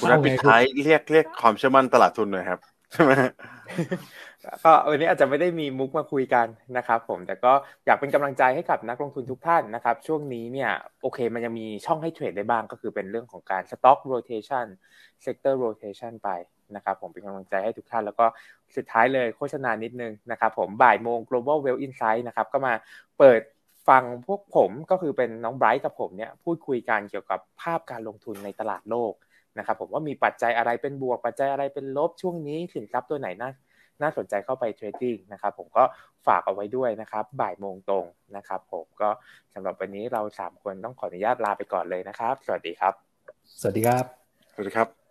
[0.00, 2.60] คุณนัทปิดท้ายเรียกเรียกความเชื่อมั่นตลาดทุนหน่อยครับ
[2.92, 3.12] ใช่ไหม
[4.64, 7.52] ก็วันนี้อาจจะไม่ได้มีมุกมาคุยกันนะครับผมแต่ก็
[7.86, 10.70] อยากเป็นกำลังใจให้กับนักลงทุนทุกท่านนะครับ ช่วงนี้เนี่ย
[11.02, 14.66] โอเคมันยังมีช่องให้เทรดได้บ้างก็คือเป็นเรื่องของการ stock rotation
[15.24, 16.30] sector rotation ไป
[16.74, 18.26] นะครับผมเป็นกำลังใจให้ทุกท่าน แล้วก็
[18.76, 22.74] สุดท้ายเลยโฆษณานิดนึงนะครับผมบ่ายโมง global wealth insight นะครับก็มา
[23.18, 23.40] เปิด
[23.88, 29.12] ฟังพวกผมก็คือเป็นน้องไบรท์กับผมเนี่ยพูดคุยกันเกี่ยวกับภาพการลงทุนในตลาดโลก
[29.58, 33.50] นะครับผมว่ามีปัจจัยอะไรเป็นบวกปัจจัยอะไรเป็นลบช่วงนี้สินทรัพย์ตัวไหนน่า
[34.02, 35.84] น่าสนใจเข้าไปเทรดดิ้งนะครับผมก็
[36.26, 38.04] ฝากเอาไว้ด้วยนะครับ บ่ายโมงตรง
[38.36, 39.08] นะครับผมก็
[39.54, 42.94] สำหรับวันนี้เราสามคนต้องขออนุญาตลาไปก่อนเลยนะครับ สวัสดีครับ
[43.60, 44.04] สวัสดีครับ
[44.52, 45.05] สวัสดีครับ